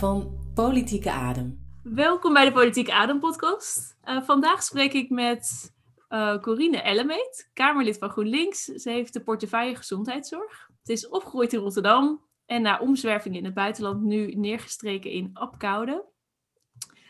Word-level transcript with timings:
van 0.00 0.38
Politieke 0.54 1.10
Adem. 1.10 1.58
Welkom 1.82 2.32
bij 2.32 2.44
de 2.44 2.52
Politieke 2.52 2.92
Adem 2.92 3.20
podcast. 3.20 3.96
Uh, 4.04 4.22
vandaag 4.22 4.62
spreek 4.62 4.92
ik 4.92 5.10
met 5.10 5.72
uh, 6.08 6.38
Corine 6.38 6.82
Ellemeet, 6.82 7.50
Kamerlid 7.54 7.98
van 7.98 8.10
GroenLinks. 8.10 8.64
Ze 8.64 8.90
heeft 8.90 9.12
de 9.12 9.20
portefeuille 9.20 9.76
gezondheidszorg. 9.76 10.70
Ze 10.82 10.92
is 10.92 11.08
opgegroeid 11.08 11.52
in 11.52 11.60
Rotterdam 11.60 12.20
en 12.50 12.62
na 12.62 12.78
omzwerving 12.78 13.36
in 13.36 13.44
het 13.44 13.54
buitenland 13.54 14.02
nu 14.02 14.34
neergestreken 14.34 15.10
in 15.10 15.30
Apkoude. 15.32 16.04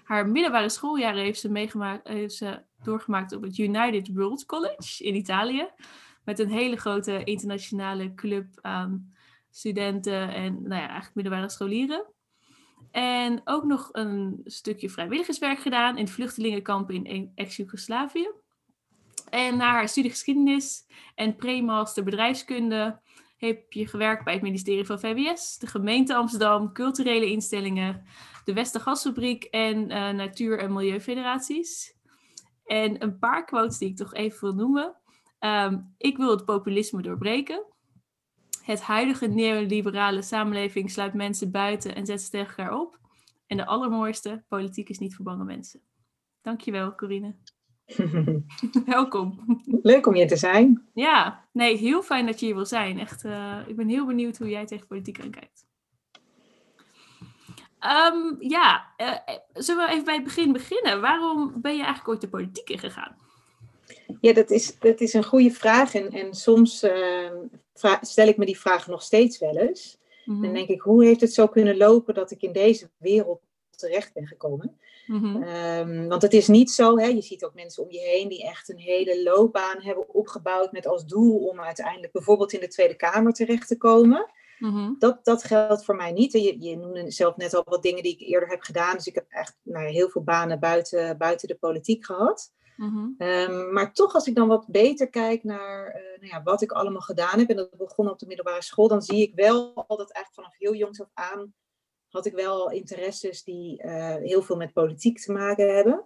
Haar 0.05 0.29
middelbare 0.29 0.69
schooljaren 0.69 1.23
heeft 1.23 1.41
ze, 1.41 1.51
meegemaakt, 1.51 2.09
heeft 2.09 2.35
ze 2.35 2.63
doorgemaakt 2.83 3.33
op 3.33 3.43
het 3.43 3.59
United 3.59 4.11
World 4.15 4.47
College 4.47 5.05
in 5.05 5.15
Italië. 5.15 5.69
Met 6.25 6.39
een 6.39 6.51
hele 6.51 6.77
grote 6.77 7.25
internationale 7.25 8.15
club 8.15 8.47
aan 8.61 9.13
studenten 9.51 10.35
en 10.35 10.53
nou 10.53 10.81
ja, 10.81 10.89
eigenlijk 10.89 11.15
middelbare 11.15 11.49
scholieren. 11.49 12.07
En 12.91 13.41
ook 13.45 13.65
nog 13.65 13.89
een 13.93 14.41
stukje 14.45 14.91
vrijwilligerswerk 14.91 15.59
gedaan 15.59 15.99
in 15.99 16.09
vluchtelingenkampen 16.09 17.05
in 17.05 17.33
ex-Jugoslavië. 17.35 18.31
En 19.31 19.57
na 19.57 19.71
haar 19.71 19.89
studie 19.89 20.11
geschiedenis 20.11 20.87
en 21.15 21.37
pre-master 21.37 22.05
bedrijfskunde 22.05 23.01
heb 23.41 23.73
je 23.73 23.87
gewerkt 23.87 24.25
bij 24.25 24.33
het 24.33 24.43
ministerie 24.43 24.85
van 24.85 25.01
VWS, 25.01 25.59
de 25.59 25.67
gemeente 25.67 26.15
Amsterdam, 26.15 26.73
culturele 26.73 27.31
instellingen, 27.31 28.05
de 28.45 28.53
Westergasfabriek 28.53 29.45
en 29.45 29.91
uh, 29.91 30.11
Natuur- 30.11 30.59
en 30.59 30.73
Milieufederaties. 30.73 31.95
En 32.65 33.03
een 33.03 33.19
paar 33.19 33.45
quotes 33.45 33.79
die 33.79 33.89
ik 33.89 33.97
toch 33.97 34.15
even 34.15 34.41
wil 34.41 34.55
noemen. 34.55 34.97
Um, 35.39 35.95
ik 35.99 36.17
wil 36.17 36.31
het 36.31 36.45
populisme 36.45 37.03
doorbreken. 37.03 37.67
Het 38.63 38.81
huidige 38.81 39.27
neoliberale 39.27 40.23
samenleving 40.23 40.91
sluit 40.91 41.15
mensen 41.15 41.51
buiten 41.51 41.95
en 41.95 42.07
zet 42.07 42.23
ze 42.23 42.31
tegen 42.31 42.81
op. 42.81 42.99
En 43.47 43.57
de 43.57 43.67
allermooiste, 43.67 44.45
politiek 44.49 44.89
is 44.89 44.99
niet 44.99 45.17
voor 45.17 45.25
bange 45.25 45.45
mensen. 45.45 45.81
Dankjewel, 46.41 46.95
Corine. 46.95 47.37
Welkom. 48.87 49.39
Leuk 49.83 50.07
om 50.07 50.15
hier 50.15 50.29
te 50.29 50.37
zijn. 50.37 50.89
Ja, 50.95 51.45
nee, 51.53 51.77
heel 51.77 52.03
fijn 52.03 52.27
dat 52.27 52.41
je 52.41 52.47
hier 52.47 52.55
wil 52.55 52.67
zijn. 52.67 52.99
Echt, 52.99 53.25
uh, 53.25 53.59
ik 53.67 53.77
ben 53.77 53.89
heel 53.89 54.07
benieuwd 54.07 54.39
hoe 54.39 54.49
jij 54.49 54.67
tegen 54.67 54.87
politiek 54.87 55.21
aankijkt. 55.21 55.69
Um, 58.13 58.37
ja, 58.39 58.87
uh, 58.99 59.37
zullen 59.53 59.87
we 59.87 59.93
even 59.93 60.05
bij 60.05 60.15
het 60.15 60.25
begin 60.25 60.53
beginnen? 60.53 61.01
Waarom 61.01 61.53
ben 61.61 61.73
je 61.73 61.79
eigenlijk 61.79 62.09
ooit 62.09 62.21
de 62.21 62.29
politiek 62.29 62.71
ingegaan? 62.71 63.17
Ja, 64.21 64.33
dat 64.33 64.51
is, 64.51 64.79
dat 64.79 65.01
is 65.01 65.15
een 65.15 65.25
goede 65.25 65.51
vraag. 65.51 65.95
En, 65.95 66.11
en 66.11 66.35
soms 66.35 66.85
uh, 66.85 67.31
stel 68.01 68.29
ik 68.29 68.37
me 68.37 68.47
die 68.47 68.61
vraag 68.61 68.87
nog 68.87 69.03
steeds 69.03 69.39
wel 69.39 69.57
eens. 69.57 69.99
Dan 70.25 70.53
denk 70.53 70.69
ik, 70.69 70.81
hoe 70.81 71.05
heeft 71.05 71.21
het 71.21 71.35
zo 71.35 71.47
kunnen 71.47 71.77
lopen 71.77 72.15
dat 72.15 72.31
ik 72.31 72.43
in 72.43 72.53
deze 72.53 72.91
wereld 72.97 73.41
terecht 73.81 74.13
ben 74.13 74.27
gekomen? 74.27 74.79
Mm-hmm. 75.07 75.43
Um, 75.43 76.09
want 76.09 76.23
het 76.23 76.33
is 76.33 76.49
niet 76.49 76.71
zo, 76.71 76.99
hè, 76.99 77.07
je 77.07 77.23
ziet 77.23 77.45
ook 77.45 77.55
mensen 77.55 77.83
om 77.83 77.91
je 77.91 78.01
heen 78.01 78.29
die 78.29 78.45
echt 78.45 78.69
een 78.69 78.79
hele 78.79 79.23
loopbaan 79.23 79.83
hebben 79.83 80.15
opgebouwd 80.15 80.73
met 80.73 80.87
als 80.87 81.07
doel 81.07 81.37
om 81.37 81.61
uiteindelijk 81.61 82.13
bijvoorbeeld 82.13 82.53
in 82.53 82.61
de 82.61 82.69
Tweede 82.69 82.97
Kamer 82.97 83.33
terecht 83.33 83.69
te 83.69 83.77
komen. 83.77 84.31
Mm-hmm. 84.59 84.97
Dat, 84.99 85.25
dat 85.25 85.45
geldt 85.45 85.85
voor 85.85 85.97
mij 85.97 86.13
niet. 86.13 86.33
Je, 86.33 86.61
je 86.61 86.77
noemde 86.77 87.11
zelf 87.11 87.37
net 87.37 87.55
al 87.55 87.63
wat 87.65 87.83
dingen 87.83 88.03
die 88.03 88.13
ik 88.13 88.29
eerder 88.29 88.49
heb 88.49 88.63
gedaan. 88.63 88.95
Dus 88.95 89.07
ik 89.07 89.15
heb 89.15 89.27
echt 89.29 89.59
nou, 89.63 89.87
heel 89.87 90.09
veel 90.09 90.23
banen 90.23 90.61
buiten, 90.61 91.19
buiten 91.19 91.49
de 91.49 91.55
politiek 91.55 92.05
gehad. 92.05 92.53
Mm-hmm. 92.77 93.15
Um, 93.19 93.73
maar 93.73 93.93
toch, 93.93 94.15
als 94.15 94.27
ik 94.27 94.35
dan 94.35 94.49
wat 94.49 94.67
beter 94.69 95.09
kijk 95.09 95.45
naar 95.45 95.87
uh, 95.87 96.21
nou 96.21 96.33
ja, 96.33 96.43
wat 96.43 96.63
ik 96.63 96.73
allemaal 96.73 97.01
gedaan 97.01 97.39
heb, 97.39 97.49
en 97.49 97.57
dat 97.57 97.77
begon 97.77 98.11
op 98.11 98.19
de 98.19 98.27
middelbare 98.27 98.63
school, 98.63 98.89
dan 98.89 99.03
zie 99.03 99.23
ik 99.23 99.35
wel 99.35 99.75
dat 99.75 100.13
eigenlijk 100.13 100.35
vanaf 100.35 100.55
heel 100.59 100.75
jongs 100.75 101.01
af 101.01 101.11
aan 101.15 101.55
had 102.11 102.27
ik 102.27 102.33
wel 102.33 102.71
interesses 102.71 103.45
die 103.45 103.83
uh, 103.85 104.15
heel 104.15 104.43
veel 104.43 104.57
met 104.57 104.73
politiek 104.73 105.21
te 105.21 105.33
maken 105.33 105.75
hebben. 105.75 106.05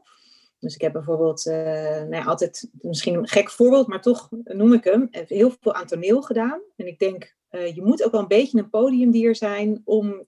Dus 0.59 0.75
ik 0.75 0.81
heb 0.81 0.93
bijvoorbeeld, 0.93 1.47
uh, 1.47 1.55
nou 1.55 2.15
ja, 2.15 2.25
altijd 2.25 2.71
misschien 2.73 3.15
een 3.15 3.29
gek 3.29 3.51
voorbeeld, 3.51 3.87
maar 3.87 4.03
toch 4.03 4.29
noem 4.45 4.73
ik 4.73 4.85
hem, 4.85 5.09
heel 5.11 5.53
veel 5.61 5.75
aan 5.75 5.87
toneel 5.87 6.23
gedaan. 6.23 6.61
En 6.77 6.87
ik 6.87 6.99
denk, 6.99 7.37
uh, 7.51 7.75
je 7.75 7.83
moet 7.83 8.05
ook 8.05 8.13
wel 8.13 8.21
een 8.21 8.29
beetje 8.29 8.59
een 8.59 8.71
podiumdier 8.71 9.37
zijn 9.37 9.83
om 9.85 10.25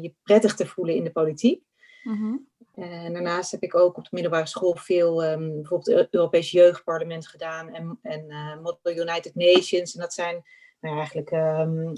je 0.00 0.14
prettig 0.22 0.54
te 0.54 0.66
voelen 0.66 0.94
in 0.94 1.04
de 1.04 1.12
politiek. 1.12 1.62
Mm-hmm. 2.02 2.48
En 2.74 3.12
daarnaast 3.12 3.50
heb 3.50 3.62
ik 3.62 3.74
ook 3.74 3.96
op 3.96 4.02
de 4.02 4.10
middelbare 4.12 4.46
school 4.46 4.76
veel, 4.76 5.24
um, 5.24 5.54
bijvoorbeeld 5.54 5.98
het 5.98 6.14
Europees 6.14 6.50
Jeugdparlement 6.50 7.26
gedaan 7.26 7.68
en, 7.68 7.98
en 8.02 8.26
Model 8.62 9.06
United 9.06 9.34
Nations. 9.34 9.94
En 9.94 10.00
dat 10.00 10.12
zijn 10.12 10.42
nou 10.80 10.94
ja, 10.94 11.00
eigenlijk 11.00 11.30
um, 11.30 11.92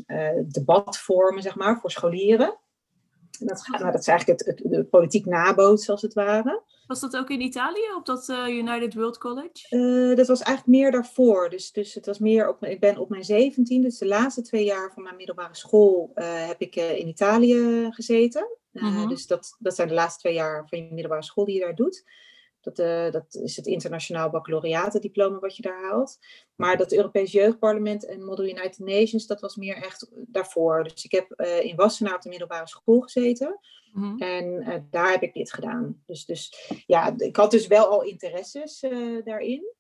debatvormen, 0.53 1.43
zeg 1.43 1.57
maar, 1.57 1.81
voor 1.81 1.91
scholieren. 1.91 2.59
Dat, 3.39 3.67
nou, 3.71 3.93
dat 3.93 4.01
is 4.01 4.09
eigenlijk 4.09 4.41
het, 4.41 4.49
het, 4.49 4.71
de 4.73 4.85
politiek 4.85 5.27
nabootsen, 5.27 5.93
als 5.93 6.03
het 6.03 6.15
ware. 6.15 6.63
Was 6.87 7.01
dat 7.01 7.17
ook 7.17 7.31
in 7.31 7.41
Italië, 7.41 7.95
op 7.97 8.07
dat 8.07 8.29
uh, 8.29 8.49
United 8.49 8.95
World 8.95 9.19
College? 9.19 9.67
Uh, 9.71 10.17
dat 10.17 10.27
was 10.27 10.43
eigenlijk 10.43 10.79
meer 10.79 10.91
daarvoor. 10.91 11.51
Dus, 11.51 11.73
dus 11.73 11.95
het 11.95 12.07
was 12.07 12.19
meer 12.19 12.49
op, 12.49 12.65
ik 12.65 12.81
ben 12.81 12.99
op 12.99 13.09
mijn 13.09 13.25
17, 13.25 13.83
dus 13.83 13.99
de 13.99 14.07
laatste 14.07 14.43
twee 14.43 14.65
jaar 14.65 14.93
van 14.93 15.03
mijn 15.03 15.17
middelbare 15.17 15.55
school, 15.55 16.13
uh, 16.15 16.47
heb 16.47 16.61
ik 16.61 16.77
in 16.77 17.09
Italië 17.09 17.89
gezeten. 17.91 18.49
Mm-hmm. 18.73 19.09
Dus 19.09 19.27
dat, 19.27 19.57
dat 19.59 19.75
zijn 19.75 19.89
de 19.89 19.95
laatste 19.95 20.21
twee 20.21 20.35
jaar 20.35 20.69
van 20.69 20.79
je 20.79 20.85
middelbare 20.85 21.23
school 21.23 21.45
die 21.45 21.55
je 21.55 21.61
daar 21.61 21.75
doet. 21.75 22.05
Dat, 22.67 22.79
uh, 22.79 23.11
dat 23.11 23.35
is 23.35 23.57
het 23.57 23.67
internationaal 23.67 24.31
baccalaureatendiploma 24.31 25.39
wat 25.39 25.57
je 25.57 25.63
daar 25.63 25.83
haalt. 25.83 26.19
Maar 26.55 26.77
dat 26.77 26.93
Europees 26.93 27.33
Jeugdparlement 27.33 28.07
en 28.07 28.25
Model 28.25 28.45
United 28.45 28.79
Nations, 28.79 29.27
dat 29.27 29.41
was 29.41 29.57
meer 29.57 29.77
echt 29.77 30.11
daarvoor. 30.13 30.83
Dus 30.83 31.05
ik 31.05 31.13
heb 31.13 31.35
uh, 31.37 31.65
in 31.65 31.77
Wassenaar 31.77 32.15
op 32.15 32.23
de 32.23 32.29
middelbare 32.29 32.69
school 32.69 33.01
gezeten. 33.01 33.59
Mm-hmm. 33.93 34.19
En 34.19 34.45
uh, 34.45 34.75
daar 34.91 35.11
heb 35.11 35.23
ik 35.23 35.35
dit 35.35 35.53
gedaan. 35.53 36.03
Dus, 36.07 36.25
dus 36.25 36.71
ja, 36.87 37.15
ik 37.17 37.37
had 37.37 37.51
dus 37.51 37.67
wel 37.67 37.87
al 37.87 38.03
interesses 38.03 38.81
daarin. 39.25 39.75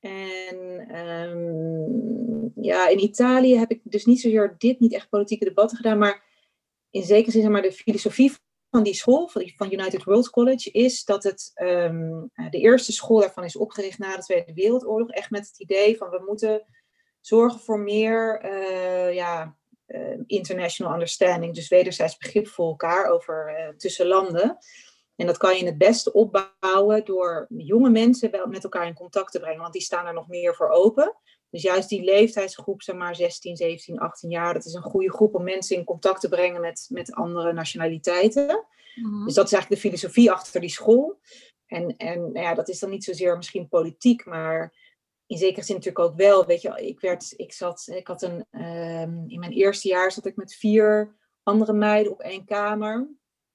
En 0.00 0.56
um, 0.98 2.52
ja, 2.54 2.88
in 2.88 3.02
Italië 3.02 3.56
heb 3.56 3.70
ik 3.70 3.80
dus 3.84 4.04
niet 4.04 4.20
zozeer 4.20 4.54
dit, 4.58 4.80
niet 4.80 4.92
echt 4.92 5.08
politieke 5.08 5.44
debatten 5.44 5.76
gedaan, 5.76 5.98
maar 5.98 6.22
in 6.90 7.02
zekere 7.02 7.30
zin, 7.30 7.40
zeg 7.40 7.50
maar, 7.50 7.62
de 7.62 7.72
filosofie 7.72 8.32
van 8.72 8.82
die 8.82 8.94
school, 8.94 9.28
van 9.28 9.72
United 9.72 10.04
World 10.04 10.30
College, 10.30 10.70
is 10.70 11.04
dat 11.04 11.22
het 11.22 11.50
um, 11.54 12.30
de 12.50 12.58
eerste 12.58 12.92
school 12.92 13.20
daarvan 13.20 13.44
is 13.44 13.56
opgericht 13.56 13.98
na 13.98 14.16
de 14.16 14.22
Tweede 14.22 14.52
Wereldoorlog. 14.52 15.10
Echt 15.10 15.30
met 15.30 15.46
het 15.46 15.60
idee 15.60 15.96
van 15.96 16.10
we 16.10 16.22
moeten 16.26 16.66
zorgen 17.20 17.60
voor 17.60 17.78
meer 17.78 18.44
uh, 18.44 19.14
ja, 19.14 19.56
uh, 19.86 20.18
international 20.26 20.92
understanding, 20.92 21.54
dus 21.54 21.68
wederzijds 21.68 22.16
begrip 22.16 22.48
voor 22.48 22.68
elkaar 22.68 23.10
over 23.10 23.74
tussen 23.76 24.06
landen. 24.06 24.58
En 25.16 25.26
dat 25.26 25.36
kan 25.36 25.56
je 25.56 25.64
het 25.64 25.78
beste 25.78 26.12
opbouwen 26.12 27.04
door 27.04 27.46
jonge 27.48 27.90
mensen 27.90 28.30
wel 28.30 28.46
met 28.46 28.64
elkaar 28.64 28.86
in 28.86 28.94
contact 28.94 29.32
te 29.32 29.40
brengen, 29.40 29.60
want 29.60 29.72
die 29.72 29.82
staan 29.82 30.06
er 30.06 30.14
nog 30.14 30.28
meer 30.28 30.54
voor 30.54 30.68
open. 30.68 31.16
Dus 31.52 31.62
juist 31.62 31.88
die 31.88 32.02
leeftijdsgroep, 32.02 32.82
zeg 32.82 32.96
maar 32.96 33.16
16, 33.16 33.56
17, 33.56 33.98
18 33.98 34.30
jaar, 34.30 34.54
dat 34.54 34.64
is 34.64 34.74
een 34.74 34.82
goede 34.82 35.12
groep 35.12 35.34
om 35.34 35.44
mensen 35.44 35.76
in 35.76 35.84
contact 35.84 36.20
te 36.20 36.28
brengen 36.28 36.60
met, 36.60 36.86
met 36.88 37.12
andere 37.12 37.52
nationaliteiten. 37.52 38.66
Mm-hmm. 38.94 39.24
Dus 39.24 39.34
dat 39.34 39.46
is 39.46 39.52
eigenlijk 39.52 39.82
de 39.82 39.88
filosofie 39.88 40.30
achter 40.30 40.60
die 40.60 40.70
school. 40.70 41.20
En, 41.66 41.96
en 41.96 42.18
nou 42.20 42.46
ja, 42.46 42.54
dat 42.54 42.68
is 42.68 42.78
dan 42.78 42.90
niet 42.90 43.04
zozeer 43.04 43.36
misschien 43.36 43.68
politiek, 43.68 44.24
maar 44.24 44.74
in 45.26 45.36
zekere 45.38 45.64
zin 45.64 45.74
natuurlijk 45.74 46.04
ook 46.04 46.16
wel. 46.16 46.46
Weet 46.46 46.62
je, 46.62 46.86
ik, 46.86 47.00
werd, 47.00 47.34
ik, 47.36 47.52
zat, 47.52 47.88
ik 47.94 48.06
had 48.06 48.22
een, 48.22 48.46
um, 48.50 49.24
in 49.26 49.38
mijn 49.38 49.52
eerste 49.52 49.88
jaar 49.88 50.12
zat 50.12 50.26
ik 50.26 50.36
met 50.36 50.54
vier 50.54 51.16
andere 51.42 51.72
meiden 51.72 52.12
op 52.12 52.20
één 52.20 52.44
kamer. 52.44 53.08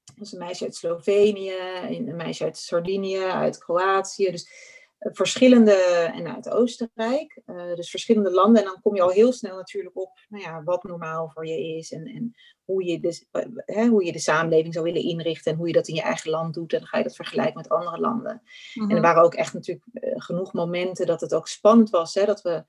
Dat 0.03 0.17
was 0.17 0.31
een 0.31 0.39
meisje 0.39 0.63
uit 0.63 0.75
Slovenië, 0.75 1.53
een 1.89 2.15
meisje 2.15 2.43
uit 2.43 2.57
Sardinië, 2.57 3.23
uit 3.23 3.57
Kroatië. 3.57 4.31
Dus 4.31 4.75
verschillende, 4.99 5.73
en 6.13 6.35
uit 6.35 6.49
Oostenrijk, 6.49 7.41
uh, 7.45 7.75
dus 7.75 7.89
verschillende 7.89 8.31
landen. 8.31 8.61
En 8.61 8.67
dan 8.67 8.81
kom 8.81 8.95
je 8.95 9.01
al 9.01 9.09
heel 9.09 9.33
snel 9.33 9.55
natuurlijk 9.55 9.97
op 9.97 10.19
nou 10.29 10.43
ja, 10.43 10.63
wat 10.63 10.83
normaal 10.83 11.29
voor 11.33 11.47
je 11.47 11.75
is 11.77 11.91
en, 11.91 12.05
en 12.05 12.35
hoe, 12.65 12.85
je 12.85 12.99
de, 12.99 13.25
hè, 13.65 13.87
hoe 13.87 14.05
je 14.05 14.11
de 14.11 14.19
samenleving 14.19 14.73
zou 14.73 14.85
willen 14.85 15.01
inrichten 15.01 15.51
en 15.51 15.57
hoe 15.57 15.67
je 15.67 15.73
dat 15.73 15.87
in 15.87 15.95
je 15.95 16.01
eigen 16.01 16.29
land 16.29 16.53
doet. 16.53 16.73
En 16.73 16.79
dan 16.79 16.87
ga 16.87 16.97
je 16.97 17.03
dat 17.03 17.15
vergelijken 17.15 17.55
met 17.55 17.69
andere 17.69 17.99
landen. 17.99 18.41
Mm-hmm. 18.73 18.89
En 18.89 18.95
er 18.95 19.01
waren 19.01 19.23
ook 19.23 19.35
echt 19.35 19.53
natuurlijk 19.53 19.85
uh, 19.93 20.13
genoeg 20.15 20.53
momenten 20.53 21.05
dat 21.05 21.21
het 21.21 21.33
ook 21.33 21.47
spannend 21.47 21.89
was, 21.89 22.13
hè, 22.13 22.25
dat 22.25 22.41
we 22.41 22.63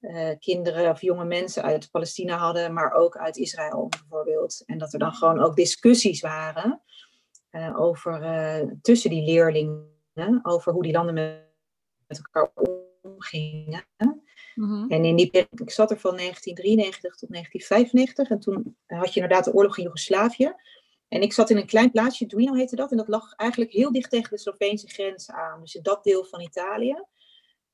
uh, 0.00 0.30
kinderen 0.38 0.90
of 0.90 1.00
jonge 1.00 1.24
mensen 1.24 1.62
uit 1.62 1.90
Palestina 1.90 2.36
hadden, 2.36 2.72
maar 2.72 2.92
ook 2.92 3.16
uit 3.16 3.36
Israël 3.36 3.88
bijvoorbeeld. 3.88 4.62
En 4.66 4.78
dat 4.78 4.92
er 4.92 4.98
dan 4.98 5.12
gewoon 5.12 5.40
ook 5.40 5.56
discussies 5.56 6.20
waren 6.20 6.82
over, 7.76 8.20
tussen 8.82 9.10
die 9.10 9.24
leerlingen 9.24 10.40
over 10.42 10.72
hoe 10.72 10.82
die 10.82 10.92
landen 10.92 11.14
met 11.14 11.47
met 12.08 12.18
elkaar 12.18 12.50
omgingen. 13.02 13.84
Mm-hmm. 14.54 14.90
En 14.90 15.04
in 15.04 15.16
die 15.16 15.30
periode, 15.30 15.62
ik 15.62 15.70
zat 15.70 15.90
er 15.90 15.98
van 15.98 16.16
1993 16.16 17.16
tot 17.16 17.30
1995 17.30 18.30
en 18.30 18.40
toen 18.40 18.76
had 18.86 19.14
je 19.14 19.20
inderdaad 19.20 19.44
de 19.44 19.52
oorlog 19.52 19.76
in 19.76 19.82
Joegoslavië. 19.82 20.54
En 21.08 21.22
ik 21.22 21.32
zat 21.32 21.50
in 21.50 21.56
een 21.56 21.66
klein 21.66 21.90
plaatsje, 21.90 22.26
Duino 22.26 22.54
heette 22.54 22.76
dat, 22.76 22.90
en 22.90 22.96
dat 22.96 23.08
lag 23.08 23.34
eigenlijk 23.34 23.72
heel 23.72 23.92
dicht 23.92 24.10
tegen 24.10 24.30
de 24.30 24.38
Sloveense 24.38 24.88
grens 24.88 25.30
aan. 25.30 25.60
Dus 25.60 25.74
in 25.74 25.82
dat 25.82 26.04
deel 26.04 26.24
van 26.24 26.40
Italië. 26.40 27.04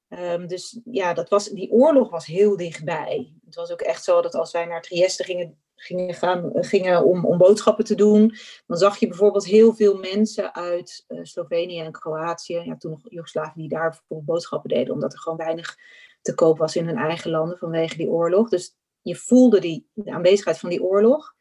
Ehm, 0.09 0.47
dus 0.47 0.81
ja, 0.85 1.15
dat 1.15 1.29
was, 1.29 1.49
die 1.49 1.71
oorlog 1.71 2.11
was 2.11 2.27
heel 2.27 2.57
dichtbij. 2.57 3.33
Het 3.45 3.55
was 3.55 3.71
ook 3.71 3.81
echt 3.81 4.05
zo 4.05 4.23
dat 4.23 4.35
als 4.35 4.53
wij 4.53 4.65
naar 4.65 4.83
Trieste 4.83 5.25
gingen, 5.25 5.59
gingen, 5.85 6.15
gaan, 6.15 6.51
gingen 6.55 7.05
om, 7.05 7.25
om 7.25 7.39
boodschappen 7.39 7.85
te 7.85 7.95
doen, 7.95 8.35
dan 8.67 8.79
zag 8.79 8.99
je 8.99 9.09
bijvoorbeeld 9.09 9.47
heel 9.47 9.75
veel 9.75 9.97
mensen 9.99 10.55
uit 10.55 11.05
uh, 11.09 11.19
Slovenië 11.23 11.81
en 11.81 11.93
Kroatië, 11.93 12.63
ja, 12.65 12.77
toen 12.77 12.91
nog 12.91 13.01
Joegoslavië, 13.05 13.61
die 13.61 13.69
daar 13.69 13.89
bijvoorbeeld 13.89 14.25
boodschappen 14.25 14.69
deden, 14.69 14.95
omdat 14.95 15.13
er 15.13 15.19
gewoon 15.19 15.39
weinig 15.39 15.77
te 16.23 16.35
koop 16.35 16.59
was 16.59 16.77
in 16.77 16.87
hun 16.87 16.97
eigen 16.97 17.31
landen 17.31 17.59
vanwege 17.59 17.97
die 17.97 18.11
oorlog. 18.11 18.49
Dus 18.49 18.77
je 19.03 19.17
voelde 19.17 19.61
die, 19.61 19.89
de 19.93 20.13
aanwezigheid 20.13 20.59
van 20.59 20.71
die 20.71 20.83
oorlog. 20.83 21.35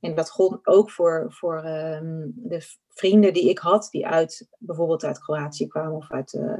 En 0.00 0.14
dat 0.14 0.30
gold 0.30 0.66
ook 0.66 0.90
voor, 0.90 1.26
voor 1.28 1.64
um, 1.64 2.32
de 2.36 2.60
vrienden 2.88 3.32
die 3.32 3.48
ik 3.48 3.58
had, 3.58 3.88
die 3.90 4.06
uit 4.06 4.48
bijvoorbeeld 4.58 5.04
uit 5.04 5.18
Kroatië 5.18 5.66
kwamen 5.66 5.96
of 5.96 6.10
uit, 6.10 6.32
uh, 6.32 6.58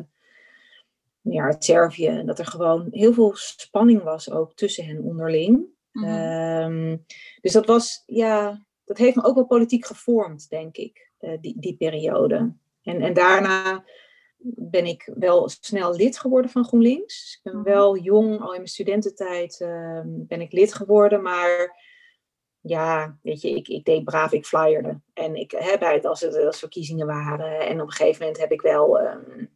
ja, 1.20 1.44
uit 1.44 1.64
Servië. 1.64 2.22
Dat 2.24 2.38
er 2.38 2.46
gewoon 2.46 2.86
heel 2.90 3.12
veel 3.12 3.30
spanning 3.34 4.02
was 4.02 4.30
ook 4.30 4.54
tussen 4.54 4.84
hen 4.84 5.02
onderling. 5.02 5.73
Mm 5.94 6.04
-hmm. 6.04 6.90
um, 6.90 7.04
dus 7.40 7.52
dat 7.52 7.66
was, 7.66 8.02
ja, 8.06 8.64
dat 8.84 8.98
heeft 8.98 9.16
me 9.16 9.24
ook 9.24 9.34
wel 9.34 9.46
politiek 9.46 9.86
gevormd, 9.86 10.48
denk 10.48 10.76
ik, 10.76 11.10
uh, 11.20 11.38
die, 11.40 11.54
die 11.58 11.76
periode. 11.76 12.54
En, 12.82 13.00
en 13.00 13.14
daarna 13.14 13.84
ben 14.56 14.86
ik 14.86 15.12
wel 15.14 15.48
snel 15.48 15.94
lid 15.94 16.18
geworden 16.18 16.50
van 16.50 16.64
GroenLinks. 16.64 17.40
Ik 17.42 17.52
ben 17.52 17.62
wel 17.62 17.98
jong, 17.98 18.40
al 18.40 18.50
in 18.50 18.56
mijn 18.56 18.66
studententijd 18.66 19.60
uh, 19.60 20.00
ben 20.04 20.40
ik 20.40 20.52
lid 20.52 20.74
geworden, 20.74 21.22
maar 21.22 21.82
ja, 22.60 23.18
weet 23.22 23.40
je, 23.40 23.50
ik, 23.50 23.68
ik 23.68 23.84
deed 23.84 24.04
braaf, 24.04 24.32
ik 24.32 24.46
flyerde. 24.46 25.00
En 25.14 25.34
ik 25.34 25.50
heb 25.50 25.82
uit 25.82 26.06
als 26.06 26.20
het 26.20 26.36
als 26.36 26.58
verkiezingen 26.58 27.06
waren. 27.06 27.60
En 27.60 27.80
op 27.80 27.86
een 27.86 27.92
gegeven 27.92 28.20
moment 28.20 28.40
heb 28.40 28.52
ik 28.52 28.60
wel, 28.60 29.00
um, 29.00 29.50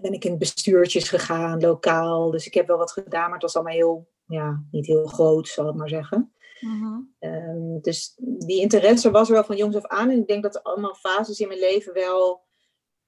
ben 0.00 0.12
ik 0.12 0.24
in 0.24 0.38
bestuurtjes 0.38 1.08
gegaan, 1.08 1.60
lokaal. 1.60 2.30
Dus 2.30 2.46
ik 2.46 2.54
heb 2.54 2.66
wel 2.66 2.78
wat 2.78 2.92
gedaan, 2.92 3.24
maar 3.24 3.32
het 3.32 3.42
was 3.42 3.54
allemaal 3.54 3.74
heel, 3.74 4.08
ja, 4.28 4.64
niet 4.70 4.86
heel 4.86 5.06
groot, 5.06 5.48
zal 5.48 5.68
ik 5.68 5.74
maar 5.74 5.88
zeggen. 5.88 6.32
Mm-hmm. 6.60 7.14
Um, 7.20 7.80
dus 7.80 8.14
die 8.18 8.60
interesse 8.60 9.10
was 9.10 9.28
er 9.28 9.34
wel 9.34 9.44
van 9.44 9.56
jongs 9.56 9.76
af 9.76 9.86
aan. 9.86 10.10
En 10.10 10.18
ik 10.18 10.26
denk 10.26 10.42
dat 10.42 10.54
er 10.54 10.62
allemaal 10.62 10.94
fases 10.94 11.40
in 11.40 11.48
mijn 11.48 11.60
leven 11.60 11.92
wel 11.92 12.46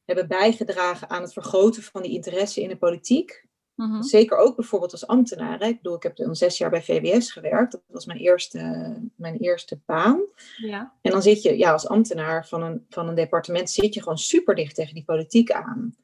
hebben 0.05 0.29
bijgedragen 0.29 1.11
aan 1.11 1.23
het 1.23 1.33
vergroten 1.33 1.83
van 1.83 2.03
die 2.03 2.13
interesse 2.13 2.63
in 2.63 2.69
de 2.69 2.77
politiek. 2.77 3.49
Mm-hmm. 3.75 4.03
Zeker 4.03 4.37
ook 4.37 4.57
bijvoorbeeld 4.57 4.93
als 4.93 5.07
ambtenaar. 5.07 5.59
Hè. 5.59 5.67
Ik 5.67 5.77
bedoel, 5.77 5.97
ik 5.97 6.03
heb 6.03 6.17
dan 6.17 6.37
zes 6.37 6.59
jaar 6.59 6.71
bij 6.71 6.83
VWS 6.83 7.33
gewerkt. 7.33 7.73
Dat 7.73 7.83
was 7.87 8.07
mijn 8.07 8.19
eerste, 8.19 8.95
mijn 9.17 9.37
eerste 9.37 9.81
baan. 9.87 10.21
Ja. 10.57 10.95
En 11.03 11.11
dan 11.11 11.23
zit 11.23 11.43
je 11.43 11.59
ja, 11.59 11.73
als 11.73 11.89
ambtenaar 11.89 12.47
van 12.47 12.63
een, 12.63 12.87
van 12.89 13.09
een 13.09 13.15
departement 13.15 13.71
zit 13.71 13.95
je 13.95 14.03
gewoon 14.03 14.19
super 14.19 14.55
dicht 14.55 14.75
tegen 14.75 14.95
die 14.95 15.05
politiek 15.05 15.53
aan. 15.53 15.97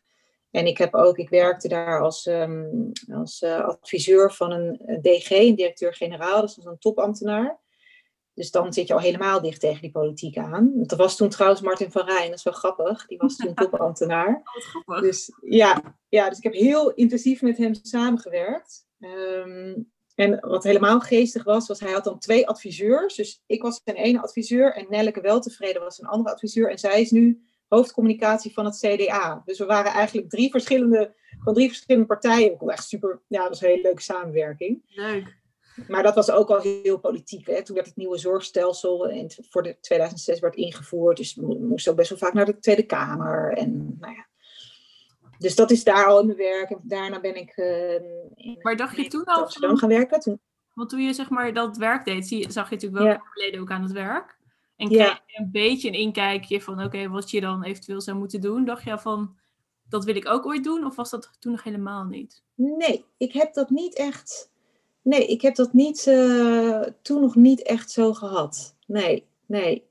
En 0.57 0.67
ik 0.67 0.79
heb 0.79 0.95
ook, 0.95 1.19
ik 1.19 1.29
werkte 1.29 1.69
daar 1.69 2.01
als, 2.01 2.27
um, 2.27 2.93
als 3.13 3.43
uh, 3.43 3.61
adviseur 3.61 4.33
van 4.33 4.53
een 4.53 5.01
DG, 5.03 5.31
een 5.31 5.55
directeur-generaal, 5.55 6.41
dus 6.41 6.59
een 6.65 6.79
topambtenaar. 6.79 7.61
Dus 8.35 8.51
dan 8.51 8.73
zit 8.73 8.87
je 8.87 8.95
al 8.95 9.01
helemaal 9.01 9.41
dicht 9.41 9.61
tegen 9.61 9.81
die 9.81 9.91
politiek 9.91 10.37
aan. 10.37 10.73
Dat 10.75 10.99
was 10.99 11.17
toen 11.17 11.29
trouwens 11.29 11.61
Martin 11.61 11.91
van 11.91 12.07
Rijn, 12.07 12.29
dat 12.29 12.39
is 12.39 12.43
wel 12.43 12.53
grappig. 12.53 13.07
Die 13.07 13.19
was 13.19 13.37
toen 13.37 13.55
topambtenaar. 13.65 14.43
Wat 14.55 14.65
grappig. 14.65 15.01
Dus 15.01 15.33
ja, 15.41 15.97
ja, 16.09 16.29
dus 16.29 16.39
ik 16.39 16.45
heb 16.45 16.53
heel 16.53 16.93
intensief 16.93 17.43
met 17.43 17.57
hem 17.57 17.75
samengewerkt. 17.75 18.87
Um, 18.99 19.93
en 20.15 20.41
wat 20.41 20.65
helemaal 20.65 21.01
geestig 21.01 21.45
was, 21.45 21.69
was 21.69 21.81
hij 21.81 21.93
had 21.93 22.05
dan 22.05 22.19
twee 22.19 22.49
adviseurs. 22.49 23.15
Dus 23.15 23.43
ik 23.47 23.63
was 23.63 23.81
zijn 23.85 23.97
ene 23.97 24.23
adviseur 24.23 24.75
en 24.75 24.87
Nelleke 24.89 25.21
Weltevreden 25.21 25.83
was 25.83 26.01
een 26.01 26.09
andere 26.09 26.35
adviseur. 26.35 26.71
En 26.71 26.79
zij 26.79 27.01
is 27.01 27.11
nu 27.11 27.47
hoofdcommunicatie 27.69 28.53
van 28.53 28.65
het 28.65 28.79
CDA. 28.79 29.43
Dus 29.45 29.59
we 29.59 29.65
waren 29.65 29.93
eigenlijk 29.93 30.31
drie 30.31 30.51
verschillende, 30.51 31.15
van 31.39 31.55
drie 31.55 31.69
verschillende 31.69 32.07
partijen. 32.07 32.59
Echt 32.59 32.89
super, 32.89 33.23
ja, 33.29 33.41
dat 33.41 33.49
was 33.49 33.61
een 33.61 33.69
hele 33.69 33.83
leuke 33.83 34.03
samenwerking. 34.03 34.83
Leuk. 34.87 35.45
Maar 35.89 36.03
dat 36.03 36.15
was 36.15 36.31
ook 36.31 36.51
al 36.51 36.61
heel 36.61 36.99
politiek. 36.99 37.47
Hè? 37.47 37.63
Toen 37.63 37.75
werd 37.75 37.87
het 37.87 37.97
nieuwe 37.97 38.19
zorgstelsel 38.19 39.09
in, 39.09 39.31
voor 39.51 39.63
de 39.63 39.81
2006 39.81 40.39
werd 40.39 40.55
ingevoerd. 40.55 41.17
Dus 41.17 41.35
we 41.35 41.59
moesten 41.61 41.93
ook 41.93 41.99
best 41.99 42.11
wel 42.11 42.19
vaak 42.19 42.33
naar 42.33 42.47
de 42.47 42.59
Tweede 42.59 42.87
Kamer. 42.87 43.53
En, 43.53 43.97
nou 44.01 44.15
ja. 44.15 44.27
Dus 45.39 45.55
dat 45.55 45.71
is 45.71 45.85
daar 45.85 46.07
al 46.07 46.21
in 46.21 46.27
mijn 46.27 46.39
werk. 46.39 46.71
En 46.71 46.81
daarna 46.83 47.21
ben 47.21 47.37
ik 47.37 47.57
uh, 47.57 47.95
in 48.35 48.59
maar 48.63 48.77
dacht 48.77 48.97
je 48.97 49.09
toen 49.09 49.25
al 49.25 49.43
Amsterdam 49.43 49.77
gaan 49.77 49.89
werken. 49.89 50.21
Toen... 50.21 50.41
Want 50.75 50.89
toen 50.89 51.01
je 51.01 51.13
zeg 51.13 51.31
maar 51.31 51.53
dat 51.53 51.77
werk 51.77 52.05
deed, 52.05 52.27
zie, 52.27 52.53
zag 52.53 52.69
je 52.69 52.75
natuurlijk 52.75 53.03
wel 53.03 53.13
ja. 53.13 53.23
verleden 53.33 53.61
ook 53.61 53.71
aan 53.71 53.83
het 53.83 53.93
werk. 53.93 54.39
En 54.77 54.89
kreeg 54.89 54.99
ja. 54.99 55.23
je 55.27 55.39
een 55.39 55.51
beetje 55.51 55.89
een 55.89 55.95
inkijkje 55.95 56.61
van 56.61 56.75
oké, 56.75 56.85
okay, 56.85 57.09
wat 57.09 57.31
je 57.31 57.41
dan 57.41 57.63
eventueel 57.63 58.01
zou 58.01 58.19
moeten 58.19 58.41
doen. 58.41 58.65
Dacht 58.65 58.85
je 58.85 58.99
van, 58.99 59.37
dat 59.89 60.05
wil 60.05 60.17
ik 60.17 60.29
ook 60.29 60.47
ooit 60.47 60.65
doen? 60.65 60.85
Of 60.85 60.97
was 60.97 61.11
dat 61.11 61.37
toen 61.39 61.53
nog 61.53 61.63
helemaal 61.63 62.05
niet? 62.05 62.43
Nee, 62.55 63.05
ik 63.17 63.33
heb 63.33 63.55
dat 63.55 63.71
niet 63.71 63.97
echt 63.97 64.51
Nee, 65.07 65.27
ik 65.27 65.43
heb 65.43 65.55
dat 65.55 65.73
niet, 65.73 66.07
uh, 66.07 66.83
toen 67.03 67.21
nog 67.21 67.35
niet 67.35 67.63
echt 67.63 67.91
zo 67.91 68.13
gehad. 68.13 68.77
Nee, 68.87 69.27
nee. 69.47 69.85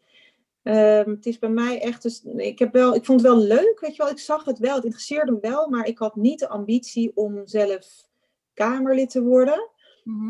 Um, 0.64 1.10
het 1.10 1.26
is 1.26 1.40
bij 1.40 1.50
mij 1.50 1.82
echt, 1.82 2.02
dus, 2.02 2.24
ik, 2.24 2.60
heb 2.60 2.74
wel, 2.74 2.96
ik 2.96 3.06
vond 3.06 3.22
het 3.22 3.30
wel 3.30 3.42
leuk, 3.42 3.78
weet 3.80 3.96
je 3.96 4.04
wel. 4.04 4.12
Ik 4.12 4.20
zag 4.20 4.46
het 4.46 4.60
wel, 4.60 4.76
het 4.76 4.84
interesseerde 4.84 5.32
me 5.32 5.38
wel, 5.42 5.70
maar 5.70 5.86
ik 5.86 5.98
had 5.98 6.16
niet 6.16 6.40
de 6.40 6.48
ambitie 6.48 7.12
om 7.16 7.42
zelf 7.48 8.10
Kamerlid 8.54 9.10
te 9.10 9.24
worden. 9.24 9.70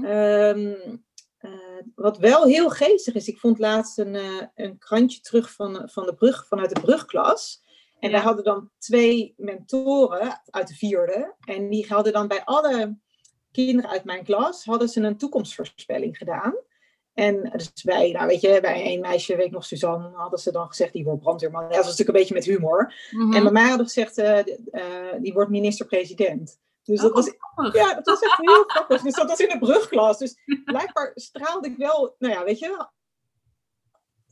Um, 0.04 1.04
uh, 1.46 1.82
wat 1.96 2.18
wel 2.18 2.44
heel 2.44 2.70
geestig 2.70 3.14
is, 3.14 3.28
ik 3.28 3.40
vond 3.40 3.60
laatst 3.60 3.98
een, 3.98 4.14
uh, 4.14 4.42
een 4.56 4.78
krantje 4.78 5.20
terug 5.20 5.52
van, 5.52 5.90
van 5.92 6.06
de 6.06 6.14
brug, 6.14 6.48
vanuit 6.48 6.76
de 6.76 6.82
brugklas. 6.82 7.64
En 8.00 8.10
ja. 8.10 8.16
wij 8.16 8.26
hadden 8.26 8.44
dan 8.44 8.70
twee 8.78 9.34
mentoren 9.38 10.42
uit 10.50 10.68
de 10.68 10.74
vierde. 10.74 11.36
En 11.46 11.70
die 11.70 11.86
hadden 11.88 12.14
dan 12.14 12.28
bij 12.28 12.44
alle 12.44 12.98
kinderen 13.52 13.92
uit 13.92 14.04
mijn 14.04 14.24
klas 14.24 14.66
hadden 14.66 14.90
ze 14.90 15.02
een 15.02 15.18
toekomstvoorspelling 15.18 16.18
gedaan. 16.18 16.56
En 17.14 17.50
dus 17.56 17.72
bij, 17.84 18.12
nou 18.12 18.28
weet 18.28 18.42
je, 18.42 18.58
bij 18.62 18.94
een 18.94 19.00
meisje, 19.00 19.36
weet 19.36 19.46
ik 19.46 19.52
nog, 19.52 19.66
Suzanne, 19.66 20.12
hadden 20.14 20.40
ze 20.40 20.52
dan 20.52 20.68
gezegd, 20.68 20.94
die 20.94 21.04
wordt 21.04 21.22
brandweerman. 21.22 21.62
Ja, 21.62 21.68
dat 21.68 21.78
was 21.78 21.98
natuurlijk 21.98 22.10
een 22.10 22.20
beetje 22.20 22.34
met 22.34 22.46
humor. 22.46 22.94
Mm-hmm. 23.12 23.34
En 23.34 23.44
bij 23.44 23.52
mij 23.52 23.68
hadden 23.68 23.90
ze 23.90 24.06
gezegd, 24.06 24.48
uh, 24.72 24.84
die 25.22 25.34
wordt 25.34 25.50
minister-president. 25.50 26.60
Dus 26.86 27.00
dat, 27.00 27.10
oh, 27.10 27.16
was, 27.16 27.26
ja, 27.74 27.94
dat 27.94 28.06
was 28.06 28.20
echt 28.20 28.38
heel 28.38 28.64
grappig. 28.64 29.02
Dus 29.02 29.14
dat 29.14 29.30
was 29.30 29.40
in 29.40 29.50
de 29.50 29.66
brugklas. 29.66 30.18
Dus 30.18 30.36
blijkbaar 30.66 31.12
straalde 31.16 31.68
ik 31.68 31.78
wel, 31.78 32.16
nou 32.18 32.34
ja, 32.34 32.44
weet 32.44 32.60
je, 32.60 32.88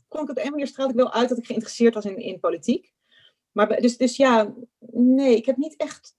kon 0.08 0.22
ik 0.22 0.30
op 0.30 0.38
een 0.38 0.50
manier 0.50 0.66
straalde 0.66 0.92
ik 0.92 0.98
wel 0.98 1.12
uit 1.12 1.28
dat 1.28 1.38
ik 1.38 1.46
geïnteresseerd 1.46 1.94
was 1.94 2.04
in, 2.04 2.16
in 2.16 2.40
politiek. 2.40 2.92
Maar 3.52 3.80
dus, 3.80 3.96
dus 3.96 4.16
ja, 4.16 4.54
nee, 4.90 5.36
ik 5.36 5.46
heb 5.46 5.56
niet 5.56 5.76
echt 5.76 6.16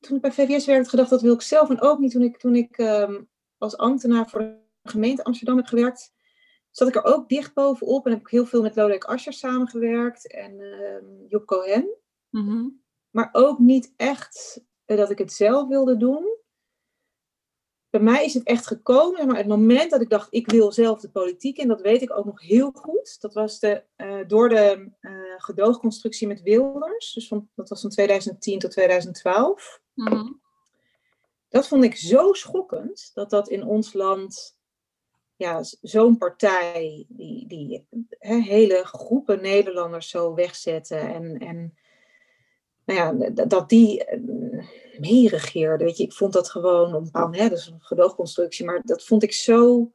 toen 0.00 0.16
ik 0.16 0.22
bij 0.22 0.32
VWS 0.32 0.66
werkte, 0.66 0.88
gedacht 0.88 1.10
dat 1.10 1.22
wil 1.22 1.34
ik 1.34 1.42
zelf. 1.42 1.70
En 1.70 1.80
ook 1.80 1.98
niet 1.98 2.10
toen 2.10 2.22
ik, 2.22 2.38
toen 2.38 2.54
ik 2.54 2.78
um, 2.78 3.28
als 3.58 3.76
ambtenaar 3.76 4.28
voor 4.28 4.40
de 4.40 4.58
gemeente 4.82 5.24
Amsterdam 5.24 5.56
heb 5.56 5.66
gewerkt, 5.66 6.12
zat 6.70 6.88
ik 6.88 6.94
er 6.94 7.04
ook 7.04 7.28
dicht 7.28 7.54
bovenop. 7.54 8.06
En 8.06 8.12
heb 8.12 8.20
ik 8.20 8.28
heel 8.28 8.46
veel 8.46 8.62
met 8.62 8.76
Lodewijk 8.76 9.04
Asscher 9.04 9.32
samengewerkt 9.32 10.32
en 10.32 10.60
um, 10.60 11.24
Job 11.28 11.46
Cohen. 11.46 11.88
Mm-hmm. 12.30 12.82
Maar 13.10 13.28
ook 13.32 13.58
niet 13.58 13.92
echt 13.96 14.64
dat 14.86 15.10
ik 15.10 15.18
het 15.18 15.32
zelf 15.32 15.68
wilde 15.68 15.96
doen. 15.96 16.36
Bij 17.90 18.00
mij 18.00 18.24
is 18.24 18.34
het 18.34 18.46
echt 18.46 18.66
gekomen, 18.66 19.26
maar 19.26 19.36
het 19.36 19.46
moment 19.46 19.90
dat 19.90 20.00
ik 20.00 20.10
dacht, 20.10 20.26
ik 20.30 20.50
wil 20.50 20.72
zelf 20.72 21.00
de 21.00 21.10
politiek 21.10 21.58
in, 21.58 21.68
dat 21.68 21.80
weet 21.80 22.02
ik 22.02 22.16
ook 22.16 22.24
nog 22.24 22.40
heel 22.40 22.70
goed. 22.70 23.20
Dat 23.20 23.34
was 23.34 23.58
de, 23.58 23.82
uh, 23.96 24.20
door 24.26 24.48
de 24.48 24.90
uh, 25.00 25.12
gedoogconstructie 25.36 26.26
met 26.26 26.42
Wilders. 26.42 27.12
Dus 27.12 27.28
van, 27.28 27.48
dat 27.54 27.68
was 27.68 27.80
van 27.80 27.90
2010 27.90 28.58
tot 28.58 28.70
2012. 28.70 29.80
Mm-hmm. 29.94 30.40
Dat 31.48 31.68
vond 31.68 31.84
ik 31.84 31.96
zo 31.96 32.32
schokkend, 32.32 33.10
dat 33.14 33.30
dat 33.30 33.48
in 33.48 33.64
ons 33.64 33.92
land, 33.92 34.58
ja, 35.36 35.62
zo'n 35.80 36.18
partij, 36.18 37.06
die, 37.08 37.46
die 37.46 37.86
he, 38.18 38.40
hele 38.40 38.84
groepen 38.84 39.42
Nederlanders 39.42 40.08
zo 40.08 40.34
wegzetten 40.34 41.00
en, 41.00 41.38
en 41.38 41.74
nou 42.86 42.98
ja, 42.98 43.30
dat 43.30 43.68
die 43.68 44.04
uh, 44.16 44.66
meeregeerde. 44.98 45.84
Weet 45.84 45.96
je, 45.96 46.04
ik 46.04 46.12
vond 46.12 46.32
dat 46.32 46.50
gewoon, 46.50 46.94
op 46.94 47.08
een 47.12 47.34
hè, 47.34 47.48
dat 47.48 47.58
is 47.58 47.66
een 47.66 47.82
gedoogconstructie, 47.82 48.64
maar 48.64 48.80
dat 48.84 49.04
vond 49.04 49.22
ik 49.22 49.32
zo, 49.32 49.92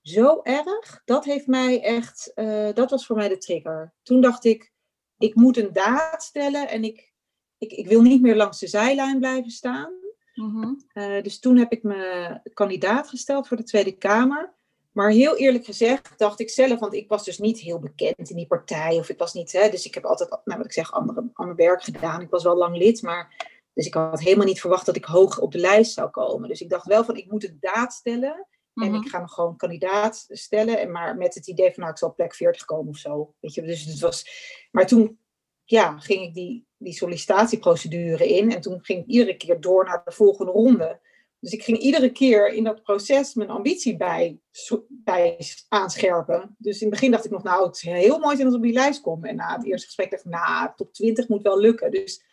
zo 0.00 0.40
erg. 0.42 1.02
Dat 1.04 1.24
heeft 1.24 1.46
mij 1.46 1.82
echt, 1.82 2.32
uh, 2.34 2.72
dat 2.74 2.90
was 2.90 3.06
voor 3.06 3.16
mij 3.16 3.28
de 3.28 3.38
trigger. 3.38 3.94
Toen 4.02 4.20
dacht 4.20 4.44
ik, 4.44 4.72
ik 5.18 5.34
moet 5.34 5.56
een 5.56 5.72
daad 5.72 6.22
stellen 6.22 6.68
en 6.68 6.84
ik, 6.84 7.12
ik, 7.58 7.72
ik 7.72 7.86
wil 7.86 8.02
niet 8.02 8.22
meer 8.22 8.36
langs 8.36 8.58
de 8.58 8.66
zijlijn 8.66 9.18
blijven 9.18 9.50
staan. 9.50 9.92
Mm-hmm. 10.34 10.86
Uh, 10.94 11.22
dus 11.22 11.38
toen 11.38 11.56
heb 11.56 11.72
ik 11.72 11.82
me 11.82 12.40
kandidaat 12.54 13.08
gesteld 13.08 13.48
voor 13.48 13.56
de 13.56 13.62
Tweede 13.62 13.92
Kamer. 13.92 14.54
Maar 14.92 15.10
heel 15.10 15.36
eerlijk 15.36 15.64
gezegd 15.64 16.12
dacht 16.16 16.40
ik 16.40 16.50
zelf, 16.50 16.78
want 16.78 16.94
ik 16.94 17.08
was 17.08 17.24
dus 17.24 17.38
niet 17.38 17.58
heel 17.60 17.78
bekend 17.78 18.30
in 18.30 18.36
die 18.36 18.46
partij. 18.46 18.98
Of 18.98 19.08
ik 19.08 19.18
was 19.18 19.32
niet, 19.32 19.52
hè, 19.52 19.68
dus 19.68 19.86
ik 19.86 19.94
heb 19.94 20.04
altijd, 20.04 20.30
nou 20.30 20.58
wat 20.58 20.64
ik 20.64 20.72
zeg, 20.72 20.92
andere, 20.92 21.30
ander 21.32 21.56
werk 21.56 21.82
gedaan. 21.82 22.20
Ik 22.20 22.30
was 22.30 22.42
wel 22.42 22.56
lang 22.56 22.76
lid, 22.76 23.02
maar 23.02 23.50
dus 23.74 23.86
ik 23.86 23.94
had 23.94 24.20
helemaal 24.20 24.46
niet 24.46 24.60
verwacht 24.60 24.86
dat 24.86 24.96
ik 24.96 25.04
hoog 25.04 25.40
op 25.40 25.52
de 25.52 25.58
lijst 25.58 25.92
zou 25.92 26.10
komen. 26.10 26.48
Dus 26.48 26.60
ik 26.60 26.68
dacht 26.68 26.86
wel 26.86 27.04
van, 27.04 27.16
ik 27.16 27.30
moet 27.30 27.44
een 27.48 27.56
daad 27.60 27.92
stellen. 27.92 28.46
En 28.74 28.90
Mhm. 28.90 28.94
ik 29.02 29.08
ga 29.08 29.20
me 29.20 29.28
gewoon 29.28 29.56
kandidaat 29.56 30.26
stellen. 30.28 30.78
En 30.80 30.90
maar 30.90 31.16
met 31.16 31.34
het 31.34 31.46
idee 31.46 31.70
van, 31.70 31.78
nou, 31.78 31.90
ik 31.90 31.98
zal 31.98 32.08
op 32.08 32.16
plek 32.16 32.34
40 32.34 32.64
komen 32.64 32.88
of 32.88 32.96
zo. 32.96 33.34
Weet 33.40 33.54
je, 33.54 33.62
dus 33.62 33.84
het 33.84 34.00
was... 34.00 34.26
Maar 34.70 34.86
toen 34.86 35.18
ja, 35.64 35.98
ging 35.98 36.22
ik 36.22 36.34
die, 36.34 36.66
die 36.76 36.92
sollicitatieprocedure 36.92 38.28
in. 38.28 38.52
En 38.52 38.60
toen 38.60 38.78
ging 38.84 39.02
ik 39.02 39.06
iedere 39.06 39.36
keer 39.36 39.60
door 39.60 39.84
naar 39.84 40.02
de 40.04 40.12
volgende 40.12 40.52
ronde. 40.52 41.00
Dus 41.42 41.52
ik 41.52 41.62
ging 41.62 41.78
iedere 41.78 42.12
keer 42.12 42.52
in 42.52 42.64
dat 42.64 42.82
proces 42.82 43.34
mijn 43.34 43.50
ambitie 43.50 43.96
bij, 43.96 44.40
bij 44.88 45.38
aanscherpen. 45.68 46.54
Dus 46.58 46.74
in 46.74 46.86
het 46.86 46.90
begin 46.90 47.10
dacht 47.10 47.24
ik 47.24 47.30
nog, 47.30 47.42
nou, 47.42 47.66
het 47.66 47.74
is 47.76 47.82
heel 47.82 48.18
mooi 48.18 48.34
zijn 48.36 48.46
als 48.46 48.56
ik 48.56 48.62
op 48.62 48.66
die 48.66 48.76
lijst 48.76 49.00
kom. 49.00 49.24
En 49.24 49.36
na 49.36 49.54
het 49.56 49.64
eerste 49.64 49.86
gesprek 49.86 50.10
dacht 50.10 50.24
ik, 50.24 50.30
nou, 50.30 50.70
top 50.76 50.92
20 50.92 51.28
moet 51.28 51.42
wel 51.42 51.60
lukken. 51.60 51.90
Dus, 51.90 52.24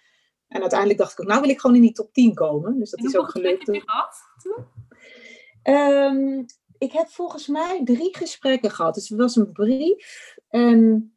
en 0.47 0.61
uiteindelijk 0.61 0.99
dacht 0.99 1.11
ik 1.11 1.19
ook, 1.21 1.27
nou 1.27 1.41
wil 1.41 1.49
ik 1.49 1.59
gewoon 1.59 1.75
in 1.75 1.81
die 1.81 1.91
top 1.91 2.13
10 2.13 2.33
komen. 2.33 2.79
Dus 2.79 2.89
dat 2.89 2.99
En 2.99 3.05
is 3.05 3.17
ook 3.17 3.29
gelukt. 3.29 3.65
heb 3.65 3.75
je 3.75 3.81
gehad 3.85 4.15
toen? 4.41 4.65
Ehm, 5.61 6.43
ik 6.77 6.91
heb 6.91 7.07
volgens 7.07 7.47
mij 7.47 7.81
drie 7.83 8.17
gesprekken 8.17 8.71
gehad. 8.71 8.93
Dus 8.93 9.09
het 9.09 9.19
was 9.19 9.35
een 9.35 9.51
brief. 9.51 10.35
En 10.49 11.13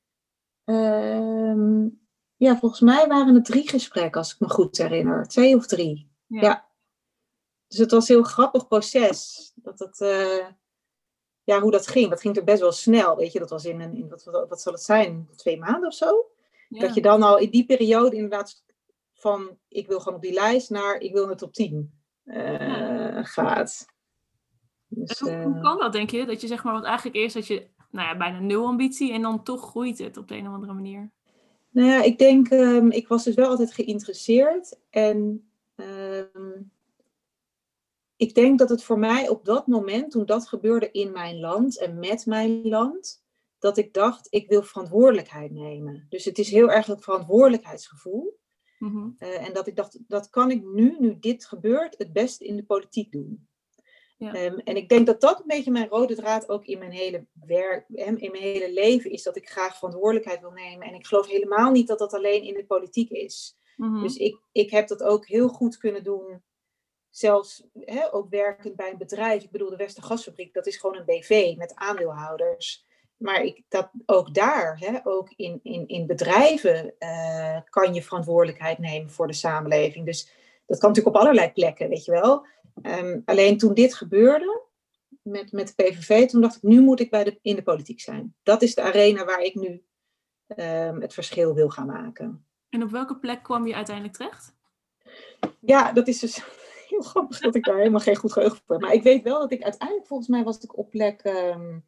ehm, 0.64 1.88
ja, 2.36 2.58
volgens 2.58 2.80
mij 2.80 3.06
waren 3.06 3.34
het 3.34 3.44
drie 3.44 3.68
gesprekken, 3.68 4.20
als 4.20 4.32
ik 4.32 4.40
me 4.40 4.48
goed 4.48 4.78
herinner. 4.78 5.28
Twee 5.28 5.56
of 5.56 5.66
drie. 5.66 6.10
Ja. 6.26 6.70
Dus 7.72 7.80
het 7.80 7.90
was 7.90 8.08
een 8.08 8.14
heel 8.14 8.24
grappig 8.24 8.68
proces. 8.68 9.52
Dat 9.54 9.78
het, 9.78 10.00
eh, 10.00 10.46
ja, 11.44 11.60
hoe 11.60 11.70
dat 11.70 11.86
ging. 11.86 12.10
Dat 12.10 12.20
ging 12.20 12.36
er 12.36 12.44
best 12.44 12.60
wel 12.60 12.72
snel. 12.72 13.16
Weet 13.16 13.32
je, 13.32 13.38
dat 13.38 13.50
was 13.50 13.64
in 13.64 13.80
een, 13.80 13.96
in, 13.96 14.08
wat, 14.08 14.24
wat, 14.24 14.48
wat 14.48 14.60
zal 14.60 14.72
het 14.72 14.82
zijn? 14.82 15.28
Twee 15.36 15.58
maanden 15.58 15.86
of 15.86 15.94
zo? 15.94 16.26
Ja. 16.68 16.80
Dat 16.80 16.94
je 16.94 17.02
dan 17.02 17.22
al 17.22 17.38
in 17.38 17.50
die 17.50 17.66
periode 17.66 18.16
inderdaad 18.16 18.64
van 19.14 19.58
ik 19.68 19.86
wil 19.86 20.00
gewoon 20.00 20.14
op 20.14 20.22
die 20.22 20.32
lijst 20.32 20.70
naar 20.70 21.00
ik 21.00 21.12
wil 21.12 21.22
naar 21.22 21.34
de 21.34 21.40
top 21.40 21.52
10 21.52 21.92
eh, 22.24 23.18
gaat. 23.22 23.86
Dus, 24.88 25.18
hoe, 25.18 25.30
eh, 25.30 25.44
hoe 25.44 25.60
kan 25.60 25.78
dat, 25.78 25.92
denk 25.92 26.10
je? 26.10 26.26
Dat 26.26 26.40
je 26.40 26.46
zeg 26.46 26.64
maar, 26.64 26.72
wat 26.72 26.84
eigenlijk 26.84 27.16
eerst 27.16 27.34
dat 27.34 27.46
je 27.46 27.68
nou 27.90 28.08
ja, 28.08 28.16
bijna 28.16 28.38
nul 28.38 28.66
ambitie 28.66 29.12
en 29.12 29.22
dan 29.22 29.42
toch 29.42 29.68
groeit 29.70 29.98
het 29.98 30.16
op 30.16 30.28
de 30.28 30.36
een 30.36 30.46
of 30.46 30.54
andere 30.54 30.72
manier. 30.72 31.10
Nou 31.70 31.88
ja, 31.88 32.02
ik 32.02 32.18
denk, 32.18 32.48
ehm, 32.48 32.90
ik 32.90 33.08
was 33.08 33.24
dus 33.24 33.34
wel 33.34 33.48
altijd 33.48 33.72
geïnteresseerd. 33.72 34.78
En 34.90 35.48
ehm, 35.74 36.60
ik 38.22 38.34
denk 38.34 38.58
dat 38.58 38.68
het 38.68 38.84
voor 38.84 38.98
mij 38.98 39.28
op 39.28 39.44
dat 39.44 39.66
moment, 39.66 40.10
toen 40.10 40.26
dat 40.26 40.48
gebeurde 40.48 40.90
in 40.90 41.12
mijn 41.12 41.40
land 41.40 41.78
en 41.78 41.98
met 41.98 42.26
mijn 42.26 42.68
land, 42.68 43.24
dat 43.58 43.76
ik 43.78 43.92
dacht, 43.92 44.26
ik 44.30 44.48
wil 44.48 44.62
verantwoordelijkheid 44.62 45.52
nemen. 45.52 46.06
Dus 46.08 46.24
het 46.24 46.38
is 46.38 46.50
heel 46.50 46.70
erg 46.70 46.88
een 46.88 47.00
verantwoordelijkheidsgevoel. 47.00 48.38
Mhm. 48.78 49.08
Eh, 49.18 49.46
en 49.46 49.52
dat 49.52 49.66
ik 49.66 49.76
dacht, 49.76 49.98
dat 50.08 50.30
kan 50.30 50.50
ik 50.50 50.64
nu, 50.64 50.96
nu 50.98 51.18
dit 51.18 51.44
gebeurt, 51.44 51.98
het 51.98 52.12
beste 52.12 52.44
in 52.44 52.56
de 52.56 52.64
politiek 52.64 53.12
doen. 53.12 53.48
Ja. 54.18 54.34
Ehm, 54.34 54.58
en 54.58 54.76
ik 54.76 54.88
denk 54.88 55.06
dat 55.06 55.20
dat 55.20 55.40
een 55.40 55.46
beetje 55.46 55.70
mijn 55.70 55.88
rode 55.88 56.14
draad 56.14 56.48
ook 56.48 56.64
in 56.64 56.78
mijn 56.78 56.92
hele 56.92 57.26
werk, 57.32 57.88
in 57.88 58.30
mijn 58.30 58.42
hele 58.42 58.72
leven 58.72 59.10
is, 59.10 59.22
dat 59.22 59.36
ik 59.36 59.48
graag 59.48 59.76
verantwoordelijkheid 59.76 60.40
wil 60.40 60.50
nemen. 60.50 60.86
En 60.86 60.94
ik 60.94 61.06
geloof 61.06 61.26
helemaal 61.26 61.70
niet 61.70 61.86
dat 61.86 61.98
dat 61.98 62.14
alleen 62.14 62.42
in 62.42 62.54
de 62.54 62.66
politiek 62.66 63.10
is. 63.10 63.56
Mhm. 63.76 64.02
Dus 64.02 64.16
ik, 64.16 64.40
ik 64.52 64.70
heb 64.70 64.88
dat 64.88 65.02
ook 65.02 65.26
heel 65.26 65.48
goed 65.48 65.76
kunnen 65.76 66.04
doen, 66.04 66.42
zelfs 67.12 67.64
hè, 67.80 68.14
ook 68.14 68.30
werkend 68.30 68.76
bij 68.76 68.90
een 68.90 68.98
bedrijf. 68.98 69.42
Ik 69.42 69.50
bedoel, 69.50 69.70
de 69.70 69.76
Westergasfabriek, 69.76 70.54
dat 70.54 70.66
is 70.66 70.76
gewoon 70.76 70.96
een 70.96 71.04
BV 71.04 71.54
met 71.56 71.74
aandeelhouders. 71.74 72.86
Maar 73.16 73.42
ik, 73.42 73.62
dat, 73.68 73.90
ook 74.06 74.34
daar, 74.34 74.78
hè, 74.78 74.98
ook 75.02 75.32
in, 75.36 75.60
in, 75.62 75.88
in 75.88 76.06
bedrijven, 76.06 76.94
eh, 76.98 77.60
kan 77.70 77.94
je 77.94 78.02
verantwoordelijkheid 78.02 78.78
nemen 78.78 79.10
voor 79.10 79.26
de 79.26 79.32
samenleving. 79.32 80.06
Dus 80.06 80.24
dat 80.66 80.78
kan 80.78 80.88
natuurlijk 80.88 81.16
op 81.16 81.22
allerlei 81.22 81.52
plekken, 81.52 81.88
weet 81.88 82.04
je 82.04 82.12
wel. 82.12 82.46
Ehm, 82.82 83.20
alleen 83.24 83.58
toen 83.58 83.74
dit 83.74 83.94
gebeurde 83.94 84.62
met, 85.22 85.52
met 85.52 85.66
de 85.66 85.82
PVV, 85.82 86.28
toen 86.28 86.40
dacht 86.40 86.56
ik, 86.56 86.62
nu 86.62 86.80
moet 86.80 87.00
ik 87.00 87.10
bij 87.10 87.24
de, 87.24 87.38
in 87.42 87.56
de 87.56 87.62
politiek 87.62 88.00
zijn. 88.00 88.34
Dat 88.42 88.62
is 88.62 88.74
de 88.74 88.82
arena 88.82 89.24
waar 89.24 89.42
ik 89.42 89.54
nu 89.54 89.84
ehm, 90.46 91.00
het 91.00 91.14
verschil 91.14 91.54
wil 91.54 91.68
gaan 91.68 91.86
maken. 91.86 92.46
En 92.68 92.82
op 92.82 92.90
welke 92.90 93.18
plek 93.18 93.42
kwam 93.42 93.66
je 93.66 93.74
uiteindelijk 93.74 94.16
terecht? 94.16 94.54
Ja, 95.60 95.92
dat 95.92 96.08
is 96.08 96.18
dus 96.18 96.42
heel 97.02 97.10
grappig 97.10 97.40
dat 97.40 97.54
ik 97.54 97.64
daar 97.64 97.76
helemaal 97.76 98.00
geen 98.00 98.16
goed 98.16 98.32
geheugen 98.32 98.58
voor 98.66 98.74
heb. 98.74 98.84
Maar 98.84 98.94
ik 98.94 99.02
weet 99.02 99.22
wel 99.22 99.40
dat 99.40 99.52
ik 99.52 99.62
uiteindelijk, 99.62 100.06
volgens 100.06 100.28
mij 100.28 100.44
was 100.44 100.58
ik 100.58 100.78
op 100.78 100.90
plek 100.90 101.20
ehm 101.20 101.78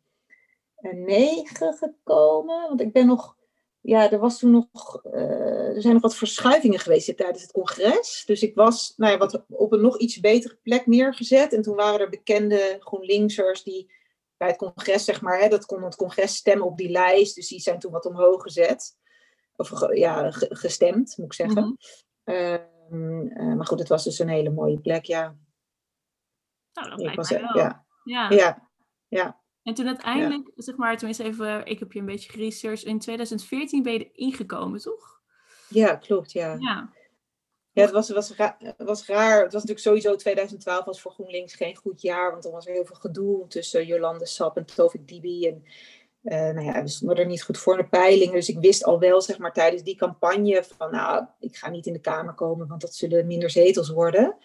9 0.93 1.75
gekomen. 1.75 2.69
Want 2.69 2.81
ik 2.81 2.93
ben 2.93 3.07
nog, 3.07 3.37
ja, 3.81 4.11
er 4.11 4.19
was 4.19 4.39
toen 4.39 4.51
nog, 4.51 5.05
eh, 5.05 5.75
er 5.75 5.81
zijn 5.81 5.93
nog 5.93 6.03
wat 6.03 6.15
verschuivingen 6.17 6.79
geweest 6.79 7.17
tijdens 7.17 7.43
het 7.43 7.53
congres. 7.53 8.23
Dus 8.27 8.43
ik 8.43 8.55
was 8.55 8.93
nou 8.97 9.13
ja, 9.13 9.19
wat 9.19 9.45
op 9.49 9.73
een 9.73 9.81
nog 9.81 9.99
iets 9.99 10.21
betere 10.21 10.59
plek 10.63 10.87
neergezet. 10.87 11.53
En 11.53 11.63
toen 11.63 11.77
waren 11.77 12.01
er 12.01 12.09
bekende 12.09 12.77
GroenLinksers 12.81 13.63
die 13.63 13.93
bij 14.37 14.49
het 14.49 14.57
congres, 14.57 15.05
zeg 15.05 15.21
maar, 15.21 15.41
hè, 15.41 15.49
dat 15.49 15.67
kon 15.67 15.83
het 15.85 15.97
congres 15.97 16.37
stemmen 16.37 16.67
op 16.67 16.77
die 16.77 16.91
lijst. 16.91 17.35
Dus 17.35 17.49
die 17.49 17.61
zijn 17.61 17.79
toen 17.79 17.93
wat 17.93 18.07
omhoog 18.07 18.43
gezet. 18.43 18.97
Of 19.57 19.95
ja, 19.95 20.31
ge- 20.31 20.55
gestemd, 20.55 21.15
moet 21.17 21.27
ik 21.27 21.33
zeggen. 21.33 21.77
Ehm, 22.25 22.63
eh, 22.91 23.55
maar 23.55 23.67
goed, 23.67 23.79
het 23.79 23.89
was 23.89 24.05
dus 24.05 24.19
een 24.19 24.29
hele 24.29 24.51
mooie 24.51 24.81
plek, 24.81 25.05
ja. 25.05 25.37
Nou, 26.73 26.91
dat 26.91 26.99
lijkt 27.01 27.17
was, 27.17 27.31
mij 27.31 27.41
wel. 27.41 27.57
ja, 27.57 27.85
Ja. 28.05 28.31
ja, 28.31 28.69
ja. 29.09 29.43
En 29.63 29.75
toen 29.75 29.87
uiteindelijk, 29.87 30.51
zeg 30.55 30.77
maar, 30.77 30.97
tenminste 30.97 31.25
even, 31.25 31.67
ik 31.67 31.79
heb 31.79 31.93
je 31.93 31.99
een 31.99 32.07
beetje 32.07 32.33
geresearched. 32.33 32.87
In 32.87 32.99
2014 32.99 33.83
ben 33.83 33.93
je 33.93 33.99
er 33.99 34.11
ingekomen, 34.13 34.81
toch? 34.81 35.21
ja, 35.69 35.95
klopt, 35.97 36.33
ja. 36.33 36.55
Ja. 36.59 36.93
Ja, 37.73 37.83
het 37.83 37.91
was, 37.91 38.11
was, 38.11 38.37
ra- 38.37 38.57
was 38.77 39.07
raar. 39.07 39.43
Het 39.43 39.53
was 39.53 39.65
natuurlijk 39.65 39.81
sowieso 39.81 40.17
2012 40.17 40.85
was 40.85 41.01
voor 41.01 41.13
GroenLinks 41.13 41.55
geen 41.55 41.77
goed 41.77 42.01
jaar. 42.03 42.31
Want 42.31 42.45
er 42.45 42.51
was 42.51 42.65
heel 42.65 42.85
veel 42.85 42.97
gedoe 42.97 43.47
tussen 43.47 43.87
Jolande 43.87 44.27
Sap 44.27 44.57
en 44.57 44.65
Tovik 44.67 45.09
Dibi. 45.09 45.49
En 45.49 45.65
eh, 46.25 46.39
nou 46.39 46.61
ja, 46.61 46.83
we 46.83 46.89
stonden 46.89 47.17
er 47.17 47.27
niet 47.27 47.43
goed 47.43 47.59
voor 47.59 47.77
in 47.79 47.83
de 47.83 47.89
peilingen. 47.89 48.35
Dus 48.35 48.49
ik 48.49 48.59
wist 48.59 48.85
al 48.85 48.99
wel, 48.99 49.21
zeg 49.21 49.39
maar, 49.39 49.53
tijdens 49.53 49.83
die 49.83 49.97
campagne 49.97 50.65
van... 50.77 50.91
Nou, 50.91 51.25
ik 51.41 51.57
ga 51.57 51.71
niet 51.71 51.87
in 51.87 51.93
de 51.93 52.01
Kamer 52.01 52.35
komen, 52.35 52.67
want 52.69 52.81
dat 52.81 52.95
zullen 52.95 53.27
minder 53.27 53.51
zetels 53.51 53.89
worden. 53.91 54.37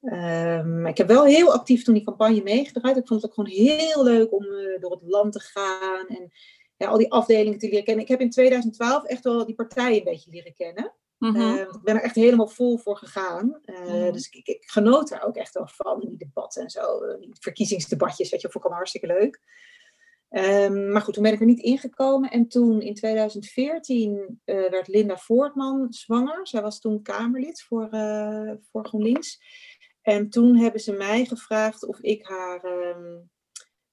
Ehm, 0.00 0.80
maar 0.80 0.90
ik 0.90 0.96
heb 0.98 1.06
wel 1.06 1.24
heel 1.24 1.52
actief 1.52 1.84
toen 1.84 1.94
die 1.94 2.04
campagne 2.04 2.42
meegedraaid. 2.42 2.96
Ik 2.96 3.06
vond 3.06 3.22
het 3.22 3.30
ook 3.30 3.36
gewoon 3.36 3.66
heel 3.66 4.04
leuk 4.04 4.32
om 4.32 4.44
eh, 4.44 4.80
door 4.80 4.90
het 4.90 5.02
land 5.02 5.32
te 5.32 5.40
gaan. 5.40 6.06
En 6.06 6.30
ja, 6.76 6.88
al 6.88 6.98
die 6.98 7.12
afdelingen 7.12 7.58
te 7.58 7.68
leren 7.68 7.84
kennen. 7.84 8.02
Ik 8.04 8.10
heb 8.10 8.20
in 8.20 8.30
2012 8.30 9.04
echt 9.04 9.24
wel 9.24 9.46
die 9.46 9.54
partijen 9.54 9.98
een 9.98 10.04
beetje 10.04 10.30
leren 10.30 10.54
kennen. 10.54 10.92
Mhm. 11.18 11.40
Eh, 11.40 11.60
ik 11.60 11.82
ben 11.82 11.94
er 11.94 12.02
echt 12.02 12.14
helemaal 12.14 12.48
vol 12.48 12.78
voor 12.78 12.96
gegaan. 12.96 13.60
Eh, 13.64 13.84
Mhm. 13.84 14.12
Dus 14.12 14.28
ik, 14.28 14.46
ik 14.46 14.62
genoot 14.66 15.08
daar 15.08 15.26
ook 15.26 15.36
echt 15.36 15.54
wel 15.54 15.68
van, 15.72 16.02
in 16.02 16.08
die 16.08 16.18
debatten 16.18 16.62
en 16.62 16.70
zo. 16.70 17.16
Die 17.20 17.30
verkiezingsdebatjes, 17.40 18.30
weet 18.30 18.40
je, 18.40 18.50
vond 18.50 18.64
ik 18.64 18.70
allemaal 18.70 18.78
hartstikke 18.78 19.06
leuk. 19.06 19.40
Ehm, 20.28 20.92
maar 20.92 21.02
goed, 21.02 21.14
toen 21.14 21.22
ben 21.22 21.32
ik 21.32 21.40
er 21.40 21.46
niet 21.46 21.60
ingekomen. 21.60 22.30
En 22.30 22.48
toen 22.48 22.80
in 22.80 22.94
2014 22.94 24.40
eh, 24.44 24.70
werd 24.70 24.88
Linda 24.88 25.16
Voortman 25.16 25.92
zwanger. 25.92 26.46
Zij 26.46 26.62
was 26.62 26.80
toen 26.80 27.02
Kamerlid 27.02 27.62
voor, 27.62 27.88
eh, 27.90 28.52
voor 28.70 28.86
GroenLinks. 28.86 29.40
En 30.02 30.30
toen 30.30 30.56
hebben 30.56 30.80
ze 30.80 30.92
mij 30.92 31.24
gevraagd 31.24 31.86
of 31.86 32.00
ik 32.00 32.26
haar 32.26 32.64
ehm, 32.64 33.18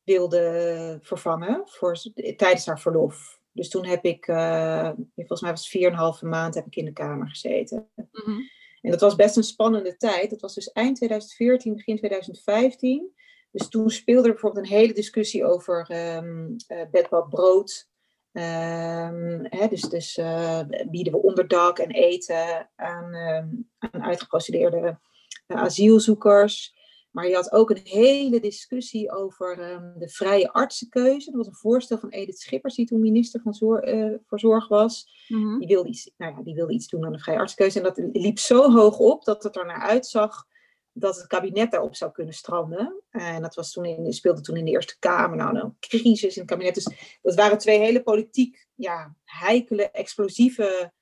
wilde 0.04 1.00
vervangen 1.02 1.62
voor, 1.66 1.98
tijdens 2.36 2.66
haar 2.66 2.80
verlof. 2.80 3.42
Dus 3.52 3.70
toen 3.70 3.86
heb 3.86 4.06
ik, 4.06 4.28
eh, 4.28 4.92
volgens 5.16 5.42
mij 5.42 5.52
was 5.52 5.60
het 5.60 5.70
4,5 5.70 6.22
maand, 6.22 6.56
heb 6.56 6.66
ik 6.66 6.76
in 6.76 6.86
de 6.86 6.94
Kamer 6.94 7.30
gezeten. 7.30 7.90
Mhm. 7.96 8.40
En 8.82 8.92
dat 8.92 9.02
was 9.02 9.16
best 9.16 9.38
een 9.38 9.44
spannende 9.44 9.98
tijd. 9.98 10.30
Dat 10.30 10.42
was 10.42 10.54
dus 10.54 10.72
eind 10.72 10.96
2014, 10.96 11.76
begin 11.76 11.98
2015. 11.98 13.14
Dus 13.54 13.70
toen 13.70 13.90
speelde 13.90 14.28
er 14.28 14.34
bijvoorbeeld 14.34 14.66
een 14.66 14.72
hele 14.72 14.94
discussie 14.94 15.46
over 15.46 15.86
ehm 15.90 16.56
eh, 16.68 16.82
bedbad 16.92 17.30
brood. 17.30 17.88
Ehm, 18.32 19.46
hè, 19.50 19.68
dus 19.68 19.82
dus 19.82 20.18
eh, 20.18 20.60
bieden 20.90 21.14
we 21.14 21.22
onderdak 21.22 21.80
en 21.80 21.92
eten 21.92 22.70
aan, 22.76 23.14
ehm, 23.14 23.48
aan 23.80 24.04
uitgeprocedeerde 24.04 25.00
eh, 25.48 25.58
asielzoekers. 25.58 26.82
Maar 27.12 27.28
je 27.28 27.36
had 27.36 27.52
ook 27.52 27.70
een 27.70 27.82
hele 27.84 28.40
discussie 28.40 29.12
over 29.12 29.56
de 29.98 30.10
vrije 30.10 30.52
artsenkeuze. 30.52 31.26
Dat 31.26 31.38
was 31.38 31.48
een 31.48 31.56
voorstel 31.56 31.98
van 31.98 32.10
Edith 32.10 32.40
Schippers, 32.40 32.76
die 32.76 32.86
toen 32.86 33.00
minister 33.00 33.42
van 33.42 33.54
Zor- 33.54 34.20
voor 34.26 34.40
Zorg 34.40 34.68
was. 34.68 35.26
Mhm. 35.28 35.60
Die 35.60 35.68
wilde, 35.68 35.90
iets, 35.90 36.12
nou 36.18 36.36
ja, 36.36 36.44
die 36.44 36.56
wilde 36.56 36.74
iets 36.74 36.88
doen 36.88 37.06
aan 37.06 37.12
de 37.12 37.20
vrije 37.20 37.38
artsenkeuze. 37.38 37.78
En 37.78 37.84
dat 37.84 38.10
liep 38.14 38.40
zo 38.40 38.72
hoog 38.72 39.00
op 39.00 39.24
dat 39.24 39.44
het 39.44 39.56
er 39.56 39.66
naar 39.66 39.82
uitzag 39.82 40.46
dat 40.94 41.16
het 41.16 41.28
kabinet 41.28 41.72
daarop 41.72 41.96
zou 41.96 42.12
kunnen 42.12 42.34
stranden. 42.34 43.02
En 43.10 43.42
dat 43.42 43.56
was 43.56 43.72
toen 43.72 43.86
in, 43.86 44.14
speelde 44.14 44.42
toen 44.42 44.56
in 44.56 44.66
de 44.66 44.72
Eerste 44.72 45.00
Kamer. 45.00 45.38
Nou, 45.38 45.58
een 45.58 45.76
crisis 45.80 46.36
in 46.36 46.42
het 46.42 46.52
kabinet. 46.52 46.76
Dus 46.76 46.88
dat 47.22 47.36
waren 47.36 47.58
twee 47.58 47.80
hele 47.80 48.04
politiek 48.04 48.68
ja, 48.76 49.16
heikele, 49.24 49.92
explosieve 49.92 50.94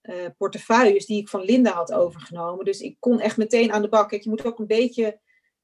eh, 0.00 0.26
portefeuilles 0.36 1.06
die 1.06 1.20
ik 1.20 1.28
van 1.28 1.42
Linda 1.42 1.72
had 1.72 1.92
overgenomen. 1.92 2.64
Dus 2.64 2.80
ik 2.80 2.96
kon 2.98 3.20
echt 3.20 3.36
meteen 3.36 3.72
aan 3.72 3.82
de 3.82 3.88
bak. 3.88 4.08
Kijk, 4.08 4.22
je 4.22 4.30
moet 4.30 4.44
ook 4.44 4.58
een 4.58 4.66
beetje... 4.66 5.20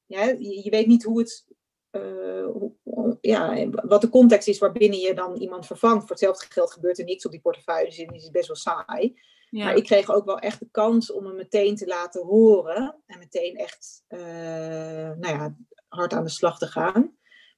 Ja, 0.07 0.25
je, 0.39 0.71
weet 0.71 0.87
niet 0.87 1.05
hoe 1.05 1.19
het... 1.19 1.45
eh, 1.91 2.47
ja, 3.21 3.69
wat 3.71 4.01
de 4.01 4.09
context 4.09 4.49
is 4.49 4.59
waarbinnen 4.59 4.99
je 4.99 5.15
dan 5.15 5.37
iemand 5.37 5.67
vervangt. 5.67 6.01
Voor 6.01 6.11
hetzelfde 6.11 6.47
geld 6.49 6.73
gebeurt 6.73 6.99
er 6.99 7.05
niks 7.05 7.25
op 7.25 7.31
die 7.31 7.41
portefeuilles 7.41 7.99
en 7.99 8.15
is 8.15 8.31
best 8.31 8.47
wel 8.47 8.57
saai. 8.57 9.21
Ja. 9.57 9.65
Maar 9.65 9.77
ik 9.77 9.85
kreeg 9.85 10.11
ook 10.11 10.25
wel 10.25 10.39
echt 10.39 10.59
de 10.59 10.69
kans 10.71 11.13
om 11.13 11.27
hem 11.27 11.37
meteen 11.37 11.77
te 11.77 11.87
laten 11.87 12.27
horen. 12.27 13.03
En 13.07 13.19
meteen 13.19 13.57
echt 13.57 14.05
eh, 14.07 14.19
nou 15.19 15.29
ja, 15.29 15.57
hard 15.89 16.13
aan 16.13 16.25
de 16.25 16.31
slag 16.31 16.59
te 16.59 16.67
gaan. 16.67 17.17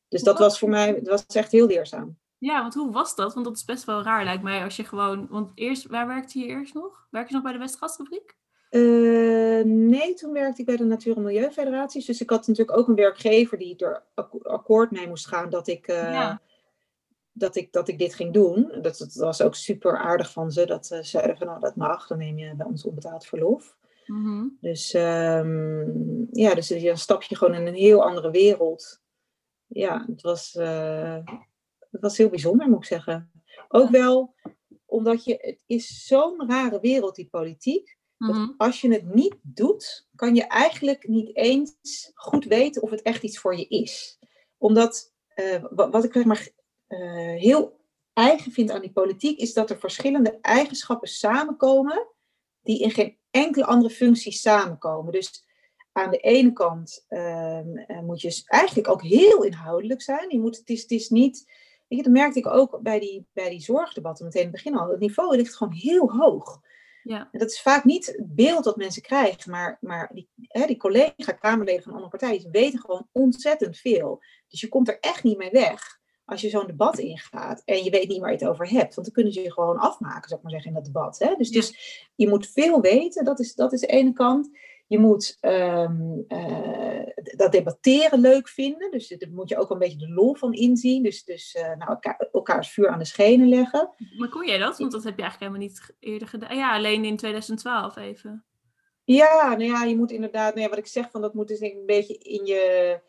Dus 0.09 0.23
dat 0.23 0.39
was 0.39 0.59
voor 0.59 0.69
mij, 0.69 0.95
dat 0.95 1.07
was 1.07 1.27
echt 1.27 1.53
heel 1.53 1.67
leerzaam. 1.67 2.19
Ja, 2.39 2.61
want 2.61 2.75
hoe 2.75 2.93
was 2.93 3.15
dat? 3.15 3.35
Want 3.35 3.47
dat 3.47 3.57
is 3.57 3.65
best 3.65 3.85
wel 3.85 4.03
raar, 4.03 4.25
lijkt 4.25 4.43
mij, 4.43 4.65
als 4.65 4.77
je 4.77 4.85
gewoon... 4.85 5.27
Want 5.31 5.51
eerst, 5.55 5.87
waar 5.87 6.07
werkte 6.07 6.39
je 6.39 6.47
eerst 6.47 6.75
nog? 6.75 7.07
Werk 7.11 7.29
je 7.29 7.35
nog 7.35 7.43
bij 7.43 7.53
de 7.53 7.59
Westgasfabriek? 7.59 8.37
Uh, 8.71 9.65
nee, 9.65 10.15
toen 10.15 10.33
werkte 10.33 10.61
ik 10.61 10.67
bij 10.67 10.77
de 10.77 10.85
Natuur- 10.85 11.17
en 11.17 11.23
Milieufederaties. 11.23 12.07
Dus 12.07 12.21
ik 12.21 12.31
had 12.31 12.47
natuurlijk 12.47 12.79
ook 12.79 12.89
een 12.89 12.95
werkgever 12.95 13.59
die 13.59 13.77
er 13.77 14.05
akkoord 14.43 14.91
mee 14.91 15.09
moest 15.09 15.27
gaan 15.27 15.51
dat 15.51 15.69
ik, 15.69 15.89
uh, 15.89 16.37
dat 17.39 17.57
ik, 17.57 17.73
dat 17.73 17.89
ik 17.89 17.99
dit 17.99 18.15
ging 18.15 18.33
doen. 18.33 18.69
Dat, 18.83 18.99
dat 18.99 19.15
was 19.15 19.43
ook 19.43 19.55
super 19.55 19.99
aardig 19.99 20.33
van 20.33 20.51
ze. 20.51 20.67
Dat 20.67 20.87
ze 20.87 21.03
zeiden 21.03 21.37
van 21.37 21.47
nou 21.47 21.61
dat 21.61 21.77
mag, 21.77 22.07
dan 22.07 22.19
neem 22.19 22.39
je 22.39 22.55
bij 22.55 22.67
ons 22.67 22.85
onbetaald 22.85 23.27
verlof. 23.27 23.77
Mm 24.07 24.25
-hmm. 24.25 24.57
Dus 24.61 24.95
um, 24.95 26.29
ja, 26.31 26.55
dus 26.55 26.69
dan 26.69 26.97
stap 26.97 27.23
je 27.23 27.37
gewoon 27.37 27.55
in 27.55 27.67
een 27.67 27.75
heel 27.75 28.05
andere 28.05 28.31
wereld. 28.31 29.01
Ja, 29.67 30.05
het 30.07 30.23
was, 30.23 30.55
uh, 30.59 31.19
het 31.91 32.01
was 32.01 32.17
heel 32.17 32.29
bijzonder, 32.29 32.69
moet 32.69 32.79
ik 32.79 32.85
zeggen. 32.85 33.31
Ook 33.69 33.91
wel 33.91 34.35
omdat 34.87 35.25
je, 35.25 35.39
het 35.41 35.63
is 35.67 36.07
zo'n 36.07 36.49
rare 36.49 36.81
wereld, 36.81 37.15
die 37.15 37.29
politiek. 37.31 37.97
Dat 38.19 38.35
Mhm. 38.35 38.51
als 38.57 38.81
je 38.81 38.93
het 38.93 39.15
niet 39.15 39.37
doet, 39.43 40.09
kan 40.15 40.35
je 40.35 40.47
eigenlijk 40.47 41.09
niet 41.09 41.37
eens 41.37 42.11
goed 42.15 42.45
weten 42.45 42.83
of 42.83 42.91
het 42.91 43.03
echt 43.03 43.23
iets 43.23 43.39
voor 43.39 43.57
je 43.57 43.67
is. 43.69 44.19
Omdat, 44.57 45.15
eh, 45.29 45.65
wa- 45.71 45.91
wat 45.91 46.05
ik 46.05 46.13
zeg 46.13 46.25
maar 46.25 46.49
eh, 46.89 46.99
heel 47.41 47.81
eigen 48.13 48.53
vind 48.53 48.71
aan 48.71 48.81
die 48.81 48.93
politiek, 48.93 49.39
is 49.39 49.53
dat 49.53 49.71
er 49.71 49.79
verschillende 49.79 50.39
eigenschappen 50.41 51.09
samenkomen 51.09 52.07
die 52.63 52.83
in 52.83 52.91
geen 52.91 53.19
enkele 53.31 53.65
andere 53.65 53.95
functie 53.95 54.33
samenkomen. 54.33 55.13
Dus 55.13 55.47
aan 55.93 56.11
de 56.11 56.19
ene 56.19 56.53
kant 56.53 57.05
ehm, 57.09 57.77
eh, 57.77 58.01
moet 58.01 58.21
je 58.21 58.43
eigenlijk 58.45 58.89
ook 58.89 59.03
heel 59.03 59.43
inhoudelijk 59.43 60.03
zijn. 60.03 60.31
Je 60.31 60.41
moet, 60.41 60.57
het, 60.57 60.69
is, 60.69 60.83
het 60.83 60.91
is 60.91 61.09
niet. 61.09 61.45
Weet 61.89 61.99
je, 61.99 62.05
dat 62.05 62.13
merkte 62.13 62.39
ik 62.39 62.47
ook 62.47 62.83
bij 62.83 63.01
die, 63.01 63.27
bij 63.33 63.51
die 63.51 63.61
zorgdebatten 63.61 64.25
meteen 64.25 64.43
in 64.43 64.49
het 64.49 64.57
begin 64.57 64.79
al. 64.79 64.91
Het 64.91 65.01
niveau 65.01 65.37
ligt 65.37 65.57
gewoon 65.57 65.75
heel 65.75 66.11
hoog. 66.11 66.61
Ja. 67.03 67.29
En 67.33 67.39
dat 67.39 67.51
is 67.51 67.63
vaak 67.63 67.85
niet 67.85 68.07
het 68.07 68.35
beeld 68.35 68.65
dat 68.65 68.77
mensen 68.77 69.03
krijgen, 69.03 69.51
maar, 69.51 69.79
maar 69.81 70.11
die, 70.13 70.29
hè, 70.35 70.67
die 70.67 70.77
collega-Kamerleden 70.77 71.83
van 71.83 71.93
andere 71.93 72.11
partijen 72.11 72.51
weten 72.51 72.81
gewoon 72.81 73.09
ontzettend 73.13 73.77
veel. 73.77 74.23
Dus 74.49 74.61
je 74.61 74.69
komt 74.69 74.89
er 74.89 74.99
echt 75.01 75.23
niet 75.23 75.39
mee 75.39 75.51
weg 75.51 75.98
als 76.29 76.41
je 76.41 76.49
zo'n 76.49 76.67
debat 76.67 76.99
ingaat 76.99 77.63
en 77.65 77.85
je 77.85 77.91
weet 77.91 78.09
niet 78.09 78.21
waar 78.21 78.31
je 78.31 78.37
het 78.37 78.47
over 78.47 78.69
hebt. 78.69 78.95
Want 78.95 79.07
dan 79.07 79.15
kunnen 79.15 79.33
ze 79.33 79.43
je 79.43 79.53
gewoon 79.53 79.77
afmaken, 79.79 80.29
zou 80.29 80.35
ik 80.35 80.43
maar 80.43 80.53
zeggen, 80.53 80.71
in 80.71 80.77
dat 80.77 80.85
debat. 80.85 81.19
Hè? 81.19 81.35
Dus, 81.37 81.49
Ja. 81.49 81.61
dus 81.61 82.09
je 82.15 82.29
moet 82.29 82.47
veel 82.47 82.81
weten, 82.81 83.25
dat 83.25 83.41
is, 83.41 83.55
dat 83.55 83.73
is 83.73 83.81
de 83.81 83.87
ene 83.87 84.13
kant. 84.13 84.51
Je 84.87 84.99
moet 84.99 85.37
ehm, 85.41 86.19
eh, 86.29 87.07
dat 87.37 87.53
debatteren 87.53 88.21
leuk 88.21 88.49
vinden. 88.49 88.91
Dus 88.91 89.09
daar 89.09 89.31
moet 89.31 89.49
je 89.49 89.59
ook 89.59 89.71
een 89.71 89.79
beetje 89.79 89.99
de 89.99 90.09
lol 90.09 90.35
van 90.35 90.53
inzien. 90.53 91.03
Dus, 91.03 91.25
dus 91.25 91.55
eh, 91.55 91.77
nou, 91.77 91.91
elkaar, 91.91 92.29
elkaars 92.33 92.71
vuur 92.71 92.89
aan 92.89 92.99
de 92.99 93.05
schenen 93.05 93.49
leggen. 93.49 93.91
Maar 94.19 94.29
kon 94.29 94.47
jij 94.47 94.59
dat? 94.59 94.79
Want 94.79 94.93
dat 94.93 95.05
heb 95.05 95.17
je 95.17 95.23
eigenlijk 95.23 95.53
helemaal 95.53 95.75
niet 95.75 95.95
eerder 95.99 96.29
gedaan. 96.29 96.57
Ja, 96.57 96.75
alleen 96.75 97.05
in 97.05 97.17
2012 97.17 97.97
even. 97.97 98.45
Ja, 99.05 99.49
nou 99.49 99.65
ja, 99.65 99.85
je 99.85 99.97
moet 99.97 100.11
inderdaad, 100.11 100.55
nou 100.55 100.65
ja, 100.65 100.69
wat 100.69 100.79
ik 100.79 100.87
zeg, 100.87 101.11
van 101.11 101.21
dat 101.21 101.35
moet 101.35 101.49
dus 101.49 101.61
een 101.61 101.83
beetje 101.87 102.19
in 102.19 102.47
je. 102.47 103.01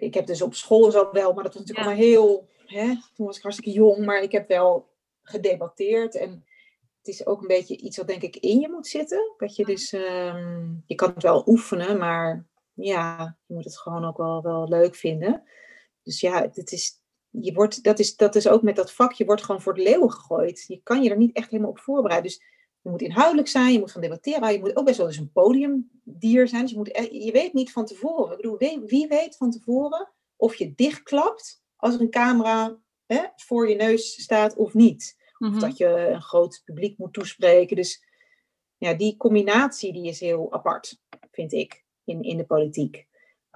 Ik 0.00 0.14
heb 0.14 0.26
dus 0.26 0.42
op 0.42 0.54
school 0.54 0.90
zo 0.90 1.08
wel, 1.12 1.32
maar 1.32 1.44
dat 1.44 1.54
was 1.54 1.62
natuurlijk 1.62 1.78
Ja. 1.78 1.84
allemaal 1.84 2.04
heel. 2.04 2.48
Hè, 2.66 2.94
toen 3.14 3.26
was 3.26 3.36
ik 3.36 3.42
hartstikke 3.42 3.78
jong, 3.78 4.04
maar 4.04 4.22
ik 4.22 4.32
heb 4.32 4.48
wel 4.48 4.88
gedebatteerd. 5.22 6.14
En 6.14 6.44
het 6.98 7.08
is 7.08 7.26
ook 7.26 7.40
een 7.40 7.46
beetje 7.46 7.76
iets 7.76 7.96
wat 7.96 8.06
denk 8.06 8.22
ik 8.22 8.36
in 8.36 8.60
je 8.60 8.68
moet 8.68 8.86
zitten. 8.86 9.34
Dat 9.36 9.56
je 9.56 9.64
dus, 9.64 9.92
ehm, 9.92 10.66
je 10.86 10.94
kan 10.94 11.12
het 11.14 11.22
wel 11.22 11.42
oefenen, 11.46 11.98
maar 11.98 12.46
ja, 12.74 13.36
je 13.46 13.54
moet 13.54 13.64
het 13.64 13.78
gewoon 13.78 14.04
ook 14.04 14.16
wel, 14.16 14.42
wel 14.42 14.68
leuk 14.68 14.94
vinden. 14.94 15.42
Dus 16.02 16.20
ja, 16.20 16.42
het 16.52 16.72
is, 16.72 16.92
je 17.30 17.52
wordt, 17.52 17.82
dat, 17.82 17.98
is, 17.98 18.16
dat 18.16 18.34
is 18.34 18.48
ook 18.48 18.62
met 18.62 18.76
dat 18.76 18.92
vak, 18.92 19.12
je 19.12 19.24
wordt 19.24 19.44
gewoon 19.44 19.62
voor 19.62 19.74
de 19.74 19.82
leeuwen 19.82 20.12
gegooid. 20.12 20.64
Je 20.66 20.80
kan 20.82 21.02
je 21.02 21.10
er 21.10 21.16
niet 21.16 21.36
echt 21.36 21.50
helemaal 21.50 21.70
op 21.70 21.78
voorbereiden. 21.78 22.30
Dus 22.30 22.42
je 22.88 22.94
moet 22.94 23.02
inhoudelijk 23.08 23.48
zijn, 23.48 23.72
je 23.72 23.78
moet 23.78 23.92
van 23.92 24.00
debatteren, 24.00 24.40
houden, 24.40 24.60
je 24.60 24.66
moet 24.66 24.76
ook 24.76 24.84
best 24.84 24.98
wel 24.98 25.06
eens 25.06 25.16
een 25.16 25.32
podiumdier 25.32 26.48
zijn. 26.48 26.62
Dus 26.62 26.70
je, 26.70 26.76
moet, 26.76 26.96
e- 26.96 27.24
je 27.24 27.32
weet 27.32 27.52
niet 27.52 27.72
van 27.72 27.86
tevoren. 27.86 28.30
Ik 28.30 28.36
bedoel, 28.36 28.82
wie, 28.86 29.08
weet 29.08 29.36
van 29.36 29.50
tevoren 29.50 30.12
of 30.36 30.54
je 30.54 30.74
dichtklapt 30.74 31.62
als 31.76 31.94
er 31.94 32.00
een 32.00 32.10
camera 32.10 32.78
hè, 33.06 33.24
voor 33.36 33.68
je 33.68 33.74
neus 33.74 34.22
staat 34.22 34.56
of 34.56 34.74
niet. 34.74 35.16
Of 35.38 35.48
Mhm. 35.48 35.58
dat 35.58 35.76
je 35.76 35.86
een 35.86 36.22
groot 36.22 36.62
publiek 36.64 36.98
moet 36.98 37.12
toespreken. 37.12 37.76
Dus 37.76 38.04
ja, 38.76 38.94
die 38.94 39.16
combinatie 39.16 39.92
die 39.92 40.06
is 40.08 40.20
heel 40.20 40.52
apart, 40.52 41.00
vind 41.30 41.52
ik, 41.52 41.84
in, 42.04 42.22
in 42.22 42.36
de 42.36 42.46
politiek. 42.46 43.06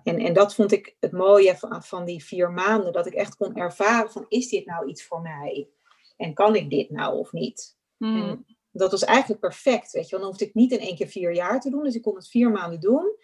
En, 0.05 0.19
en 0.19 0.33
dat 0.33 0.55
vond 0.55 0.73
ik 0.73 0.97
het 1.01 1.13
mooie 1.13 1.57
van, 1.57 1.83
van 1.83 2.05
die 2.05 2.25
vier 2.25 2.51
maanden, 2.51 2.93
dat 2.93 3.07
ik 3.07 3.15
echt 3.15 3.37
kon 3.37 3.57
ervaren 3.57 4.11
van, 4.11 4.25
is 4.29 4.49
dit 4.49 4.67
nou 4.67 4.89
iets 4.89 5.05
voor 5.05 5.21
mij? 5.21 5.69
En 6.17 6.35
kan 6.35 6.57
ik 6.57 6.71
dit 6.71 6.91
nou 6.91 7.19
of 7.19 7.33
niet? 7.33 7.77
Mhm. 7.97 8.17
En 8.17 8.47
dat 8.73 8.91
was 8.91 9.05
eigenlijk 9.05 9.41
perfect, 9.41 9.93
weet 9.93 10.05
je. 10.05 10.11
Want 10.11 10.23
dan 10.23 10.31
hoefde 10.31 10.45
ik 10.45 10.55
niet 10.55 10.73
in 10.73 10.79
één 10.79 10.97
keer 10.97 11.07
vier 11.07 11.35
jaar 11.35 11.61
te 11.61 11.71
doen. 11.71 11.83
Dus 11.83 11.95
ik 11.95 12.03
kon 12.03 12.15
het 12.15 12.29
vier 12.29 12.51
maanden 12.51 12.81
doen. 12.81 13.17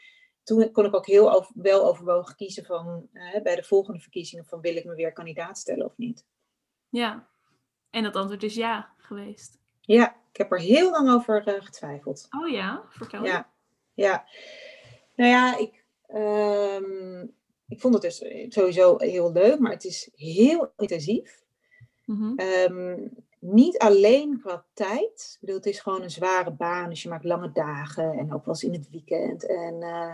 Toen 0.43 0.73
kon 0.73 0.85
ik 0.85 0.95
ook 0.95 1.07
heel 1.07 1.33
over, 1.33 1.53
wel 1.55 1.87
overwogen 1.87 2.37
kiezen 2.37 2.65
van, 2.65 3.09
eh, 3.13 3.43
bij 3.43 3.57
de 3.57 3.63
volgende 3.63 4.01
verkiezingen, 4.01 4.45
van 4.45 4.61
wil 4.61 4.77
ik 4.77 4.85
me 4.85 4.95
weer 4.95 5.13
kandidaat 5.13 5.59
stellen 5.59 5.87
of 5.87 5.97
niet? 5.97 6.27
Ja. 6.89 7.29
En 7.91 8.03
dat 8.03 8.17
antwoord 8.17 8.43
is 8.43 8.55
ja 8.55 8.95
geweest. 8.97 9.59
Ja, 9.81 10.17
ik 10.31 10.37
heb 10.37 10.53
er 10.53 10.61
heel 10.61 10.91
lang 10.91 11.11
over 11.11 11.47
eh, 11.47 11.65
getwijfeld. 11.65 12.27
Oh 12.31 12.49
ja, 12.49 12.85
vertel. 12.89 13.25
Ja, 13.25 13.51
ja. 13.95 14.25
Nou 15.15 15.31
ja, 15.31 15.59
ik, 15.59 15.85
ehm, 16.07 17.23
ik 17.69 17.81
vond 17.81 17.95
het 17.95 18.03
dus 18.03 18.25
sowieso 18.49 18.99
heel 18.99 19.33
leuk, 19.33 19.59
maar 19.59 19.73
het 19.73 19.85
is 19.85 20.11
heel 20.15 20.73
intensief. 20.77 21.43
Mhm. 22.05 22.33
Ehm, 22.37 23.09
niet 23.41 23.79
alleen 23.79 24.41
qua 24.41 24.65
tijd. 24.73 25.31
Ik 25.33 25.39
bedoel, 25.41 25.57
het 25.57 25.67
is 25.67 25.81
gewoon 25.81 26.03
een 26.03 26.11
zware 26.11 26.51
baan, 26.51 26.89
dus 26.89 27.03
je 27.03 27.09
maakt 27.09 27.25
lange 27.25 27.53
dagen 27.53 28.13
en 28.13 28.33
ook 28.33 28.45
wel 28.45 28.55
eens 28.55 28.65
in 28.65 28.73
het 28.73 28.91
weekend. 28.91 29.47
En, 29.47 29.83
eh, 29.83 30.13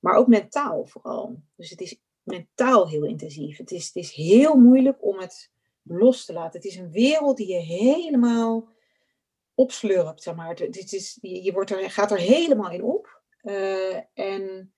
maar 0.00 0.14
ook 0.14 0.26
mentaal 0.26 0.86
vooral. 0.86 1.42
Dus 1.56 1.70
het 1.70 1.80
is 1.80 2.00
mentaal 2.22 2.88
heel 2.88 3.04
intensief. 3.04 3.56
Het 3.56 3.70
is, 3.70 3.86
het 3.86 3.96
is 3.96 4.12
heel 4.12 4.54
moeilijk 4.54 5.04
om 5.04 5.18
het 5.18 5.50
los 5.82 6.24
te 6.24 6.32
laten. 6.32 6.60
Het 6.60 6.70
is 6.70 6.76
een 6.76 6.90
wereld 6.90 7.36
die 7.36 7.52
je 7.52 7.60
helemaal 7.60 8.68
opslurpt, 9.54 10.22
zeg 10.22 10.34
maar. 10.34 10.48
Het, 10.48 10.92
is, 10.92 11.18
je 11.20 11.42
je 11.42 11.52
wordt 11.52 11.70
er, 11.70 11.90
gaat 11.90 12.10
er 12.10 12.18
helemaal 12.18 12.70
in 12.70 12.82
op. 12.82 13.22
Eh, 13.40 13.96
en 14.14 14.74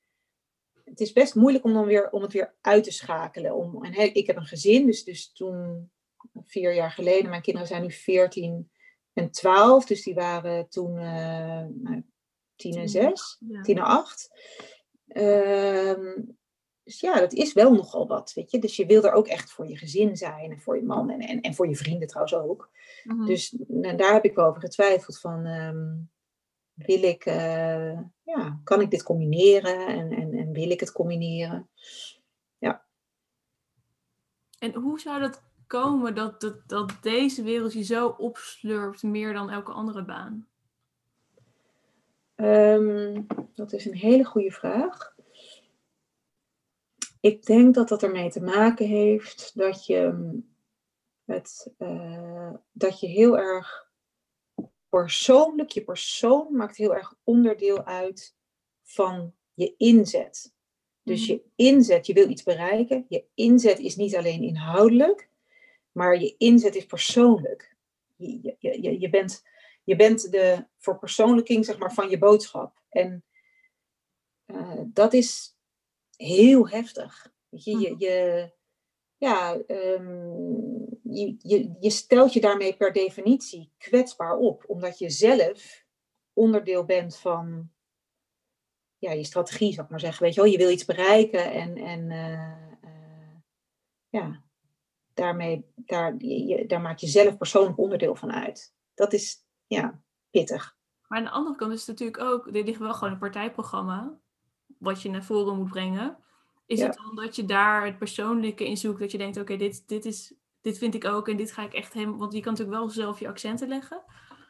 het 0.85 1.01
is 1.01 1.13
best 1.13 1.35
moeilijk 1.35 1.65
om, 1.65 1.73
dan 1.73 1.85
weer, 1.85 2.11
om 2.11 2.23
het 2.23 2.33
weer 2.33 2.55
uit 2.61 2.85
te 2.85 2.91
schakelen. 2.91 3.55
Om, 3.55 3.85
en 3.85 3.93
he- 3.93 4.03
ik 4.03 4.27
heb 4.27 4.37
een 4.37 4.47
gezin, 4.47 4.87
dus, 4.87 5.05
dus 5.05 5.33
toen, 5.33 5.91
vier 6.45 6.75
jaar 6.75 6.91
geleden, 6.91 7.31
mijn 7.31 7.43
kinderen 7.43 7.69
zijn 7.69 7.83
nu 7.83 7.91
14 7.91 8.71
en 9.12 9.31
12, 9.31 9.87
dus 9.87 10.03
die 10.03 10.15
waren 10.15 10.69
toen 10.69 10.99
eh 10.99 11.65
nou, 11.69 12.03
10 12.57 12.75
en 12.77 12.89
6, 12.89 13.37
Ja. 13.49 13.62
10 13.62 13.77
en 13.77 13.83
8. 13.83 14.31
Ehm, 15.09 16.23
dus 16.83 17.01
ja, 17.01 17.21
dat 17.21 17.33
is 17.33 17.53
wel 17.53 17.73
nogal 17.73 18.07
wat, 18.07 18.33
weet 18.33 18.51
je. 18.51 18.59
Dus 18.59 18.77
je 18.77 18.87
wil 18.87 19.05
er 19.05 19.12
ook 19.12 19.27
echt 19.27 19.53
voor 19.53 19.69
je 19.69 19.77
gezin 19.77 20.17
zijn 20.17 20.51
en 20.51 20.61
voor 20.61 20.77
je 20.77 20.83
man 20.83 21.11
en, 21.11 21.21
en, 21.21 21.41
en 21.41 21.55
voor 21.55 21.69
je 21.69 21.77
vrienden 21.77 22.09
trouwens 22.09 22.35
ook. 22.35 22.71
Mhm. 23.05 23.27
Dus 23.27 23.57
nou, 23.69 23.97
daar 23.97 24.12
heb 24.12 24.25
ik 24.25 24.35
wel 24.35 24.47
over 24.47 24.61
getwijfeld 24.61 25.21
van, 25.21 25.45
ehm, 25.45 25.95
wil 26.75 27.03
ik, 27.03 27.25
eh, 27.25 28.01
ja, 28.23 28.61
kan 28.65 28.81
ik 28.81 28.91
dit 28.91 29.03
combineren 29.03 29.87
en, 29.87 30.12
en, 30.12 30.35
en 30.35 30.53
wil 30.53 30.71
ik 30.71 30.81
het 30.81 30.93
combineren? 30.93 31.69
En 34.59 34.75
hoe 34.75 35.01
zou 35.01 35.21
dat 35.21 35.43
komen 35.66 36.14
dat, 36.14 36.40
dat, 36.40 36.68
dat 36.68 36.92
deze 37.00 37.42
wereld 37.42 37.72
je 37.72 37.83
zo 37.83 38.09
opslurpt 38.09 39.02
meer 39.02 39.33
dan 39.33 39.50
elke 39.50 39.72
andere 39.72 40.05
baan? 40.05 40.48
Ehm, 42.35 43.22
dat 43.55 43.72
is 43.72 43.85
een 43.85 43.94
hele 43.96 44.24
goede 44.24 44.50
vraag. 44.50 45.14
Ik 47.20 47.44
denk 47.44 47.74
dat 47.74 47.88
dat 47.88 48.02
ermee 48.02 48.31
te 48.31 48.40
maken 48.40 48.87
heeft 48.87 49.52
dat 49.55 49.87
je, 49.87 50.11
mm, 50.14 50.55
het, 51.24 51.74
eh, 51.79 52.55
dat 52.72 53.00
je 53.00 53.07
heel 53.07 53.38
erg 53.38 53.90
persoonlijk, 54.88 55.70
je 55.70 55.85
persoon 55.85 56.57
maakt 56.57 56.76
heel 56.76 56.94
erg 56.94 57.14
onderdeel 57.24 57.85
uit 57.85 58.37
van 58.83 59.35
je 59.55 59.74
inzet. 59.76 60.55
Dus 61.02 61.20
Mhm. 61.20 61.31
je 61.31 61.42
inzet, 61.55 62.07
je 62.07 62.12
wil 62.12 62.29
iets 62.29 62.42
bereiken. 62.42 63.07
Je 63.09 63.24
inzet 63.35 63.79
is 63.79 63.96
niet 63.96 64.16
alleen 64.16 64.42
inhoudelijk, 64.42 65.29
maar 65.97 66.21
je 66.21 66.35
inzet 66.37 66.75
is 66.75 66.87
persoonlijk. 66.87 67.77
Je, 68.17 68.57
je, 68.59 68.83
je, 68.83 69.01
je 69.01 69.11
bent 69.11 69.43
je 69.87 69.97
bent 69.97 70.31
de 70.31 70.67
verpersoonlijking 70.77 71.65
zeg 71.65 71.79
maar, 71.79 71.95
van 71.95 72.11
je 72.11 72.19
boodschap. 72.19 72.83
En 72.89 73.25
eh, 74.45 74.81
dat 74.87 75.13
is 75.13 75.57
heel 76.17 76.69
heftig. 76.69 77.33
Je, 77.49 77.79
je, 77.79 77.95
je, 77.99 78.51
ja, 79.17 79.59
ehm, 79.67 80.31
je, 81.03 81.37
je, 81.39 81.77
je 81.81 81.91
stelt 81.91 82.33
je 82.33 82.41
daarmee 82.41 82.77
per 82.77 82.93
definitie 82.93 83.73
kwetsbaar 83.79 84.37
op, 84.37 84.65
omdat 84.67 84.99
je 84.99 85.11
zelf 85.11 85.85
onderdeel 86.33 86.85
bent 86.85 87.17
van 87.17 87.71
ja, 88.99 89.13
je 89.13 89.25
strategie, 89.25 89.73
zou 89.73 89.85
ik 89.85 89.91
maar 89.91 90.01
zeggen. 90.01 90.23
Weet 90.23 90.35
je, 90.35 90.41
wel? 90.41 90.51
je 90.51 90.59
wil 90.59 90.71
iets 90.71 90.85
bereiken 90.85 91.53
en, 91.53 91.77
en, 91.77 92.11
eh, 92.11 92.73
eh, 92.81 93.37
ja, 94.09 94.46
daarmee, 95.16 95.64
daar, 95.74 96.14
je, 96.18 96.66
daar 96.66 96.81
maak 96.81 96.98
je 96.98 97.07
zelf 97.07 97.37
persoonlijk 97.37 97.79
onderdeel 97.79 98.16
van 98.16 98.33
uit. 98.33 98.74
Dat 98.94 99.12
is, 99.12 99.37
ja, 99.66 100.00
pittig. 100.31 100.76
Maar 101.09 101.18
aan 101.18 101.24
de 101.24 101.31
andere 101.31 101.57
kant 101.57 101.72
is 101.72 101.79
het 101.79 101.88
natuurlijk 101.88 102.20
ook, 102.20 102.52
dit 102.52 102.66
ligt 102.66 102.79
wel 102.79 102.94
gewoon 102.94 103.12
een 103.12 103.18
partijprogramma, 103.18 104.18
wat 104.79 105.02
je 105.02 105.11
naar 105.11 105.24
voren 105.24 105.57
moet 105.57 105.70
brengen. 105.70 106.18
Is 106.66 106.81
het 106.81 106.94
dan 106.94 107.24
dat 107.24 107.37
je 107.37 107.44
daar 107.44 107.85
het 107.85 107.98
persoonlijke 107.98 108.66
in 108.66 108.76
zoekt, 108.76 109.00
dat 109.00 109.12
je 109.12 109.18
denkt, 109.18 109.40
oké, 109.40 109.57
dit, 109.57 109.88
dit, 109.88 110.05
is, 110.05 110.35
dit 110.61 110.79
vind 110.79 110.94
ik 110.94 111.05
ook 111.05 111.29
en 111.29 111.37
dit 111.37 111.52
ga 111.52 111.62
ik 111.62 111.74
echt 111.74 111.92
helemaal, 111.92 112.18
want 112.18 112.33
je 112.33 112.40
kan 112.40 112.52
natuurlijk 112.52 112.79
wel 112.79 112.88
zelf 112.90 113.20
je 113.20 113.29
accenten 113.29 113.68
leggen. 113.68 114.02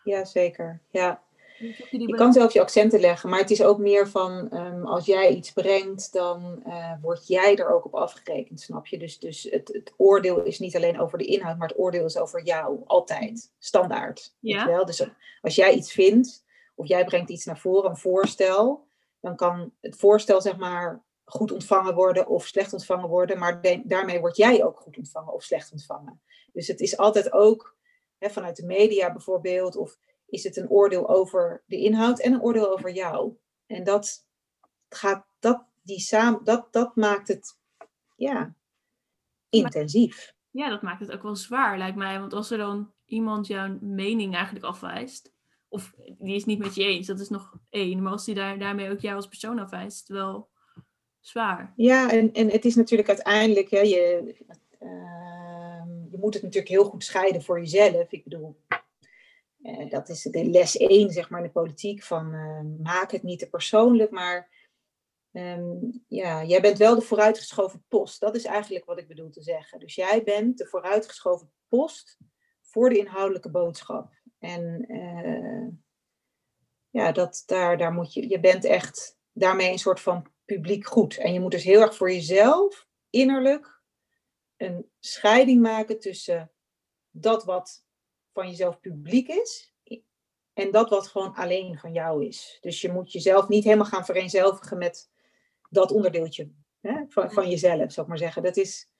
Ja, 0.04 0.24
zeker. 0.24 0.80
Ja. 0.90 1.22
Je 1.90 2.14
kan 2.16 2.32
zelf 2.32 2.52
je 2.52 2.60
accenten 2.60 3.00
leggen, 3.00 3.30
maar 3.30 3.38
het 3.38 3.50
is 3.50 3.62
ook 3.62 3.78
meer 3.78 4.08
van 4.08 4.56
um, 4.56 4.86
als 4.86 5.06
jij 5.06 5.34
iets 5.34 5.52
brengt, 5.52 6.12
dan 6.12 6.62
uh, 6.66 6.92
word 7.02 7.26
jij 7.26 7.56
er 7.56 7.68
ook 7.68 7.84
op 7.84 7.94
afgerekend, 7.94 8.60
snap 8.60 8.86
je? 8.86 8.98
Dus, 8.98 9.18
dus 9.18 9.42
het, 9.42 9.68
het, 9.68 9.92
oordeel 9.96 10.42
is 10.42 10.58
niet 10.58 10.76
alleen 10.76 11.00
over 11.00 11.18
de 11.18 11.24
inhoud, 11.24 11.58
maar 11.58 11.68
het 11.68 11.78
oordeel 11.78 12.04
is 12.04 12.18
over 12.18 12.44
jou, 12.44 12.80
altijd, 12.86 13.52
standaard. 13.58 14.34
Ja. 14.40 14.66
Wel? 14.66 14.84
Dus 14.84 15.08
als 15.40 15.54
jij 15.54 15.74
iets 15.74 15.92
vindt, 15.92 16.44
of 16.74 16.88
jij 16.88 17.04
brengt 17.04 17.30
iets 17.30 17.44
naar 17.44 17.58
voren, 17.58 17.90
een 17.90 17.96
voorstel, 17.96 18.86
dan 19.20 19.36
kan 19.36 19.72
het 19.80 19.96
voorstel 19.96 20.40
zeg 20.40 20.56
maar 20.56 21.04
goed 21.24 21.52
ontvangen 21.52 21.94
worden 21.94 22.26
of 22.26 22.46
slecht 22.46 22.72
ontvangen 22.72 23.08
worden, 23.08 23.38
maar 23.38 23.60
daarmee 23.84 24.20
word 24.20 24.36
jij 24.36 24.64
ook 24.64 24.80
goed 24.80 24.96
ontvangen 24.96 25.32
of 25.32 25.42
slecht 25.42 25.72
ontvangen. 25.72 26.20
Dus 26.52 26.66
het 26.68 26.80
is 26.80 26.96
altijd 26.96 27.32
ook 27.32 27.76
hè, 28.18 28.30
vanuit 28.30 28.56
de 28.56 28.66
media 28.66 29.12
bijvoorbeeld, 29.12 29.76
of 29.76 29.98
is 30.26 30.44
het 30.44 30.56
een 30.56 30.68
oordeel 30.68 31.08
over 31.08 31.62
de 31.66 31.76
inhoud 31.76 32.20
en 32.20 32.32
een 32.32 32.42
oordeel 32.42 32.72
over 32.72 32.92
jou. 32.92 33.36
En 33.66 33.84
dat 33.84 34.26
gaat, 34.88 35.26
dat, 35.38 35.64
die 35.82 36.00
samen, 36.00 36.44
dat, 36.44 36.72
dat 36.72 36.96
maakt 36.96 37.28
het, 37.28 37.58
ja, 38.16 38.54
intensief. 39.48 40.34
Ja, 40.50 40.68
dat 40.68 40.82
maakt 40.82 41.00
het 41.00 41.12
ook 41.12 41.22
wel 41.22 41.36
zwaar, 41.36 41.78
lijkt 41.78 41.96
mij. 41.96 42.20
Want 42.20 42.32
als 42.32 42.50
er 42.50 42.58
dan 42.58 42.92
iemand 43.04 43.46
jouw 43.46 43.78
mening 43.80 44.34
eigenlijk 44.34 44.64
afwijst, 44.64 45.32
of 45.68 45.92
die 46.18 46.34
is 46.34 46.44
niet 46.44 46.58
met 46.58 46.74
je 46.74 46.84
eens, 46.84 47.06
dat 47.06 47.20
is 47.20 47.28
nog 47.28 47.52
één. 47.70 48.02
Maar 48.02 48.12
als 48.12 48.24
die 48.24 48.34
daar, 48.34 48.58
daarmee 48.58 48.90
ook 48.90 49.00
jou 49.00 49.16
als 49.16 49.28
persoon 49.28 49.58
afwijst, 49.58 50.08
wel 50.08 50.48
zwaar. 51.20 51.72
Ja, 51.76 52.10
en, 52.10 52.32
en 52.32 52.50
het 52.50 52.64
is 52.64 52.74
natuurlijk 52.74 53.08
uiteindelijk, 53.08 53.70
hè, 53.70 53.80
je, 53.80 54.34
uh, 54.80 55.82
je 56.10 56.18
moet 56.18 56.34
het 56.34 56.42
natuurlijk 56.42 56.72
heel 56.72 56.84
goed 56.84 57.04
scheiden 57.04 57.42
voor 57.42 57.58
jezelf. 57.58 58.12
Ik 58.12 58.24
bedoel, 58.24 58.56
dat 59.88 60.08
is 60.08 60.22
de 60.22 60.44
les 60.44 60.76
één, 60.76 61.10
zeg 61.10 61.30
maar, 61.30 61.40
in 61.40 61.46
de 61.46 61.52
politiek, 61.52 62.02
van 62.02 62.34
uh, 62.34 62.60
maak 62.82 63.10
het 63.10 63.22
niet 63.22 63.38
te 63.38 63.48
persoonlijk, 63.48 64.10
maar 64.10 64.50
um, 65.32 66.04
ja, 66.08 66.44
jij 66.44 66.60
bent 66.60 66.78
wel 66.78 66.94
de 66.94 67.00
vooruitgeschoven 67.00 67.84
post. 67.88 68.20
Dat 68.20 68.34
is 68.34 68.44
eigenlijk 68.44 68.84
wat 68.84 68.98
ik 68.98 69.08
bedoel 69.08 69.30
te 69.30 69.42
zeggen. 69.42 69.78
Dus 69.78 69.94
jij 69.94 70.22
bent 70.22 70.58
de 70.58 70.66
vooruitgeschoven 70.66 71.52
post 71.68 72.18
voor 72.60 72.88
de 72.88 72.98
inhoudelijke 72.98 73.50
boodschap. 73.50 74.12
En 74.38 74.92
uh, 74.92 75.68
ja, 76.90 77.12
dat, 77.12 77.42
daar, 77.46 77.78
daar 77.78 77.92
moet 77.92 78.12
je, 78.12 78.28
je 78.28 78.40
bent 78.40 78.64
echt 78.64 79.18
daarmee 79.32 79.70
een 79.70 79.78
soort 79.78 80.00
van 80.00 80.26
publiek 80.44 80.86
goed. 80.86 81.16
En 81.16 81.32
je 81.32 81.40
moet 81.40 81.50
dus 81.50 81.64
heel 81.64 81.80
erg 81.80 81.96
voor 81.96 82.12
jezelf 82.12 82.86
innerlijk 83.10 83.82
een 84.56 84.90
scheiding 84.98 85.62
maken 85.62 86.00
tussen 86.00 86.52
dat 87.10 87.44
wat 87.44 87.85
van 88.36 88.48
jezelf 88.48 88.80
publiek 88.80 89.28
is 89.28 89.74
en 90.56 90.70
dat 90.70 90.90
wat 90.90 91.08
gewoon 91.08 91.34
alleen 91.34 91.78
van 91.78 91.92
jou 91.92 92.26
is. 92.26 92.58
Dus 92.60 92.80
je 92.80 92.92
moet 92.92 93.12
jezelf 93.12 93.48
niet 93.48 93.64
helemaal 93.64 93.86
gaan 93.86 94.04
vereenzelvigen 94.04 94.78
met 94.78 95.10
dat 95.70 95.92
onderdeeltje 95.92 96.50
hè, 96.80 97.04
van, 97.08 97.32
van 97.32 97.48
jezelf, 97.50 97.92
zou 97.92 98.00
ik 98.00 98.06
maar 98.06 98.18
zeggen. 98.18 98.42
Dat 98.42 98.56
is, 98.56 98.90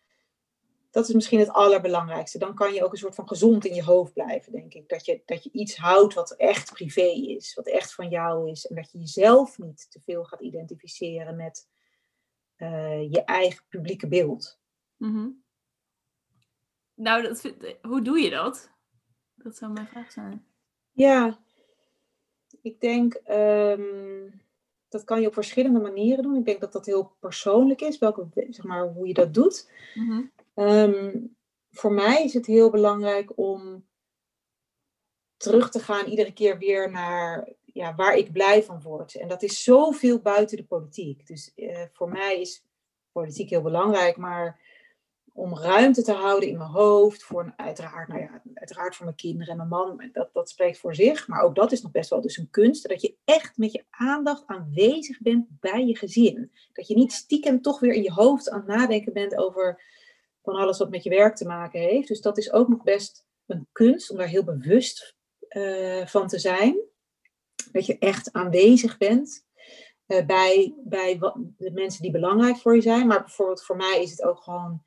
dat 0.91 1.09
is 1.09 1.15
misschien 1.15 1.39
het 1.39 1.49
allerbelangrijkste. 1.49 2.39
Dan 2.39 2.55
kan 2.55 2.75
je 2.75 2.85
ook 2.85 2.93
een 2.93 2.99
soort 2.99 3.15
van 3.15 3.29
gezond 3.29 3.65
in 3.65 3.75
je 3.75 3.83
hoofd 3.83 4.13
blijven, 4.13 4.53
denk 4.53 4.75
ik. 4.75 4.89
Dat 4.89 5.05
je, 5.05 5.23
dat 5.25 5.45
je 5.45 5.51
iets 5.53 5.77
houdt 5.77 6.15
wat 6.15 6.37
echt 6.37 6.73
privé 6.73 7.13
is, 7.37 7.55
wat 7.55 7.67
echt 7.67 7.95
van 7.95 8.09
jou 8.09 8.51
is. 8.51 8.67
En 8.67 8.77
dat 8.77 8.93
je 8.93 8.99
jezelf 8.99 9.59
niet 9.59 9.91
te 9.91 10.01
veel 10.01 10.25
gaat 10.25 10.41
identificeren 10.41 11.37
met 11.37 11.69
uh, 12.57 13.11
je 13.11 13.25
eigen 13.25 13.65
publieke 13.69 14.09
beeld. 14.09 14.59
Mm 14.97 15.15
-hmm. 15.15 15.45
Nou, 16.95 17.23
dat, 17.23 17.55
hoe 17.83 18.03
doe 18.03 18.19
je 18.19 18.31
dat? 18.31 18.75
Dat 19.37 19.57
zou 19.57 19.73
mijn 19.73 19.87
vraag 19.87 20.13
zijn. 20.13 20.47
Ja, 20.93 21.39
ik 22.63 22.81
denk, 22.81 23.21
um, 23.31 24.43
dat 24.89 25.05
kan 25.05 25.21
je 25.21 25.27
op 25.27 25.35
verschillende 25.35 25.81
manieren 25.81 26.23
doen. 26.23 26.37
Ik 26.37 26.45
denk 26.45 26.61
dat 26.61 26.73
dat 26.73 26.87
heel 26.87 27.17
persoonlijk 27.21 27.81
is, 27.81 27.99
welke, 27.99 28.27
zeg 28.35 28.65
maar, 28.65 28.89
hoe 28.89 29.07
je 29.07 29.15
dat 29.15 29.35
doet. 29.35 29.71
Mm 29.95 30.09
-hmm. 30.09 30.33
um, 30.55 31.37
voor 31.71 31.93
mij 31.93 32.25
is 32.25 32.35
het 32.35 32.47
heel 32.47 32.71
belangrijk 32.71 33.39
om 33.39 33.87
terug 35.37 35.71
te 35.71 35.79
gaan 35.79 36.07
iedere 36.07 36.33
keer 36.33 36.59
weer 36.59 36.91
naar 36.91 37.49
ja, 37.65 37.95
waar 37.95 38.17
ik 38.17 38.33
blij 38.33 38.63
van 38.63 38.83
word. 38.83 39.15
En 39.15 39.29
dat 39.29 39.43
is 39.43 39.63
zoveel 39.63 40.21
buiten 40.21 40.57
de 40.57 40.65
politiek. 40.65 41.27
Dus 41.27 41.53
uh, 41.57 41.83
voor 41.93 42.09
mij 42.09 42.41
is 42.41 42.65
politiek 43.13 43.51
heel 43.51 43.63
belangrijk, 43.63 44.17
maar 44.17 44.61
om 45.37 45.59
ruimte 45.59 46.03
te 46.03 46.13
houden 46.13 46.49
in 46.49 46.57
mijn 46.57 46.71
hoofd. 46.71 47.23
Voor 47.23 47.53
uiteraard, 47.57 48.09
nou 48.09 48.21
ja, 48.21 48.43
uiteraard 48.55 48.97
voor 48.97 49.05
mijn 49.05 49.17
kinderen 49.17 49.51
en 49.51 49.57
mijn 49.57 49.69
man. 49.69 50.09
Dat, 50.13 50.29
dat 50.33 50.51
spreekt 50.51 50.79
voor 50.79 50.95
zich. 50.95 51.29
Maar 51.29 51.43
ook 51.43 51.55
dat 51.55 51.73
is 51.73 51.83
nog 51.83 51.93
best 51.93 52.11
wel 52.11 52.21
dus 52.21 52.37
een 52.37 52.51
kunst. 52.51 52.89
Dat 52.89 53.01
je 53.01 53.17
echt 53.25 53.57
met 53.57 53.73
je 53.73 53.85
aandacht 53.91 54.47
aanwezig 54.47 55.21
bent 55.21 55.47
bij 55.61 55.87
je 55.87 55.97
gezin. 55.97 56.53
Dat 56.73 56.89
je 56.89 56.95
niet 56.95 57.13
stiekem 57.13 57.63
toch 57.63 57.81
weer 57.81 57.93
in 57.93 58.03
je 58.03 58.13
hoofd 58.13 58.51
aan 58.51 58.59
het 58.59 58.69
nadenken 58.69 59.13
bent 59.13 59.37
over 59.37 59.83
van 60.43 60.55
alles 60.55 60.79
wat 60.79 60.91
met 60.91 61.03
je 61.03 61.11
werk 61.11 61.37
te 61.37 61.47
maken 61.47 61.81
heeft. 61.81 62.09
Dus 62.09 62.21
dat 62.21 62.39
is 62.39 62.53
ook 62.53 62.69
nog 62.69 62.83
best 62.83 63.27
een 63.47 63.69
kunst 63.73 64.11
om 64.11 64.17
daar 64.17 64.27
heel 64.27 64.45
bewust 64.45 65.17
uh, 65.49 66.07
van 66.07 66.29
te 66.29 66.39
zijn. 66.39 66.81
Dat 67.73 67.87
je 67.87 67.99
echt 67.99 68.33
aanwezig 68.33 68.99
bent. 68.99 69.45
Uh, 70.07 70.27
bij, 70.27 70.75
bij 70.85 71.19
de 71.57 71.71
mensen 71.73 72.03
die 72.03 72.11
belangrijk 72.11 72.57
voor 72.57 72.75
je 72.75 72.81
zijn. 72.81 73.07
Maar 73.07 73.21
bijvoorbeeld 73.21 73.65
voor 73.65 73.77
mij 73.77 74.03
is 74.03 74.11
het 74.11 74.23
ook 74.23 74.43
gewoon 74.43 74.85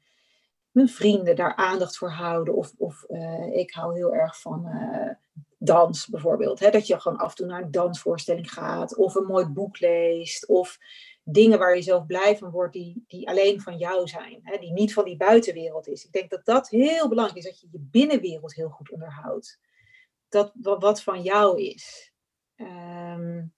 mijn 0.72 0.90
vrienden 0.90 1.36
daar 1.36 1.56
aandacht 1.56 1.98
voor 1.98 2.12
houden. 2.12 2.56
Of, 2.56 2.74
of 2.78 3.06
uh, 3.08 3.56
ik 3.56 3.72
hou 3.72 3.96
heel 3.96 4.14
erg 4.14 4.42
van 4.42 4.68
uh, 4.68 5.12
dans 5.58 6.08
bijvoorbeeld. 6.08 6.60
Hè? 6.60 6.70
Dat 6.70 6.88
je 6.88 7.00
gewoon 7.00 7.18
af 7.18 7.30
en 7.30 7.36
toe 7.36 7.46
naar 7.46 7.62
een 7.62 7.72
dansvoorstelling 7.72 8.52
gaat. 8.52 8.96
Of 8.96 9.16
een 9.16 9.26
mooi 9.26 9.46
boek 9.46 9.80
leest. 9.80 10.48
Of 10.48 10.78
dingen 11.24 11.60
waar 11.60 11.76
je 11.76 11.82
zelf 11.82 12.06
blij 12.06 12.38
van 12.38 12.52
wordt 12.52 12.74
die, 12.74 13.04
die 13.08 13.30
alleen 13.30 13.62
van 13.62 13.78
jou 13.78 14.08
zijn. 14.08 14.40
Hè? 14.44 14.58
Die 14.58 14.72
niet 14.72 14.94
van 14.94 15.06
die 15.06 15.18
buitenwereld 15.18 15.88
is. 15.88 16.06
Ik 16.06 16.12
denk 16.12 16.30
dat 16.30 16.46
dat 16.46 16.70
heel 16.70 17.10
belangrijk 17.10 17.38
is. 17.38 17.52
Dat 17.52 17.60
je 17.60 17.68
je 17.72 17.88
binnenwereld 17.92 18.56
heel 18.56 18.70
goed 18.70 18.92
onderhoudt. 18.92 19.60
Dat 20.30 20.52
wat 20.62 21.04
van 21.04 21.22
jou 21.22 21.62
is. 21.62 22.14
Um, 22.56 23.54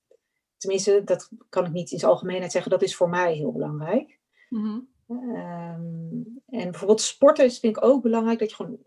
tenminste, 0.57 1.03
dat 1.03 1.29
kan 1.49 1.65
ik 1.65 1.71
niet 1.71 1.91
in 1.91 1.99
zijn 1.99 2.11
algemeenheid 2.11 2.51
zeggen. 2.51 2.71
Dat 2.71 2.81
is 2.81 2.95
voor 2.95 3.09
mij 3.09 3.33
heel 3.33 3.51
belangrijk. 3.51 4.19
Mm 4.49 4.63
-hmm. 4.63 4.89
Um, 5.35 6.40
en 6.51 6.69
bijvoorbeeld 6.69 7.01
sporten 7.01 7.45
is, 7.45 7.59
vind 7.59 7.77
ik 7.77 7.83
ook 7.83 8.01
belangrijk. 8.01 8.39
Dat 8.39 8.49
je 8.49 8.55
gewoon 8.55 8.79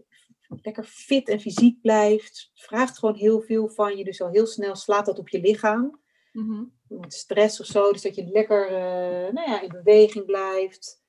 lekker 0.63 0.85
fit 0.85 1.29
en 1.29 1.41
fysiek 1.41 1.81
blijft. 1.81 2.51
Vraagt 2.55 2.99
gewoon 2.99 3.15
heel 3.15 3.41
veel 3.41 3.69
van 3.69 3.97
je. 3.97 4.05
Dus 4.05 4.21
al 4.21 4.31
heel 4.31 4.47
snel 4.47 4.77
slaat 4.77 5.07
dat 5.07 5.19
op 5.19 5.29
je 5.29 5.41
lichaam. 5.41 6.01
Mm 6.33 6.73
-hmm. 6.89 7.05
Stress 7.09 7.61
of 7.61 7.67
zo. 7.67 7.93
Dus 7.93 8.03
dat 8.03 8.15
je 8.15 8.25
lekker 8.25 8.71
uh, 8.71 9.33
nou 9.33 9.51
ja, 9.51 9.61
in 9.61 9.69
beweging 9.69 10.25
blijft. 10.25 11.03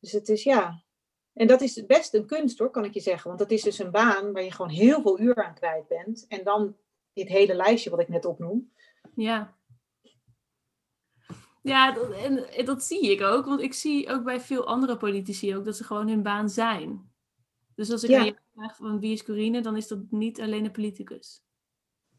Dus 0.00 0.12
het 0.12 0.28
is 0.28 0.42
ja. 0.42 0.82
En 1.32 1.46
dat 1.46 1.60
is 1.60 1.86
best 1.86 2.14
een 2.14 2.26
kunst 2.26 2.58
hoor, 2.58 2.70
kan 2.70 2.84
ik 2.84 2.94
je 2.94 3.00
zeggen. 3.00 3.26
Want 3.26 3.38
dat 3.38 3.50
is 3.50 3.62
dus 3.62 3.78
een 3.78 3.90
baan 3.90 4.32
waar 4.32 4.42
je 4.42 4.52
gewoon 4.52 4.70
heel 4.70 5.02
veel 5.02 5.20
uur 5.20 5.44
aan 5.44 5.54
kwijt 5.54 5.88
bent. 5.88 6.26
En 6.28 6.44
dan 6.44 6.76
dit 7.12 7.28
hele 7.28 7.54
lijstje 7.54 7.90
wat 7.90 8.00
ik 8.00 8.08
net 8.08 8.24
opnoem. 8.24 8.72
Ja. 9.14 9.56
Ja, 11.64 11.92
dat, 11.92 12.10
en 12.10 12.64
dat 12.64 12.82
zie 12.82 13.10
ik 13.10 13.20
ook. 13.20 13.44
Want 13.44 13.60
ik 13.60 13.74
zie 13.74 14.08
ook 14.08 14.24
bij 14.24 14.40
veel 14.40 14.66
andere 14.66 14.96
politici 14.96 15.56
ook 15.56 15.64
dat 15.64 15.76
ze 15.76 15.84
gewoon 15.84 16.08
hun 16.08 16.22
baan 16.22 16.48
zijn. 16.48 17.12
Dus 17.74 17.90
als 17.90 18.04
ik 18.04 18.10
ja. 18.10 18.18
aan 18.18 18.24
je 18.24 18.36
vraag 18.54 18.76
van 18.76 19.00
wie 19.00 19.12
is 19.12 19.24
Corine, 19.24 19.60
dan 19.60 19.76
is 19.76 19.88
dat 19.88 19.98
niet 20.10 20.40
alleen 20.40 20.64
een 20.64 20.70
politicus. 20.70 21.42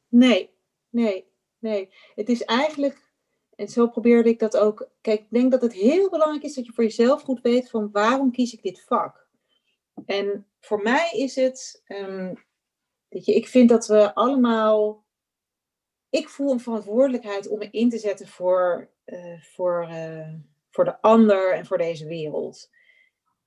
Nee, 0.08 0.50
nee, 0.90 1.26
nee. 1.60 1.90
Het 2.16 2.30
is 2.30 2.44
eigenlijk, 2.44 3.14
en 3.56 3.68
zo 3.68 3.88
probeerde 3.88 4.30
ik 4.30 4.40
dat 4.40 4.58
ook. 4.58 4.90
Kijk, 5.02 5.20
ik 5.20 5.30
denk 5.30 5.52
dat 5.52 5.62
het 5.62 5.74
heel 5.74 6.10
belangrijk 6.10 6.44
is 6.44 6.54
dat 6.54 6.66
je 6.66 6.74
voor 6.74 6.84
jezelf 6.84 7.22
goed 7.22 7.42
weet 7.42 7.70
van 7.70 7.92
waarom 7.92 8.32
kies 8.32 8.54
ik 8.54 8.62
dit 8.62 8.84
vak. 8.84 9.28
En 10.06 10.48
voor 10.60 10.82
mij 10.82 11.12
is 11.12 11.36
het, 11.36 11.84
um, 11.88 12.46
weet 13.08 13.26
je, 13.26 13.36
ik 13.36 13.48
vind 13.48 13.70
dat 13.70 13.88
we 13.88 14.16
allemaal 14.16 15.06
ik 16.10 16.30
voel 16.30 16.52
een 16.52 16.60
verantwoordelijkheid 16.60 17.48
om 17.48 17.58
me 17.58 17.70
in 17.72 17.90
te 17.90 17.98
zetten 17.98 18.28
voor, 18.28 18.90
uh, 19.06 19.42
voor, 19.42 19.88
uh, 19.90 20.34
voor 20.70 20.86
de 20.86 21.02
ander 21.02 21.54
en 21.54 21.66
voor 21.66 21.78
deze 21.78 22.06
wereld. 22.06 22.70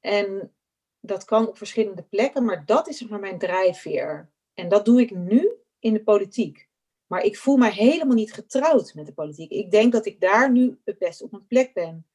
En 0.00 0.52
dat 1.00 1.24
kan 1.24 1.48
op 1.48 1.56
verschillende 1.56 2.02
plekken, 2.02 2.44
maar 2.44 2.66
dat 2.66 2.88
is 2.88 2.98
zeg 2.98 3.08
maar 3.08 3.20
mijn 3.20 3.38
drijfveer. 3.38 4.30
En 4.54 4.68
dat 4.68 4.84
doe 4.84 5.00
ik 5.00 5.10
nu 5.10 5.52
in 5.78 5.92
de 5.92 6.02
politiek. 6.02 6.68
Maar 7.06 7.22
ik 7.22 7.38
voel 7.38 7.56
mij 7.56 7.70
helemaal 7.70 8.14
niet 8.14 8.32
getrouwd 8.32 8.94
met 8.94 9.06
de 9.06 9.12
politiek. 9.12 9.50
Ik 9.50 9.70
denk 9.70 9.92
dat 9.92 10.06
ik 10.06 10.20
daar 10.20 10.52
nu 10.52 10.78
het 10.84 10.98
best 10.98 11.22
op 11.22 11.30
mijn 11.30 11.46
plek 11.46 11.74
ben. 11.74 12.06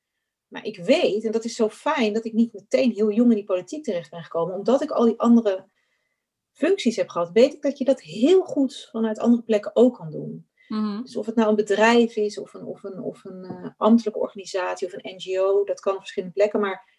Maar 0.47 0.65
ik 0.65 0.77
weet, 0.77 1.25
en 1.25 1.31
dat 1.31 1.45
is 1.45 1.55
zo 1.55 1.69
fijn, 1.69 2.13
dat 2.13 2.25
ik 2.25 2.33
niet 2.33 2.53
meteen 2.53 2.91
heel 2.91 3.11
jong 3.11 3.29
in 3.29 3.35
die 3.35 3.45
politiek 3.45 3.83
terecht 3.83 4.09
ben 4.09 4.23
gekomen. 4.23 4.55
Omdat 4.55 4.81
ik 4.81 4.91
al 4.91 5.05
die 5.05 5.19
andere 5.19 5.65
functies 6.51 6.95
heb 6.95 7.09
gehad, 7.09 7.31
weet 7.31 7.53
ik 7.53 7.61
dat 7.61 7.77
je 7.77 7.85
dat 7.85 8.01
heel 8.01 8.43
goed 8.43 8.89
vanuit 8.91 9.19
andere 9.19 9.43
plekken 9.43 9.75
ook 9.75 9.95
kan 9.95 10.11
doen. 10.11 10.47
Mhm. 10.73 11.01
Dus 11.01 11.15
of 11.15 11.25
het 11.25 11.35
nou 11.35 11.49
een 11.49 11.55
bedrijf 11.55 12.15
is, 12.15 12.37
of 12.37 12.53
een, 12.53 12.65
of 12.65 12.83
een, 12.83 12.99
of 12.99 13.23
een 13.23 13.43
eh, 13.43 13.69
ambtelijke 13.77 14.19
organisatie, 14.19 14.87
of 14.87 14.93
een 14.93 15.15
NGO, 15.15 15.63
dat 15.63 15.79
kan 15.79 15.93
op 15.93 15.99
verschillende 15.99 16.33
plekken. 16.35 16.59
Maar 16.59 16.89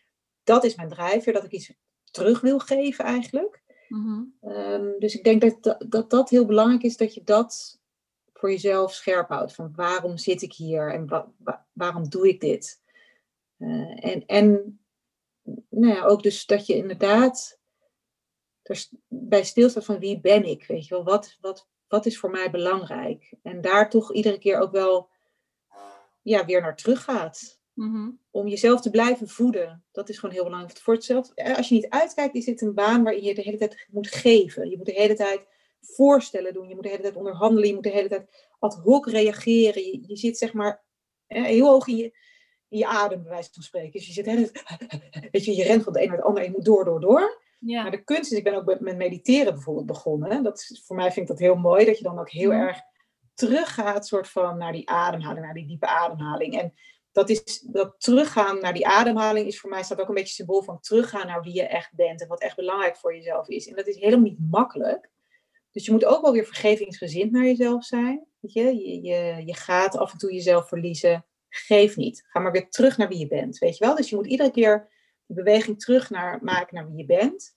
dat 0.43 0.65
is 0.65 0.75
mijn 0.75 0.89
drijfveer, 0.89 1.33
dat 1.33 1.45
ik 1.45 1.51
iets 1.51 1.73
terug 2.11 2.41
wil 2.41 2.59
geven 2.59 3.05
eigenlijk. 3.05 3.63
Mhm. 3.89 4.23
Ehm, 4.41 4.99
dus 4.99 5.15
ik 5.15 5.25
denk 5.25 5.41
dat, 5.41 5.63
dat, 5.63 5.85
dat 5.89 6.11
dat 6.11 6.31
heel 6.31 6.47
belangrijk 6.47 6.83
is, 6.83 6.97
dat 6.97 7.15
je 7.15 7.23
dat 7.25 7.81
voor 8.33 8.51
jezelf 8.51 8.93
scherp 8.93 9.29
houdt. 9.29 9.55
Van 9.55 9.73
waarom 9.75 10.19
zit 10.19 10.43
ik 10.43 10.53
hier 10.53 10.93
en 10.93 11.07
wa- 11.07 11.33
wa- 11.37 11.67
waarom 11.73 12.09
doe 12.09 12.29
ik 12.29 12.41
dit? 12.41 12.83
Eh, 13.57 14.05
en 14.05 14.27
en 14.27 14.79
nou 15.69 15.95
ja, 15.95 16.05
ook 16.05 16.23
dus 16.23 16.47
dat 16.47 16.67
je 16.67 16.77
inderdaad 16.77 17.59
er 18.63 18.89
bij 19.09 19.45
stilstaat 19.45 19.85
van 19.85 19.99
wie 19.99 20.21
ben 20.21 20.45
ik, 20.45 20.67
weet 20.67 20.87
je 20.87 20.95
wel, 20.95 21.05
wat, 21.05 21.37
wat, 21.41 21.69
wat 21.89 22.07
is 22.07 22.19
voor 22.19 22.31
mij 22.31 22.51
belangrijk? 22.51 23.33
En 23.43 23.61
daar 23.61 23.91
toch 23.91 24.13
iedere 24.13 24.39
keer 24.39 24.59
ook 24.59 24.73
wel 24.73 25.09
ja, 26.23 26.45
weer 26.45 26.61
naar 26.61 26.77
terug 26.77 27.05
gaat. 27.05 27.63
Mhm. 27.73 28.11
Om 28.31 28.49
jezelf 28.49 28.81
te 28.81 28.91
blijven 28.91 29.29
voeden, 29.29 29.85
dat 29.93 30.09
is 30.09 30.19
gewoon 30.19 30.35
heel 30.35 30.45
belangrijk. 30.45 30.79
Voor 30.79 30.95
hetzelfde, 30.95 31.57
als 31.57 31.69
je 31.69 31.75
niet 31.75 31.89
uitkijkt, 31.89 32.35
is 32.35 32.45
dit 32.45 32.61
een 32.61 32.75
baan 32.75 33.03
waarin 33.03 33.23
je 33.23 33.35
de 33.35 33.43
hele 33.43 33.57
tijd 33.57 33.87
moet 33.91 34.09
geven. 34.09 34.71
Je 34.71 34.77
moet 34.77 34.87
de 34.87 34.93
hele 34.93 35.15
tijd 35.15 35.47
voorstellen 35.81 36.53
doen, 36.53 36.69
je 36.69 36.75
moet 36.75 36.83
de 36.83 36.89
hele 36.89 37.03
tijd 37.03 37.17
onderhandelen, 37.17 37.69
je 37.69 37.75
moet 37.75 37.83
de 37.83 37.91
hele 37.91 38.09
tijd 38.09 38.49
ad 38.59 38.75
hoc 38.75 39.09
reageren. 39.09 39.83
Je, 39.83 40.05
je 40.07 40.17
zit 40.17 40.39
zeg 40.39 40.53
maar 40.53 40.85
heel 41.27 41.69
hoog 41.69 41.87
in 41.87 41.97
je, 41.97 42.17
in 42.69 42.79
je 42.79 42.87
adem, 42.87 43.23
bij 43.23 43.33
wijze 43.33 43.51
van 43.53 43.63
spreken. 43.63 43.93
Dus 43.93 44.07
je 44.07 44.13
zit 44.13 44.25
de 44.25 44.31
hele 44.31 44.51
tijd, 44.51 45.01
weet 45.33 45.45
je, 45.45 45.57
je 45.57 45.65
rent 45.65 45.83
van 45.83 45.93
de 45.93 46.03
een 46.03 46.09
naar 46.09 46.17
de 46.17 46.23
ander 46.23 46.43
en 46.43 46.49
je 46.49 46.55
moet 46.57 46.65
door, 46.65 46.85
door, 46.85 47.01
door. 47.01 47.43
Ja. 47.65 47.83
Maar 47.83 47.91
de 47.91 48.05
kunst 48.05 48.33
is, 48.33 48.39
ik 48.39 48.45
ben 48.45 48.55
ook 48.55 48.81
met- 48.81 48.97
mediteren 48.97 49.53
bijvoorbeeld 49.55 49.87
begonnen. 49.87 50.43
Dat 50.43 50.59
is, 50.59 50.83
voor 50.87 50.97
mij 50.97 51.05
vind 51.13 51.21
ik 51.21 51.37
dat 51.37 51.39
heel 51.39 51.55
mooi, 51.55 51.85
dat 51.85 51.99
je 51.99 52.05
dan 52.05 52.19
ook 52.19 52.31
heel 52.31 52.51
Mhm. 52.53 52.61
erg 52.61 52.79
teruggaat 53.35 54.07
soort 54.07 54.29
van 54.29 54.59
naar 54.59 54.73
die 54.73 54.89
ademhaling, 54.89 55.45
naar 55.45 55.55
die 55.55 55.67
diepe 55.67 55.87
ademhaling. 55.87 56.59
En 56.61 56.75
dat, 57.13 57.29
is, 57.31 57.61
dat 57.61 57.95
teruggaan 57.99 58.61
naar 58.61 58.73
die 58.75 58.87
ademhaling 58.87 59.47
is 59.47 59.61
voor 59.61 59.71
mij 59.71 59.83
staat 59.83 60.01
ook 60.01 60.09
een 60.09 60.15
beetje 60.15 60.35
symbool 60.35 60.63
van 60.63 60.81
teruggaan 60.81 61.27
naar 61.27 61.43
wie 61.43 61.55
je 61.55 61.67
echt 61.67 61.95
bent 61.95 62.21
en 62.23 62.29
wat 62.29 62.41
echt 62.43 62.57
belangrijk 62.57 62.97
voor 62.97 63.15
jezelf 63.15 63.49
is. 63.49 63.69
En 63.69 63.77
dat 63.77 63.87
is 63.87 63.97
helemaal 63.97 64.25
niet 64.25 64.51
makkelijk. 64.51 65.11
Dus 65.71 65.85
je 65.87 65.93
moet 65.93 66.05
ook 66.05 66.23
wel 66.23 66.33
weer 66.33 66.45
vergevingsgezind 66.45 67.31
naar 67.33 67.45
jezelf 67.45 67.85
zijn. 67.85 68.27
Weet 68.41 68.53
je? 68.53 68.63
Je, 68.63 69.03
je, 69.03 69.43
je 69.47 69.55
gaat 69.55 69.97
af 69.97 70.13
en 70.13 70.19
toe 70.19 70.33
jezelf 70.33 70.69
verliezen. 70.69 71.27
Geef 71.49 71.97
niet. 71.97 72.25
Ga 72.27 72.41
maar 72.41 72.53
weer 72.53 72.69
terug 72.69 72.97
naar 72.97 73.09
wie 73.09 73.19
je 73.19 73.27
bent. 73.27 73.59
Weet 73.59 73.77
je 73.79 73.85
wel? 73.85 73.95
Dus 73.95 74.11
je 74.11 74.17
moet 74.17 74.27
iedere 74.27 74.51
keer 74.51 74.93
die 75.27 75.37
beweging 75.37 75.81
terug 75.81 76.11
naar, 76.11 76.39
maken 76.43 76.75
naar 76.75 76.87
wie 76.87 76.97
je 76.97 77.05
bent. 77.05 77.57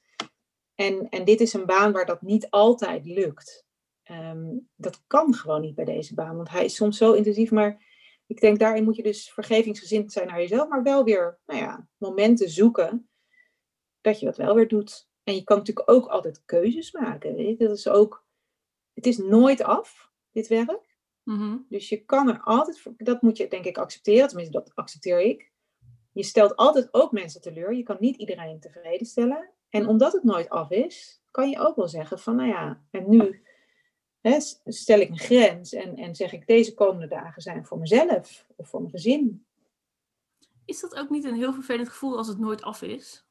En, 0.76 1.10
en 1.10 1.26
dit 1.26 1.42
is 1.42 1.54
een 1.54 1.66
baan 1.66 1.92
waar 1.92 2.06
dat 2.06 2.22
niet 2.22 2.50
altijd 2.50 3.06
lukt. 3.06 3.66
Ehm, 4.04 4.58
dat 4.76 5.04
kan 5.08 5.34
gewoon 5.34 5.62
niet 5.62 5.76
bij 5.76 5.86
deze 5.86 6.14
baan, 6.14 6.36
want 6.36 6.50
hij 6.50 6.66
is 6.66 6.76
soms 6.76 6.98
zo 6.98 7.14
intensief. 7.14 7.52
Maar 7.52 7.86
ik 8.28 8.42
denk 8.42 8.60
daarin 8.60 8.84
moet 8.84 8.96
je 8.96 9.04
dus 9.04 9.32
vergevingsgezind 9.32 10.12
zijn 10.12 10.28
naar 10.28 10.40
jezelf, 10.40 10.70
maar 10.70 10.84
wel 10.84 11.04
weer 11.04 11.40
nou 11.46 11.60
ja, 11.60 11.88
momenten 11.98 12.50
zoeken 12.50 13.10
dat 14.02 14.20
je 14.20 14.26
dat 14.26 14.38
wel 14.38 14.56
weer 14.56 14.68
doet. 14.68 15.10
En 15.24 15.36
je 15.36 15.44
kan 15.44 15.58
natuurlijk 15.58 15.90
ook 15.90 16.08
altijd 16.08 16.46
keuzes 16.46 16.92
maken. 16.92 17.36
Weet 17.36 17.58
je? 17.58 17.68
Dat 17.68 17.78
is 17.78 17.88
ook, 17.88 18.26
het 18.94 19.06
is 19.06 19.18
nooit 19.18 19.64
af, 19.64 20.12
dit 20.32 20.48
werk. 20.48 20.98
Mhm. 21.24 21.58
Dus 21.70 21.90
je 21.90 22.06
kan 22.06 22.30
er 22.30 22.40
altijd, 22.40 22.84
dat 22.98 23.22
moet 23.22 23.38
je 23.38 23.48
denk 23.48 23.66
ik 23.66 23.78
accepteren, 23.78 24.28
tenminste 24.28 24.58
dat 24.58 24.76
accepteer 24.76 25.20
ik. 25.20 25.52
Je 26.18 26.24
stelt 26.24 26.56
altijd 26.56 26.94
ook 26.94 27.12
mensen 27.12 27.42
teleur. 27.42 27.74
Je 27.74 27.84
kan 27.84 27.98
niet 28.00 28.16
iedereen 28.16 28.60
tevreden 28.60 29.08
stellen. 29.08 29.50
En 29.70 29.88
omdat 29.88 30.14
het 30.14 30.24
nooit 30.24 30.50
af 30.50 30.70
is, 30.72 31.22
kan 31.32 31.50
je 31.50 31.60
ook 31.60 31.76
wel 31.76 31.88
zeggen 31.88 32.20
van, 32.20 32.36
nou 32.36 32.50
ja, 32.50 32.82
en 32.92 33.10
nu 33.10 33.44
hè, 34.22 34.40
stel 34.66 35.00
ik 35.00 35.10
een 35.10 35.18
grens 35.20 35.74
en, 35.74 35.96
en 35.96 36.16
zeg 36.16 36.34
ik 36.34 36.48
deze 36.48 36.74
komende 36.74 37.08
dagen 37.08 37.42
zijn 37.42 37.66
voor 37.66 37.78
mezelf 37.80 38.46
of 38.56 38.70
voor 38.70 38.80
mijn 38.80 38.92
gezin. 38.92 39.46
Is 40.66 40.80
dat 40.80 40.96
ook 40.96 41.10
niet 41.10 41.24
een 41.24 41.36
heel 41.36 41.54
vervelend 41.54 41.90
gevoel 41.90 42.18
als 42.18 42.28
het 42.28 42.40
nooit 42.40 42.62
af 42.62 42.82
is? 42.82 43.26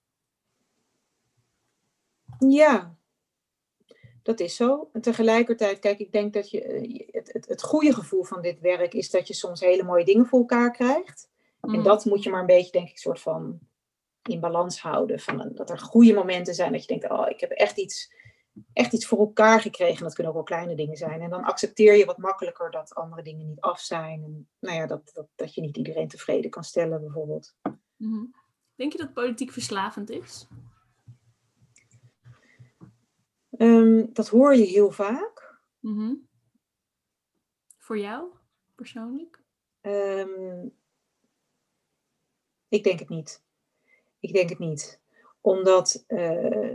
Ja, 2.38 2.96
dat 4.22 4.40
is 4.40 4.56
zo. 4.56 4.88
En 4.92 5.00
tegelijkertijd, 5.00 5.78
kijk, 5.78 5.98
ik 5.98 6.12
denk 6.12 6.32
dat 6.32 6.50
je, 6.50 6.62
eh, 6.62 6.82
je- 6.82 7.08
het, 7.10 7.32
het, 7.32 7.48
het 7.48 7.62
goede 7.62 7.94
gevoel 7.94 8.24
van 8.24 8.42
dit 8.42 8.60
werk 8.60 8.94
is 8.94 9.10
dat 9.10 9.28
je 9.28 9.34
soms 9.34 9.60
hele 9.60 9.82
mooie 9.82 10.04
dingen 10.04 10.26
voor 10.26 10.38
elkaar 10.38 10.70
krijgt. 10.70 11.28
En 11.66 11.78
Mhm. 11.78 11.82
dat 11.82 12.04
moet 12.04 12.22
je 12.22 12.30
maar 12.30 12.40
een 12.40 12.46
beetje, 12.46 12.72
denk 12.72 12.88
ik, 12.88 12.98
soort 12.98 13.20
van 13.20 13.58
in 14.22 14.40
balans 14.40 14.80
houden. 14.80 15.20
Van, 15.20 15.40
een- 15.40 15.54
dat 15.54 15.70
er 15.70 15.78
goede 15.78 16.12
momenten 16.14 16.54
zijn 16.54 16.72
dat 16.72 16.80
je 16.80 16.86
denkt, 16.86 17.10
oh, 17.10 17.28
ik 17.28 17.40
heb 17.40 17.50
echt 17.50 17.78
iets, 17.78 18.14
echt 18.72 18.92
iets 18.92 19.06
voor 19.06 19.18
elkaar 19.18 19.60
gekregen. 19.60 20.02
Dat 20.02 20.14
kunnen 20.14 20.32
ook 20.32 20.38
wel 20.38 20.56
kleine 20.56 20.74
dingen 20.76 20.96
zijn. 20.96 21.20
En 21.20 21.30
dan 21.30 21.44
accepteer 21.44 21.94
je 21.96 22.04
wat 22.04 22.18
makkelijker 22.18 22.70
dat 22.70 22.94
andere 22.94 23.22
dingen 23.22 23.46
niet 23.46 23.60
af 23.60 23.80
zijn. 23.80 24.22
En 24.22 24.48
nou 24.58 24.76
ja, 24.76 24.86
dat, 24.86 25.10
dat, 25.14 25.26
dat 25.34 25.54
je 25.54 25.60
niet 25.60 25.76
iedereen 25.76 26.08
tevreden 26.08 26.50
kan 26.50 26.64
stellen, 26.64 27.00
bijvoorbeeld. 27.00 27.54
Mhm. 27.96 28.24
Denk 28.74 28.92
je 28.92 28.98
dat 28.98 29.12
politiek 29.12 29.52
verslavend 29.52 30.10
is? 30.10 30.46
Ehm, 33.50 34.04
dat 34.12 34.28
hoor 34.28 34.54
je 34.56 34.64
heel 34.64 34.90
vaak. 34.90 35.58
Mhm. 35.80 36.14
Voor 37.78 37.98
jou 37.98 38.28
persoonlijk? 38.74 39.42
Ehm, 39.80 40.68
ik 42.68 42.84
denk 42.84 42.98
het 42.98 43.08
niet. 43.08 43.42
Ik 44.20 44.32
denk 44.32 44.48
het 44.48 44.58
niet. 44.58 45.00
Omdat, 45.40 46.04
eh, 46.06 46.74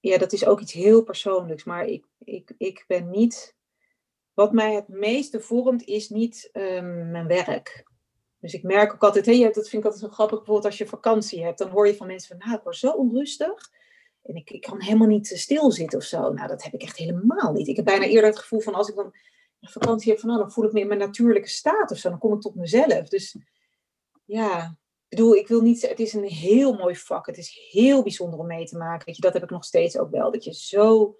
ja, 0.00 0.18
dat 0.18 0.32
is 0.32 0.46
ook 0.46 0.60
iets 0.60 0.72
heel 0.72 1.02
persoonlijks. 1.02 1.64
Maar 1.64 1.84
ik, 1.86 2.04
ik, 2.18 2.52
ik 2.58 2.84
ben 2.86 3.10
niet. 3.10 3.56
Wat 4.34 4.52
mij 4.52 4.74
het 4.74 4.88
meeste 4.88 5.40
vormt, 5.40 5.84
is 5.84 6.08
niet 6.08 6.48
ehm, 6.52 7.10
mijn 7.10 7.26
werk. 7.26 7.86
Dus 8.38 8.54
ik 8.54 8.62
merk 8.62 8.92
ook 8.92 9.02
altijd, 9.02 9.26
je- 9.26 9.50
dat 9.50 9.68
vind 9.68 9.84
ik 9.84 9.90
altijd 9.90 10.02
zo 10.02 10.08
grappig, 10.08 10.36
bijvoorbeeld 10.36 10.66
als 10.66 10.78
je 10.78 10.86
vakantie 10.86 11.44
hebt, 11.44 11.58
dan 11.58 11.68
hoor 11.70 11.86
je 11.86 11.96
van 11.96 12.06
mensen 12.06 12.28
van, 12.28 12.46
nou, 12.46 12.58
ik 12.58 12.62
word 12.64 12.76
zo 12.76 12.90
onrustig. 12.90 13.70
En 14.22 14.34
ik, 14.34 14.50
ik 14.50 14.60
kan 14.60 14.80
helemaal 14.80 15.08
niet 15.08 15.32
eh, 15.32 15.38
stilzitten 15.38 15.98
of 15.98 16.04
zo. 16.04 16.32
Nou, 16.32 16.48
dat 16.48 16.62
heb 16.62 16.72
ik 16.74 16.82
echt 16.82 16.96
helemaal 16.96 17.52
niet. 17.52 17.68
Ik 17.68 17.76
heb 17.76 17.84
bijna 17.84 18.04
eerder 18.04 18.30
het 18.30 18.38
gevoel 18.38 18.60
van, 18.60 18.74
als 18.74 18.88
ik 18.88 18.94
dan 18.94 19.14
vakantie 19.60 20.10
heb, 20.10 20.20
van, 20.20 20.28
nou, 20.28 20.40
dan 20.40 20.52
voel 20.52 20.64
ik 20.64 20.72
me 20.72 20.80
in 20.80 20.86
mijn 20.86 20.98
natuurlijke 20.98 21.48
staat 21.48 21.90
of 21.90 21.98
zo. 21.98 22.08
Dan 22.08 22.18
kom 22.18 22.32
ik 22.32 22.40
tot 22.40 22.54
mezelf. 22.54 23.08
Dus 23.08 23.36
ja, 24.24 24.76
bedoel, 25.14 25.34
ik 25.34 25.48
wil 25.48 25.60
niet 25.60 25.88
het 25.88 26.00
is 26.00 26.12
een 26.12 26.24
heel 26.24 26.72
mooi 26.72 26.96
vak. 26.96 27.26
Het 27.26 27.38
is 27.38 27.68
heel 27.70 28.02
bijzonder 28.02 28.38
om 28.38 28.46
mee 28.46 28.66
te 28.66 28.76
maken. 28.76 29.06
Weet 29.06 29.16
je, 29.16 29.22
dat 29.22 29.32
heb 29.32 29.42
ik 29.42 29.50
nog 29.50 29.64
steeds 29.64 29.98
ook 29.98 30.10
wel. 30.10 30.30
Dat 30.30 30.44
je 30.44 30.54
zo 30.54 31.16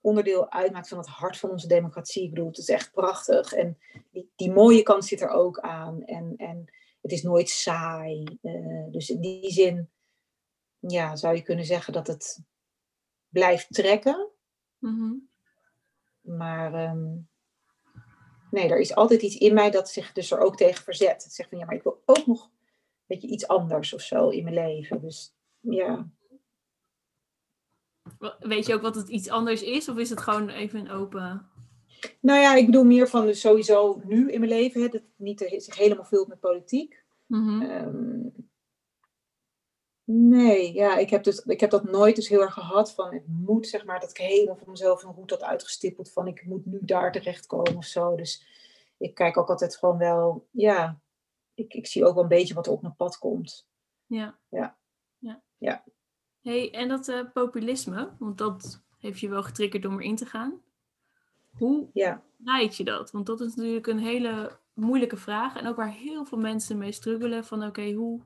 onderdeel 0.00 0.50
uitmaakt 0.50 0.88
van 0.88 0.98
het 0.98 1.06
hart 1.06 1.36
van 1.36 1.50
onze 1.50 1.66
democratie. 1.66 2.24
Ik 2.24 2.30
bedoel, 2.30 2.46
het 2.46 2.58
is 2.58 2.68
echt 2.68 2.92
prachtig. 2.92 3.52
En 3.52 3.78
die, 4.10 4.32
die 4.36 4.52
mooie 4.52 4.82
kant 4.82 5.04
zit 5.04 5.20
er 5.20 5.28
ook 5.28 5.60
aan. 5.60 6.04
En, 6.04 6.34
en 6.36 6.72
het 7.00 7.12
is 7.12 7.22
nooit 7.22 7.48
saai. 7.48 8.38
Eh, 8.42 8.90
dus 8.90 9.10
in 9.10 9.20
die 9.20 9.50
zin, 9.50 9.90
ja, 10.78 11.16
zou 11.16 11.34
je 11.34 11.42
kunnen 11.42 11.64
zeggen 11.64 11.92
dat 11.92 12.06
het 12.06 12.40
blijft 13.28 13.66
trekken. 13.74 14.30
Mhm. 14.78 15.12
Maar 16.20 16.74
ehm, 16.74 17.16
nee, 18.50 18.68
er 18.68 18.80
is 18.80 18.94
altijd 18.94 19.22
iets 19.22 19.36
in 19.36 19.54
mij 19.54 19.70
dat 19.70 19.90
zich 19.90 20.12
dus 20.12 20.30
er 20.30 20.40
ook 20.40 20.56
tegen 20.56 20.84
verzet. 20.84 21.22
Het 21.24 21.32
zegt 21.32 21.48
van 21.48 21.58
ja, 21.58 21.64
maar 21.64 21.74
ik 21.74 21.82
wil 21.82 22.02
ook 22.04 22.26
nog 22.26 22.50
weet 23.12 23.22
je, 23.22 23.28
iets 23.28 23.48
anders 23.48 23.94
of 23.94 24.00
zo 24.00 24.28
in 24.28 24.42
mijn 24.44 24.54
leven. 24.54 25.00
Dus 25.00 25.34
ja, 25.60 26.10
Weet 28.38 28.66
je 28.66 28.74
ook 28.74 28.82
wat 28.82 28.94
het 28.94 29.08
iets 29.08 29.28
anders 29.28 29.62
is? 29.62 29.88
Of 29.88 29.96
is 29.96 30.10
het 30.10 30.20
gewoon 30.20 30.48
even 30.48 30.80
een 30.80 30.90
open... 30.90 31.48
nou 32.20 32.40
ja, 32.40 32.54
ik 32.54 32.66
bedoel 32.66 32.84
meer 32.84 33.08
van 33.08 33.26
dus 33.26 33.40
sowieso 33.40 34.00
nu 34.04 34.30
in 34.30 34.40
mijn 34.40 34.52
leven. 34.52 34.82
Hè, 34.82 34.88
dat 34.88 35.00
het 35.00 35.10
niet 35.16 35.54
zich 35.56 35.76
helemaal 35.76 36.04
vult 36.04 36.28
met 36.28 36.40
politiek. 36.40 37.04
Mhm. 37.26 37.62
Ehm, 37.62 38.20
nee, 40.04 40.72
ja, 40.72 40.96
ik 40.96 41.10
heb, 41.10 41.24
dus, 41.24 41.38
ik 41.38 41.60
heb 41.60 41.70
dat 41.70 41.84
nooit 41.84 42.16
dus 42.16 42.28
heel 42.28 42.40
erg 42.40 42.54
gehad 42.54 42.94
van 42.94 43.14
het 43.14 43.24
moet, 43.26 43.66
zeg 43.66 43.84
maar, 43.84 44.00
dat 44.00 44.10
ik 44.10 44.16
helemaal 44.16 44.56
voor 44.56 44.70
mezelf 44.70 45.02
een 45.02 45.14
route 45.14 45.34
had 45.34 45.42
uitgestippeld 45.42 46.12
van 46.12 46.26
ik 46.26 46.44
moet 46.46 46.66
nu 46.66 46.78
daar 46.82 47.12
terechtkomen 47.12 47.76
of 47.76 47.84
zo. 47.84 48.16
Dus 48.16 48.46
ik 48.98 49.14
kijk 49.14 49.36
ook 49.36 49.48
altijd 49.48 49.76
gewoon 49.76 49.98
wel, 49.98 50.48
ja, 50.50 51.00
ik, 51.54 51.74
ik 51.74 51.86
zie 51.86 52.04
ook 52.04 52.14
wel 52.14 52.22
een 52.22 52.28
beetje 52.28 52.54
wat 52.54 52.66
er 52.66 52.72
op 52.72 52.82
mijn 52.82 52.96
pad 52.96 53.18
komt. 53.18 53.68
Ja. 54.06 54.38
Ja. 54.48 54.78
ja. 55.18 55.42
Ja. 55.58 55.84
Hey, 56.40 56.72
en 56.74 56.88
dat 56.88 57.08
eh, 57.08 57.20
populisme, 57.32 58.10
want 58.18 58.38
dat 58.38 58.82
heeft 58.98 59.20
je 59.20 59.28
wel 59.28 59.42
getriggerd 59.42 59.84
om 59.84 60.00
erin 60.00 60.16
te 60.16 60.26
gaan. 60.26 60.62
Hoe 61.58 61.88
Ja, 61.92 62.22
leid 62.36 62.76
je 62.76 62.84
dat? 62.84 63.10
Want 63.10 63.26
dat 63.26 63.40
is 63.40 63.54
natuurlijk 63.54 63.86
een 63.86 63.98
hele 63.98 64.58
moeilijke 64.72 65.16
vraag. 65.16 65.56
En 65.56 65.66
ook 65.66 65.76
waar 65.76 65.92
heel 65.92 66.24
veel 66.24 66.38
mensen 66.38 66.78
mee 66.78 66.92
struggelen 66.92 67.44
van 67.44 67.64
oké, 67.64 67.92
hoe, 67.92 68.20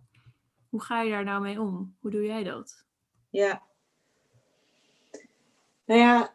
hoe 0.69 0.83
ga 0.83 1.03
je 1.03 1.11
daar 1.11 1.25
nou 1.25 1.43
mee 1.43 1.61
om? 1.61 1.97
Hoe 2.01 2.11
doe 2.11 2.25
jij 2.25 2.45
dat? 2.45 2.85
ja. 3.31 3.63
Nou 5.85 6.01
ja, 6.01 6.35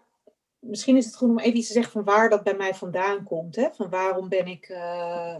misschien 0.60 0.98
is 0.98 1.06
het 1.06 1.16
goed 1.16 1.30
om 1.30 1.40
even 1.40 1.58
iets 1.58 1.68
te 1.68 1.74
zeggen 1.74 1.92
van 1.92 2.04
waar 2.04 2.30
dat 2.30 2.44
bij 2.44 2.56
mij 2.56 2.76
vandaan 2.76 3.24
komt. 3.24 3.56
Hè? 3.56 3.70
Van 3.72 3.90
waarom 3.90 4.30
ben 4.30 4.48
ik, 4.48 4.66
eh, 4.66 5.36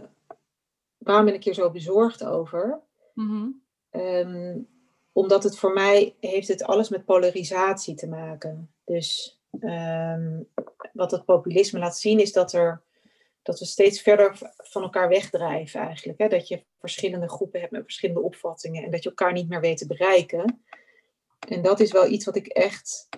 waarom 1.04 1.24
ben 1.24 1.34
ik 1.34 1.44
hier 1.44 1.54
zo 1.54 1.70
bezorgd 1.70 2.24
over? 2.24 2.80
Mhm. 3.14 3.48
Ehm, 3.90 4.58
omdat 5.12 5.42
het 5.42 5.58
voor 5.58 5.72
mij 5.72 6.16
heeft 6.20 6.48
het 6.48 6.62
alles 6.62 6.88
met 6.88 7.04
polarisatie 7.04 7.94
te 7.94 8.08
maken. 8.08 8.70
Dus 8.84 9.40
ehm, 9.60 10.42
wat 10.92 11.10
het 11.10 11.24
populisme 11.24 11.78
laat 11.78 11.98
zien 11.98 12.20
is 12.20 12.32
dat, 12.32 12.52
er, 12.52 12.82
dat 13.42 13.58
we 13.58 13.64
steeds 13.64 14.00
verder 14.00 14.38
van 14.56 14.82
elkaar 14.82 15.08
wegdrijven 15.08 15.80
eigenlijk. 15.80 16.18
Hè? 16.18 16.28
Dat 16.28 16.48
je 16.48 16.64
verschillende 16.78 17.28
groepen 17.28 17.60
hebt 17.60 17.72
met 17.72 17.82
verschillende 17.82 18.22
opvattingen 18.22 18.84
en 18.84 18.90
dat 18.90 19.02
je 19.02 19.08
elkaar 19.08 19.32
niet 19.32 19.48
meer 19.48 19.60
weet 19.60 19.78
te 19.78 19.86
bereiken. 19.86 20.64
En 21.48 21.62
dat 21.62 21.80
is 21.80 21.92
wel 21.92 22.06
iets 22.06 22.24
wat 22.24 22.36
ik 22.36 22.46
echt 22.46 23.08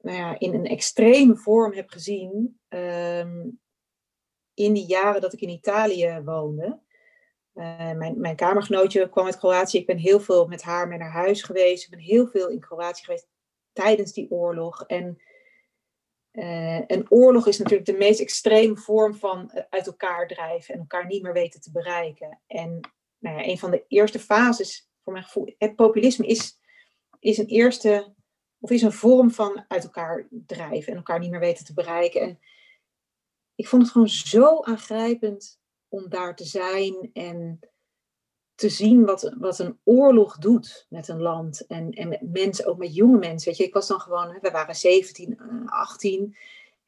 nou 0.00 0.16
ja, 0.16 0.38
in 0.38 0.54
een 0.54 0.66
extreme 0.66 1.36
vorm 1.36 1.72
heb 1.72 1.90
gezien 1.90 2.60
ehm, 2.68 3.48
in 4.54 4.72
die 4.72 4.86
jaren 4.86 5.20
dat 5.20 5.32
ik 5.32 5.40
in 5.40 5.48
Italië 5.48 6.20
woonde. 6.24 6.78
Uh, 7.54 7.92
mijn, 7.92 8.20
mijn 8.20 8.36
kamergenootje 8.36 9.08
kwam 9.08 9.26
uit 9.26 9.38
Kroatië. 9.38 9.78
Ik 9.78 9.86
ben 9.86 9.98
heel 9.98 10.20
veel 10.20 10.46
met 10.46 10.62
haar 10.62 10.88
mee 10.88 10.98
naar 10.98 11.10
huis 11.10 11.42
geweest. 11.42 11.84
Ik 11.84 11.90
ben 11.90 11.98
heel 11.98 12.26
veel 12.26 12.48
in 12.48 12.60
Kroatië 12.60 13.04
geweest 13.04 13.28
tijdens 13.72 14.12
die 14.12 14.30
oorlog. 14.30 14.84
En 14.86 15.20
uh, 16.32 16.80
een 16.86 17.06
oorlog 17.08 17.46
is 17.46 17.58
natuurlijk 17.58 17.86
de 17.86 17.96
meest 17.96 18.20
extreme 18.20 18.76
vorm 18.76 19.14
van 19.14 19.50
eh, 19.50 19.62
uit 19.70 19.86
elkaar 19.86 20.26
drijven 20.26 20.74
en 20.74 20.80
elkaar 20.80 21.06
niet 21.06 21.22
meer 21.22 21.32
weten 21.32 21.60
te 21.60 21.70
bereiken. 21.70 22.40
En 22.46 22.80
nou 23.18 23.36
ja, 23.36 23.44
een 23.44 23.58
van 23.58 23.70
de 23.70 23.84
eerste 23.88 24.18
fases, 24.18 24.90
voor 25.02 25.12
mijn 25.12 25.24
gevoel, 25.24 25.54
het 25.58 25.76
populisme 25.76 26.26
is, 26.26 26.58
is 27.18 27.38
een 27.38 27.46
eerste, 27.46 28.14
of 28.58 28.70
is 28.70 28.82
een 28.82 28.92
vorm 28.92 29.30
van 29.30 29.64
uit 29.68 29.84
elkaar 29.84 30.28
drijven 30.30 30.92
en 30.92 30.98
elkaar 30.98 31.18
niet 31.18 31.30
meer 31.30 31.40
weten 31.40 31.64
te 31.64 31.74
bereiken. 31.74 32.20
En 32.20 32.38
ik 33.54 33.68
vond 33.68 33.82
het 33.82 33.90
gewoon 33.90 34.08
zo 34.08 34.62
aangrijpend 34.62 35.59
om 35.90 36.08
daar 36.08 36.36
te 36.36 36.44
zijn 36.44 37.10
en 37.12 37.60
te 38.54 38.68
zien 38.68 39.04
wat, 39.04 39.34
wat 39.38 39.58
een 39.58 39.78
oorlog 39.84 40.38
doet 40.38 40.86
met 40.88 41.08
een 41.08 41.20
land. 41.20 41.66
En, 41.66 41.90
en 41.90 42.08
met 42.08 42.32
mensen, 42.32 42.66
ook 42.66 42.78
met 42.78 42.94
jonge 42.94 43.18
mensen. 43.18 43.48
Weet 43.48 43.58
je, 43.58 43.64
ik 43.64 43.74
was 43.74 43.86
dan 43.86 44.00
gewoon, 44.00 44.38
we 44.40 44.50
waren 44.50 44.74
17, 44.74 45.40
18. 45.66 46.20
Eh, 46.20 46.38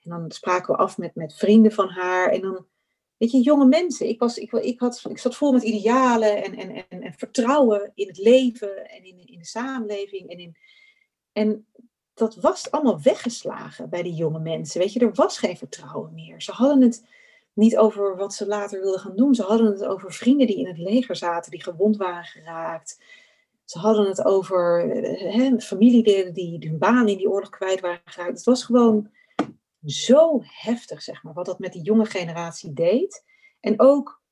en 0.02 0.10
dan 0.10 0.30
spraken 0.30 0.74
we 0.74 0.80
af 0.80 0.98
met, 0.98 1.14
met 1.14 1.34
vrienden 1.34 1.72
van 1.72 1.88
haar. 1.88 2.28
En 2.28 2.40
dan, 2.40 2.66
weet 3.16 3.30
je, 3.30 3.40
jonge 3.40 3.66
mensen. 3.66 4.08
Ik, 4.08 4.18
was, 4.18 4.38
ik, 4.38 4.52
ik, 4.52 4.80
had, 4.80 5.04
ik 5.08 5.18
zat 5.18 5.36
vol 5.36 5.52
met 5.52 5.62
idealen 5.62 6.44
en, 6.44 6.54
en, 6.54 6.86
en, 6.88 7.02
en 7.02 7.12
vertrouwen 7.12 7.92
in 7.94 8.06
het 8.06 8.18
leven 8.18 8.90
en 8.90 9.04
in, 9.04 9.26
in 9.26 9.38
de 9.38 9.46
samenleving. 9.46 10.30
En, 10.30 10.38
in, 10.38 10.56
en 11.32 11.66
dat 12.14 12.36
was 12.36 12.70
allemaal 12.70 13.02
weggeslagen 13.02 13.90
bij 13.90 14.02
die 14.02 14.14
jonge 14.14 14.40
mensen. 14.40 14.80
Weet 14.80 14.92
je, 14.92 15.00
er 15.00 15.14
was 15.14 15.38
geen 15.38 15.56
vertrouwen 15.56 16.14
meer. 16.14 16.42
Ze 16.42 16.52
hadden 16.52 16.82
het 16.82 17.04
niet 17.52 17.76
over 17.76 18.16
wat 18.16 18.34
ze 18.34 18.46
later 18.46 18.80
wilden 18.80 19.00
gaan 19.00 19.16
doen. 19.16 19.34
Ze 19.34 19.42
hadden 19.42 19.66
het 19.66 19.84
over 19.84 20.12
vrienden 20.12 20.46
die 20.46 20.58
in 20.58 20.66
het 20.66 20.78
leger 20.78 21.16
zaten, 21.16 21.50
die 21.50 21.62
gewond 21.62 21.96
waren 21.96 22.24
geraakt. 22.24 23.02
Ze 23.64 23.78
hadden 23.78 24.06
het 24.06 24.24
over 24.24 24.80
hè, 25.32 25.60
familieleden 25.60 26.34
die 26.34 26.68
hun 26.68 26.78
baan 26.78 27.08
in 27.08 27.16
die 27.16 27.30
oorlog 27.30 27.50
kwijt 27.50 27.80
waren 27.80 28.00
geraakt. 28.04 28.36
Het 28.36 28.44
was 28.44 28.64
gewoon 28.64 29.10
zo 29.84 30.40
heftig, 30.44 31.02
zeg 31.02 31.22
maar, 31.22 31.32
wat 31.32 31.46
dat 31.46 31.58
met 31.58 31.72
die 31.72 31.82
jonge 31.82 32.04
generatie 32.04 32.72
deed. 32.72 33.24
En 33.60 33.80
ook 33.80 34.22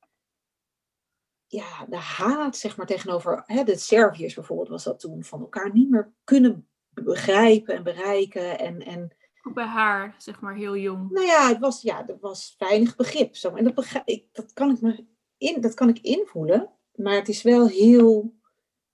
ja, 1.47 1.87
de 1.89 1.97
haat, 1.97 2.57
zeg 2.57 2.77
maar, 2.77 2.87
tegenover 2.87 3.43
hè, 3.47 3.65
de 3.65 3.77
Serviërs 3.77 4.35
bijvoorbeeld 4.35 4.69
was 4.69 4.85
dat 4.85 5.01
toen, 5.01 5.25
van 5.25 5.41
elkaar 5.41 5.73
niet 5.73 5.91
meer 5.91 6.13
kunnen 6.25 6.69
begrijpen 6.89 7.75
en 7.75 7.83
bereiken. 7.83 8.59
En, 8.59 8.83
en 8.83 9.17
ook 9.43 9.55
bij 9.55 9.65
haar, 9.65 10.15
zeg 10.19 10.41
maar, 10.41 10.55
heel 10.55 10.77
jong. 10.77 11.11
Nou 11.11 11.27
ja, 11.27 11.49
het 11.49 11.59
was, 11.59 11.83
ja, 11.83 12.09
er 12.09 12.19
was 12.21 12.55
weinig 12.59 12.97
begrip. 12.97 13.37
Zo. 13.37 13.55
En 13.55 13.65
dat, 13.65 14.03
ik, 14.05 14.25
dat, 14.33 14.53
kan 14.53 14.71
ik 14.71 14.81
me 14.81 15.07
in, 15.39 15.61
dat 15.61 15.75
kan 15.75 15.89
ik 15.89 15.99
invoelen. 15.99 16.71
Maar 16.95 17.15
het 17.15 17.29
is 17.29 17.43
wel 17.43 17.69
heel 17.69 18.35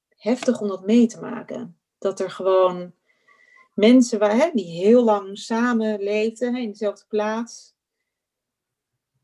heftig 0.09 0.61
om 0.61 0.68
dat 0.68 0.87
mee 0.87 1.06
te 1.06 1.20
maken. 1.20 1.78
Dat 1.98 2.20
er 2.20 2.30
gewoon 2.30 2.94
mensen 3.74 4.18
waren, 4.18 4.38
hè, 4.38 4.50
die 4.52 4.85
heel 4.85 5.04
lang 5.04 5.38
samen 5.38 6.02
leefden 6.02 6.56
in 6.56 6.68
dezelfde 6.68 7.04
plaats. 7.09 7.74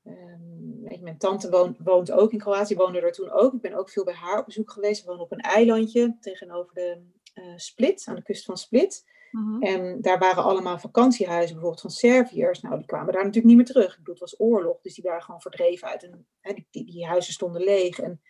Um, 0.07 0.63
mijn 1.03 1.19
tante 1.19 1.51
woont, 1.51 1.77
woont, 1.79 2.11
ook 2.11 2.33
in 2.33 2.39
Kroatië, 2.39 2.75
woonde 2.75 3.01
er 3.01 3.13
toen 3.13 3.31
ook. 3.31 3.53
Ik 3.53 3.61
ben 3.61 3.75
ook 3.75 3.91
veel 3.91 4.05
bij 4.05 4.15
haar 4.15 4.39
op 4.39 4.45
bezoek 4.45 4.71
geweest. 4.71 5.01
Ze 5.01 5.07
woonde 5.07 5.23
op 5.23 5.33
een 5.33 5.41
eilandje 5.41 6.17
tegenover 6.21 6.75
de 6.75 7.03
uh, 7.35 7.53
Split, 7.57 8.05
aan 8.07 8.15
de 8.15 8.23
kust 8.23 8.45
van 8.45 8.57
Split. 8.57 9.05
Mhm. 9.33 9.63
En 9.63 10.01
daar 10.01 10.19
waren 10.19 10.43
allemaal 10.43 10.79
vakantiehuizen, 10.79 11.53
bijvoorbeeld 11.53 11.81
van 11.81 11.91
Serviërs. 11.91 12.61
Nou, 12.61 12.77
die 12.77 12.87
kwamen 12.87 13.13
daar 13.13 13.25
natuurlijk 13.25 13.47
niet 13.47 13.57
meer 13.57 13.75
terug. 13.75 13.93
Ik 13.93 13.99
bedoel, 13.99 14.15
het 14.15 14.23
was 14.23 14.41
oorlog, 14.41 14.81
dus 14.81 14.95
die 14.95 15.05
waren 15.05 15.23
gewoon 15.23 15.41
verdreven 15.41 15.89
uit. 15.89 16.03
En 16.03 16.27
hè, 16.41 16.53
die, 16.53 16.85
die, 16.85 17.07
huizen 17.07 17.33
stonden 17.33 17.63
leeg. 17.63 17.99
En 17.99 18.21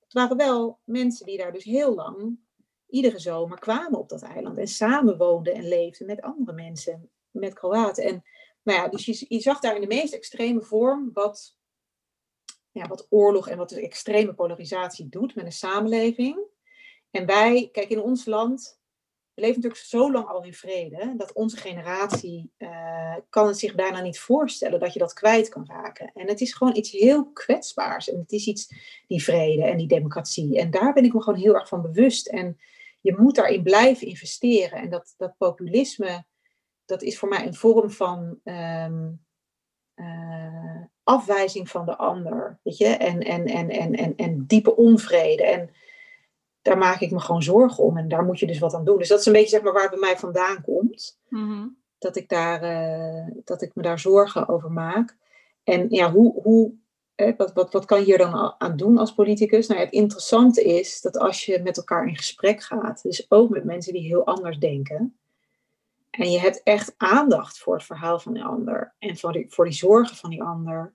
het 0.00 0.12
waren 0.12 0.36
wel 0.36 0.78
mensen 0.84 1.26
die 1.26 1.38
daar 1.38 1.52
dus 1.52 1.64
heel 1.64 1.94
lang, 1.94 2.38
iedere 2.86 3.18
zomer, 3.18 3.58
kwamen 3.58 3.98
op 3.98 4.08
dat 4.08 4.22
eiland. 4.22 4.58
En 4.58 4.68
samen 4.68 5.16
woonden 5.16 5.54
en 5.54 5.68
leefden 5.68 6.06
met 6.06 6.22
andere 6.22 6.52
mensen, 6.52 7.10
met 7.30 7.54
Kroaten. 7.54 8.04
En 8.04 8.22
nou 8.62 8.78
ja, 8.78 8.88
dus 8.88 9.04
je, 9.04 9.24
je 9.28 9.40
zag 9.40 9.60
daar 9.60 9.74
in 9.74 9.80
de 9.80 9.86
meest 9.86 10.14
extreme 10.14 10.60
vorm 10.60 11.10
wat, 11.12 11.56
ja, 12.70 12.86
wat 12.86 13.06
oorlog 13.10 13.48
en 13.48 13.58
wat 13.58 13.68
de 13.68 13.80
extreme 13.80 14.34
polarisatie 14.34 15.08
doet 15.08 15.34
met 15.34 15.44
een 15.44 15.52
samenleving. 15.52 16.46
En 17.10 17.26
wij, 17.26 17.68
kijk, 17.72 17.88
in 17.88 18.00
ons 18.00 18.24
land 18.24 18.77
we 19.38 19.44
leven 19.44 19.60
natuurlijk 19.60 19.88
zo 19.88 20.12
lang 20.12 20.28
al 20.28 20.44
in 20.44 20.54
vrede, 20.54 21.14
dat 21.16 21.32
onze 21.32 21.56
generatie 21.56 22.52
uh, 22.58 23.16
kan 23.30 23.46
het 23.46 23.58
zich 23.58 23.74
bijna 23.74 24.00
niet 24.00 24.18
voorstellen 24.18 24.80
dat 24.80 24.92
je 24.92 24.98
dat 24.98 25.12
kwijt 25.12 25.48
kan 25.48 25.66
raken. 25.66 26.10
En 26.14 26.28
het 26.28 26.40
is 26.40 26.54
gewoon 26.54 26.76
iets 26.76 26.90
heel 26.90 27.32
kwetsbaars. 27.32 28.10
En 28.10 28.18
het 28.18 28.32
is 28.32 28.46
iets, 28.46 28.74
die 29.06 29.22
vrede 29.22 29.64
en 29.64 29.76
die 29.76 29.86
democratie. 29.86 30.58
En 30.58 30.70
daar 30.70 30.92
ben 30.92 31.04
ik 31.04 31.14
me 31.14 31.22
gewoon 31.22 31.38
heel 31.38 31.54
erg 31.54 31.68
van 31.68 31.82
bewust. 31.82 32.26
En 32.26 32.58
je 33.00 33.16
moet 33.18 33.34
daarin 33.34 33.62
blijven 33.62 34.06
investeren. 34.06 34.78
En 34.78 34.90
dat, 34.90 35.14
dat 35.16 35.36
populisme, 35.36 36.24
dat 36.84 37.02
is 37.02 37.18
voor 37.18 37.28
mij 37.28 37.46
een 37.46 37.54
vorm 37.54 37.90
van 37.90 38.40
ehm, 38.44 39.08
eh, 39.94 40.82
afwijzing 41.02 41.68
van 41.68 41.86
de 41.86 41.96
ander. 41.96 42.60
Weet 42.62 42.76
je? 42.76 42.86
En, 42.86 43.20
en, 43.20 43.46
en, 43.46 43.70
en, 43.70 43.94
en, 43.94 44.16
en 44.16 44.46
diepe 44.46 44.76
onvrede. 44.76 45.44
En 45.44 45.70
daar 46.62 46.78
maak 46.78 47.00
ik 47.00 47.10
me 47.10 47.20
gewoon 47.20 47.42
zorgen 47.42 47.84
om. 47.84 47.96
En 47.96 48.08
daar 48.08 48.24
moet 48.24 48.38
je 48.38 48.46
dus 48.46 48.58
wat 48.58 48.74
aan 48.74 48.84
doen. 48.84 48.98
Dus 48.98 49.08
dat 49.08 49.20
is 49.20 49.26
een 49.26 49.32
beetje 49.32 49.48
zeg 49.48 49.62
maar, 49.62 49.72
waar 49.72 49.82
het 49.82 49.90
bij 49.90 50.00
mij 50.00 50.16
vandaan 50.16 50.62
komt. 50.62 51.20
Mhm. 51.28 51.66
Dat, 51.98 52.16
ik 52.16 52.28
daar, 52.28 52.62
uh, 52.62 53.26
dat 53.44 53.62
ik 53.62 53.74
me 53.74 53.82
daar 53.82 53.98
zorgen 53.98 54.48
over 54.48 54.72
maak. 54.72 55.16
En 55.64 55.86
ja, 55.88 56.12
hoe, 56.12 56.42
hoe, 56.42 56.72
wat, 57.36 57.52
wat, 57.52 57.72
wat 57.72 57.84
kan 57.84 57.98
je 57.98 58.04
hier 58.04 58.18
dan 58.18 58.54
aan 58.58 58.76
doen 58.76 58.98
als 58.98 59.14
politicus? 59.14 59.66
Nou, 59.66 59.80
het 59.80 59.92
interessante 59.92 60.64
is 60.64 61.00
dat 61.00 61.18
als 61.18 61.44
je 61.44 61.60
met 61.62 61.76
elkaar 61.76 62.06
in 62.06 62.16
gesprek 62.16 62.62
gaat, 62.62 63.02
dus 63.02 63.30
ook 63.30 63.50
met 63.50 63.64
mensen 63.64 63.92
die 63.92 64.06
heel 64.06 64.26
anders 64.26 64.58
denken, 64.58 65.18
en 66.10 66.30
je 66.30 66.38
hebt 66.38 66.62
echt 66.62 66.94
aandacht 66.96 67.58
voor 67.58 67.74
het 67.74 67.84
verhaal 67.84 68.18
van 68.18 68.32
die 68.32 68.44
ander 68.44 68.94
en 68.98 69.16
voor 69.16 69.32
die, 69.32 69.46
voor 69.48 69.64
die 69.64 69.74
zorgen 69.74 70.16
van 70.16 70.30
die 70.30 70.42
ander, 70.42 70.92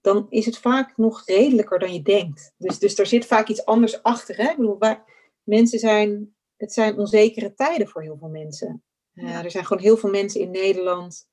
dan 0.00 0.26
is 0.28 0.46
het 0.46 0.58
vaak 0.58 0.96
nog 0.96 1.22
redelijker 1.26 1.78
dan 1.78 1.92
je 1.92 2.02
denkt. 2.02 2.54
Dus, 2.56 2.78
dus 2.78 2.98
er 2.98 3.06
zit 3.06 3.26
vaak 3.26 3.48
iets 3.48 3.64
anders 3.64 4.02
achter. 4.02 4.36
Hè? 4.36 4.50
Ik 4.50 4.56
bedoel, 4.56 4.78
waar, 4.78 5.04
mensen 5.42 5.78
zijn, 5.78 6.34
het 6.56 6.72
zijn 6.72 6.98
onzekere 6.98 7.54
tijden 7.54 7.88
voor 7.88 8.02
heel 8.02 8.16
veel 8.18 8.28
mensen. 8.28 8.82
Uh, 9.14 9.44
er 9.44 9.50
zijn 9.50 9.66
gewoon 9.66 9.82
heel 9.82 9.96
veel 9.96 10.10
mensen 10.10 10.40
in 10.40 10.50
Nederland 10.50 11.28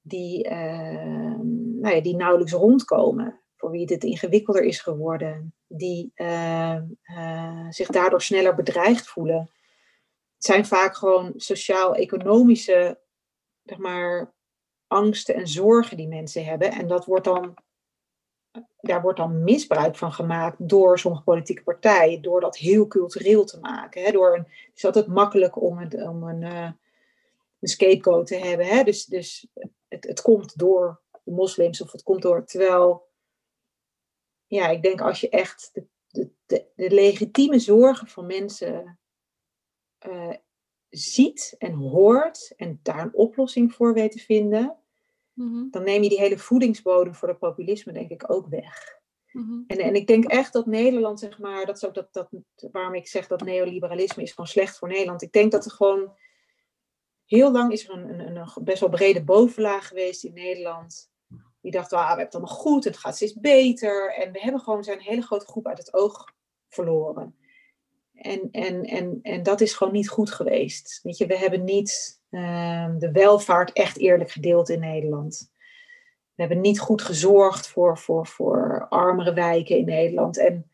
die, 0.00 0.44
uh, 0.44 1.38
nou 1.80 1.94
ja, 1.94 2.00
die 2.00 2.16
nauwelijks 2.16 2.52
rondkomen. 2.52 3.40
Voor 3.56 3.70
wie 3.70 3.86
dit 3.86 4.04
ingewikkelder 4.04 4.62
is 4.62 4.80
geworden. 4.80 5.54
Die 5.66 6.12
uh, 6.14 6.80
zich 7.68 7.88
daardoor 7.88 8.22
sneller 8.22 8.54
bedreigd 8.54 9.08
voelen. 9.08 9.50
Het 10.34 10.44
zijn 10.44 10.66
vaak 10.66 10.96
gewoon 10.96 11.32
sociaal-economische 11.36 12.98
zeg 13.62 13.78
maar, 13.78 14.34
angsten 14.86 15.34
en 15.34 15.48
zorgen 15.48 15.96
die 15.96 16.08
mensen 16.08 16.44
hebben. 16.44 16.72
En 16.72 16.88
dat 16.88 17.04
wordt 17.04 17.24
dan 17.24 17.54
daar 18.80 19.02
wordt 19.02 19.18
dan 19.18 19.42
misbruik 19.44 19.96
van 19.96 20.12
gemaakt 20.12 20.68
door 20.68 20.98
sommige 20.98 21.22
politieke 21.22 21.62
partijen, 21.62 22.22
door 22.22 22.40
dat 22.40 22.56
heel 22.56 22.86
cultureel 22.86 23.44
te 23.44 23.58
maken. 23.60 24.02
Hè, 24.02 24.12
door 24.12 24.34
een, 24.34 24.42
het 24.42 24.76
is 24.76 24.84
altijd 24.84 25.06
makkelijk 25.06 25.62
om, 25.62 25.88
om 25.92 26.22
een, 26.22 26.42
uh, 26.42 26.70
een 27.60 27.68
scapegoat 27.68 28.26
te 28.26 28.36
hebben. 28.36 28.66
Hè, 28.66 28.82
dus 28.82 29.04
dus 29.04 29.46
het, 29.88 30.04
het 30.04 30.22
komt 30.22 30.58
door 30.58 31.00
de 31.24 31.30
moslims 31.30 31.82
of 31.82 31.92
het 31.92 32.02
komt 32.02 32.22
door. 32.22 32.44
Terwijl, 32.44 33.08
ja, 34.46 34.68
ik 34.68 34.82
denk 34.82 35.00
als 35.00 35.20
je 35.20 35.28
echt 35.28 35.70
de, 35.72 35.86
de, 36.46 36.66
de, 36.74 36.90
legitieme 36.90 37.58
zorgen 37.58 38.06
van 38.06 38.26
mensen 38.26 38.98
uh, 40.08 40.34
ziet 40.88 41.54
en 41.58 41.72
hoort 41.72 42.52
en 42.56 42.80
daar 42.82 43.02
een 43.02 43.14
oplossing 43.14 43.74
voor 43.74 43.94
weet 43.94 44.12
te 44.12 44.18
vinden 44.18 44.79
Mhm. 45.32 45.70
dan 45.70 45.82
neem 45.82 46.02
je 46.02 46.08
die 46.08 46.20
hele 46.20 46.38
voedingsbodem 46.38 47.14
voor 47.14 47.28
het 47.28 47.38
populisme, 47.38 47.92
denk 47.92 48.10
ik, 48.10 48.32
ook 48.32 48.46
weg. 48.48 48.98
Mhm. 49.32 49.60
en, 49.66 49.78
en 49.78 49.94
ik 49.94 50.06
denk 50.06 50.24
echt 50.24 50.52
dat 50.52 50.66
Nederland, 50.66 51.20
zeg 51.20 51.38
maar, 51.38 51.66
dat 51.66 51.76
is 51.76 51.86
ook 51.86 51.94
dat, 51.94 52.12
dat, 52.12 52.28
waarom 52.72 52.94
ik 52.94 53.08
zeg 53.08 53.26
dat 53.26 53.44
neoliberalisme 53.44 54.22
is 54.22 54.30
gewoon 54.30 54.46
slecht 54.46 54.78
voor 54.78 54.88
Nederland. 54.88 55.22
Ik 55.22 55.32
denk 55.32 55.52
dat 55.52 55.64
er 55.64 55.70
gewoon 55.70 56.12
heel 57.30 57.52
lang 57.52 57.72
is 57.72 57.88
er 57.88 57.94
een, 57.94 58.20
een, 58.20 58.36
een 58.36 58.48
best 58.60 58.80
wel 58.80 58.88
brede 58.88 59.24
bovenlaag 59.24 59.88
geweest 59.88 60.24
in 60.24 60.32
Nederland. 60.32 61.10
Die 61.60 61.72
dacht, 61.72 61.92
ah, 61.92 62.00
we 62.00 62.06
hebben 62.06 62.24
het 62.24 62.34
allemaal 62.34 62.54
goed, 62.54 62.84
het 62.84 62.96
gaat 62.96 63.16
steeds 63.16 63.40
beter. 63.40 64.14
En 64.14 64.32
we 64.32 64.40
hebben 64.40 64.60
gewoon 64.60 64.84
zijn 64.84 64.98
een 64.98 65.04
hele 65.04 65.22
grote 65.22 65.46
groep 65.46 65.66
uit 65.66 65.78
het 65.78 65.94
oog 65.94 66.24
verloren. 66.68 67.36
En, 68.14 68.48
en, 68.50 68.84
en, 68.84 69.18
en 69.22 69.42
dat 69.42 69.60
is 69.60 69.74
gewoon 69.74 69.92
niet 69.92 70.08
goed 70.08 70.30
geweest. 70.30 71.00
Weet 71.02 71.18
je, 71.18 71.26
we 71.26 71.38
hebben 71.38 71.64
niet 71.64 72.19
de 72.98 73.08
welvaart 73.12 73.72
echt 73.72 73.98
eerlijk 73.98 74.30
gedeeld 74.30 74.68
in 74.68 74.80
Nederland. 74.80 75.50
We 76.40 76.46
hebben 76.46 76.60
niet 76.60 76.80
goed 76.80 77.02
gezorgd 77.02 77.68
voor, 77.68 77.98
voor, 77.98 78.26
voor 78.26 78.86
armere 78.88 79.32
wijken 79.32 79.76
in 79.76 79.84
Nederland. 79.84 80.38
En 80.38 80.70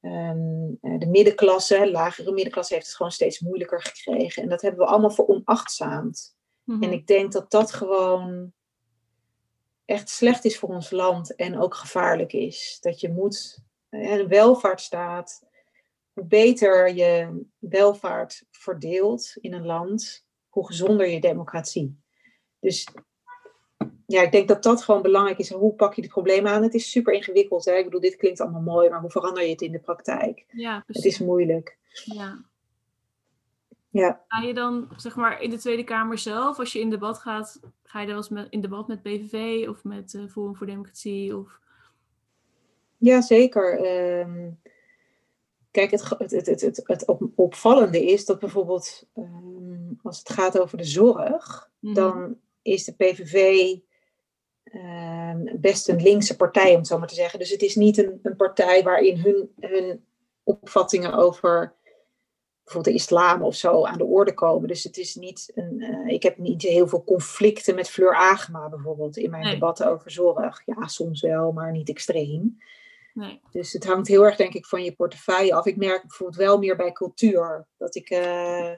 ehm, 0.00 0.74
eh, 0.80 0.98
de 0.98 1.06
middenklasse, 1.06 1.90
lagere 1.90 2.32
middenklasse, 2.32 2.74
heeft 2.74 2.86
het 2.86 2.96
gewoon 2.96 3.12
steeds 3.12 3.40
moeilijker 3.40 3.82
gekregen. 3.82 4.42
En 4.42 4.48
dat 4.48 4.62
hebben 4.62 4.80
we 4.80 4.86
allemaal 4.86 5.10
veronachtzaamd. 5.10 6.36
Mhm. 6.64 6.82
En 6.82 6.92
ik 6.92 7.06
denk 7.06 7.32
dat 7.32 7.50
dat 7.50 7.72
gewoon 7.72 8.52
echt 9.84 10.08
slecht 10.08 10.44
is 10.44 10.58
voor 10.58 10.68
ons 10.68 10.90
land 10.90 11.34
en 11.34 11.58
ook 11.58 11.74
gevaarlijk 11.74 12.32
is. 12.32 12.78
Dat 12.80 13.00
je 13.00 13.12
moet, 13.12 13.58
een 13.90 14.28
welvaartsstaat, 14.28 15.46
hoe 16.12 16.24
beter 16.24 16.94
je 16.94 17.42
welvaart 17.58 18.44
verdeelt 18.50 19.36
in 19.40 19.52
een 19.52 19.66
land, 19.66 20.26
hoe 20.48 20.66
gezonder 20.66 21.08
je 21.08 21.20
democratie. 21.20 22.00
Dus 22.60 22.88
ja, 24.06 24.22
ik 24.22 24.32
denk 24.32 24.48
dat 24.48 24.62
dat 24.62 24.82
gewoon 24.82 25.02
belangrijk 25.02 25.38
is. 25.38 25.52
Hoe 25.52 25.74
pak 25.74 25.94
je 25.94 26.00
die 26.02 26.10
problemen 26.10 26.52
aan? 26.52 26.62
Het 26.62 26.74
is 26.74 26.90
super 26.90 27.12
ingewikkeld. 27.12 27.64
Hè? 27.64 27.72
Ik 27.72 27.84
bedoel, 27.84 28.00
dit 28.00 28.16
klinkt 28.16 28.40
allemaal 28.40 28.60
mooi, 28.60 28.88
maar 28.88 29.00
hoe 29.00 29.10
verander 29.10 29.42
je 29.42 29.50
het 29.50 29.62
in 29.62 29.72
de 29.72 29.78
praktijk? 29.78 30.44
Ja, 30.48 30.84
Het 30.86 31.04
is 31.04 31.18
moeilijk. 31.18 31.78
Ja. 32.04 32.44
Ja. 33.90 34.24
Ga 34.28 34.42
je 34.42 34.54
dan, 34.54 34.88
zeg 34.96 35.16
maar, 35.16 35.42
in 35.42 35.50
de 35.50 35.58
Tweede 35.58 35.84
Kamer 35.84 36.18
zelf, 36.18 36.58
als 36.58 36.72
je 36.72 36.80
in 36.80 36.90
debat 36.90 37.18
gaat, 37.18 37.60
ga 37.82 38.00
je 38.00 38.06
dan 38.06 38.16
eens 38.16 38.28
met, 38.28 38.46
in 38.50 38.60
debat 38.60 38.88
met 38.88 39.02
PVV 39.02 39.68
of 39.68 39.84
met 39.84 40.14
eh, 40.14 40.26
Forum 40.28 40.56
voor 40.56 40.66
Democratie? 40.66 41.36
Of... 41.36 41.60
Ja, 42.96 43.20
zeker. 43.20 43.84
Ehm, 43.84 44.50
kijk, 45.78 45.90
het, 45.90 46.08
het, 46.18 46.30
het, 46.30 46.46
het, 46.46 46.60
het, 46.60 46.80
het 46.84 47.06
op- 47.06 47.22
opvallende 47.34 48.04
is 48.04 48.24
dat 48.24 48.38
bijvoorbeeld 48.38 49.06
ehm, 49.14 49.92
als 50.02 50.18
het 50.18 50.28
gaat 50.30 50.58
over 50.60 50.78
de 50.78 50.84
zorg, 50.84 51.70
Mhm. 51.80 51.94
dan 51.94 52.36
is 52.62 52.84
de 52.84 52.92
PVV 52.94 53.76
ehm, 54.64 55.44
best 55.60 55.88
een 55.88 56.02
linkse 56.02 56.36
partij, 56.36 56.70
om 56.70 56.76
het 56.76 56.86
zo 56.86 56.98
maar 56.98 57.08
te 57.08 57.14
zeggen. 57.14 57.38
Dus 57.38 57.50
het 57.50 57.62
is 57.62 57.74
niet 57.74 57.98
een, 57.98 58.18
een 58.22 58.36
partij 58.36 58.82
waarin 58.82 59.16
hun, 59.18 59.50
hun 59.60 60.04
opvattingen 60.42 61.12
over 61.14 61.74
bijvoorbeeld 62.64 62.96
de 62.96 63.02
islam 63.02 63.42
of 63.42 63.54
zo 63.54 63.84
aan 63.84 63.98
de 63.98 64.04
orde 64.04 64.34
komen. 64.34 64.68
Dus 64.68 64.84
het 64.84 64.96
is 64.96 65.14
niet 65.14 65.52
een. 65.54 65.80
eh, 65.80 66.14
ik 66.14 66.22
heb 66.22 66.38
niet 66.38 66.62
heel 66.62 66.88
veel 66.88 67.04
conflicten 67.04 67.74
met 67.74 67.88
Fleur 67.90 68.14
Agema 68.14 68.68
bijvoorbeeld 68.68 69.16
in 69.16 69.30
mijn 69.30 69.42
Nee. 69.42 69.52
debatten 69.52 69.86
over 69.90 70.10
zorg. 70.10 70.62
Ja, 70.66 70.86
soms 70.86 71.20
wel, 71.20 71.52
maar 71.52 71.72
niet 71.72 71.88
extreem. 71.88 72.58
Nee. 73.18 73.40
Dus 73.50 73.72
het 73.72 73.84
hangt 73.84 74.08
heel 74.08 74.24
erg, 74.24 74.36
denk 74.36 74.54
ik, 74.54 74.66
van 74.66 74.84
je 74.84 74.94
portefeuille 74.94 75.54
af. 75.54 75.66
Ik 75.66 75.76
merk 75.76 76.02
bijvoorbeeld 76.02 76.38
wel 76.38 76.58
meer 76.58 76.76
bij 76.76 76.92
cultuur. 76.92 77.66
Dat 77.76 77.94
ik, 77.94 78.10
eh, 78.10 78.72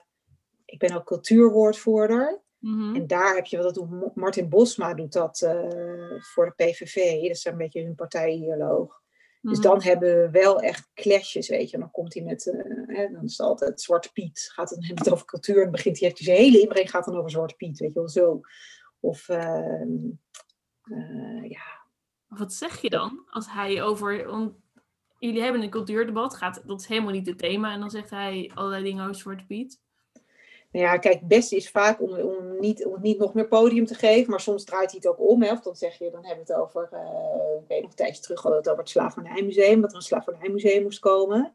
ik 0.64 0.78
ben 0.78 0.96
ook 0.96 1.04
cultuurwoordvoerder. 1.04 2.42
Mhm. 2.58 2.94
En 2.94 3.06
daar 3.06 3.34
heb 3.34 3.46
je, 3.46 3.56
wat 3.56 3.74
dat 3.74 3.88
doet, 3.90 4.14
Martin 4.14 4.48
Bosma 4.48 4.94
doet 4.94 5.12
dat 5.12 5.40
eh, 5.40 6.20
voor 6.20 6.44
de 6.44 6.64
PVV. 6.64 7.20
Dat 7.22 7.30
is 7.30 7.44
een 7.44 7.56
beetje 7.56 7.82
hun 7.82 7.94
partijideoloog. 7.94 9.00
Dus 9.42 9.58
Mhm. 9.58 9.68
dan 9.68 9.82
hebben 9.82 10.08
we 10.08 10.30
wel 10.30 10.60
echt 10.60 10.90
clashes, 10.94 11.48
weet 11.48 11.68
je. 11.68 11.74
En 11.74 11.80
dan 11.80 11.90
komt 11.90 12.14
hij 12.14 12.22
met, 12.22 12.46
eh, 12.50 12.96
hè, 12.96 13.08
dan 13.12 13.24
is 13.24 13.36
het 13.36 13.46
altijd 13.46 13.80
Zwarte 13.80 14.12
Piet. 14.12 14.50
Gaat 14.54 14.70
het, 14.70 14.86
hebben 14.86 15.04
het 15.04 15.12
over 15.12 15.26
cultuur 15.26 15.56
en 15.56 15.62
dan 15.62 15.70
begint 15.70 15.98
hij, 15.98 16.08
heeft 16.08 16.20
zijn 16.22 16.36
hele 16.36 16.60
inbreng 16.60 16.90
gaat 16.90 17.04
dan 17.04 17.16
over 17.16 17.30
Zwarte 17.30 17.54
Piet, 17.54 17.78
weet 17.78 17.92
je 17.92 17.98
wel, 17.98 18.08
zo. 18.08 18.40
Of, 19.00 19.28
ehm, 19.28 19.90
eh, 20.82 21.50
ja, 21.50 21.79
Wat 22.30 22.52
zeg 22.52 22.80
je 22.80 22.90
dan 22.90 23.22
als 23.30 23.46
hij 23.50 23.82
over. 23.82 24.26
Want 24.26 24.52
jullie 25.18 25.42
hebben 25.42 25.62
een 25.62 25.70
cultuurdebat, 25.70 26.34
gaat, 26.34 26.62
dat 26.66 26.80
is 26.80 26.86
helemaal 26.86 27.12
niet 27.12 27.26
het 27.26 27.38
thema. 27.38 27.72
En 27.72 27.80
dan 27.80 27.90
zegt 27.90 28.10
hij 28.10 28.50
allerlei 28.54 28.84
dingen 28.84 29.02
over 29.02 29.14
Zwarte 29.14 29.44
Piet. 29.46 29.80
Nou 30.72 30.84
ja, 30.84 30.96
kijk, 30.96 31.18
het 31.18 31.28
beste 31.28 31.56
is 31.56 31.70
vaak 31.70 32.00
om, 32.02 32.10
om, 32.10 32.60
niet, 32.60 32.86
om 32.86 33.00
niet 33.00 33.18
nog 33.18 33.34
meer 33.34 33.48
podium 33.48 33.86
te 33.86 33.94
geven, 33.94 34.30
maar 34.30 34.40
soms 34.40 34.64
draait 34.64 34.90
hij 34.90 35.00
het 35.02 35.10
ook 35.10 35.28
om. 35.28 35.42
Hè, 35.42 35.52
of 35.52 35.60
dan 35.60 35.76
zeg 35.76 35.98
je, 35.98 36.10
dan 36.10 36.24
hebben 36.24 36.46
we 36.46 36.52
het 36.52 36.62
over, 36.62 36.88
eh 36.92 37.62
ik 37.62 37.68
weet 37.68 37.80
nog 37.80 37.90
een 37.90 37.96
tijdje 37.96 38.22
terug, 38.22 38.42
hadden 38.42 38.60
het 38.60 38.68
over 38.68 38.82
het 38.82 38.90
Slavernijmuseum, 38.90 39.80
dat 39.80 39.90
er 39.90 39.96
een 39.96 40.02
Slavernijmuseum 40.02 40.82
moest 40.82 40.98
komen. 40.98 41.54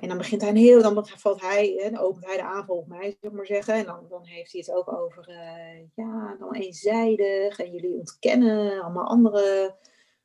En 0.00 0.08
dan 0.08 0.18
begint 0.18 0.40
hij 0.40 0.50
een 0.50 0.56
heel, 0.56 0.82
dan 0.82 1.06
valt 1.06 1.40
hij, 1.40 1.74
hè, 1.76 1.90
dan 1.90 2.00
opent 2.00 2.26
hij 2.26 2.36
de 2.36 2.42
aanval 2.42 2.76
op 2.76 2.86
mij, 2.86 3.16
zeg 3.20 3.30
maar 3.30 3.46
zeggen. 3.46 3.74
En 3.74 3.84
dan, 3.84 4.06
dan 4.08 4.24
heeft 4.24 4.52
hij 4.52 4.60
het 4.66 4.74
ook 4.74 4.92
over, 4.92 5.28
eh, 5.28 5.80
ja, 5.94 6.36
dan 6.38 6.54
eenzijdig 6.54 7.58
en 7.58 7.70
jullie 7.70 7.98
ontkennen 7.98 8.82
allemaal 8.82 9.06
andere 9.06 9.76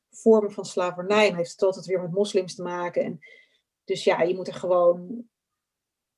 vormen 0.09 0.51
van 0.51 0.65
slavernij. 0.65 1.27
Dan 1.27 1.37
heeft 1.37 1.51
het 1.51 1.63
altijd 1.63 1.85
weer 1.85 2.01
met 2.01 2.11
moslims 2.11 2.55
te 2.55 2.61
maken. 2.61 3.03
En, 3.03 3.19
dus 3.83 4.03
ja, 4.03 4.21
je 4.21 4.35
moet 4.35 4.47
er 4.47 4.53
gewoon 4.53 5.27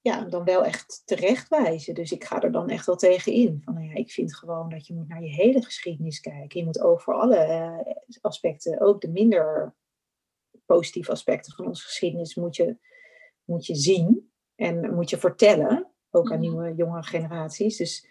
ja, 0.01 0.21
dan 0.21 0.43
wel 0.43 0.63
echt 0.63 1.01
terechtwijzen. 1.05 1.93
Dus 1.93 2.11
ik 2.11 2.23
ga 2.23 2.41
er 2.41 2.51
dan 2.51 2.69
echt 2.69 2.85
wel 2.85 2.95
tegen 2.95 3.31
in. 3.33 3.61
Van, 3.63 3.73
nou 3.73 3.85
ja, 3.85 3.95
ik 3.95 4.11
vind 4.11 4.35
gewoon 4.35 4.69
dat 4.69 4.87
je 4.87 4.93
moet 4.93 5.07
naar 5.07 5.23
je 5.23 5.33
hele 5.33 5.63
geschiedenis 5.63 6.19
kijken. 6.19 6.59
Je 6.59 6.65
moet 6.65 6.81
over 6.81 7.13
alle 7.13 7.37
eh, 7.37 7.95
aspecten, 8.21 8.81
ook 8.81 9.01
de 9.01 9.09
minder 9.09 9.75
positieve 10.65 11.11
aspecten 11.11 11.53
van 11.53 11.67
onze 11.67 11.83
geschiedenis, 11.83 12.35
moet 12.35 12.55
je, 12.55 12.77
moet 13.47 13.65
je 13.65 13.75
zien 13.75 14.31
en 14.55 14.93
moet 14.95 15.09
je 15.09 15.17
vertellen. 15.17 15.87
Ook 16.11 16.31
aan 16.31 16.39
Mhm. 16.39 16.49
nieuwe, 16.49 16.73
jongere 16.75 17.03
generaties. 17.03 17.77
Dus 17.77 18.07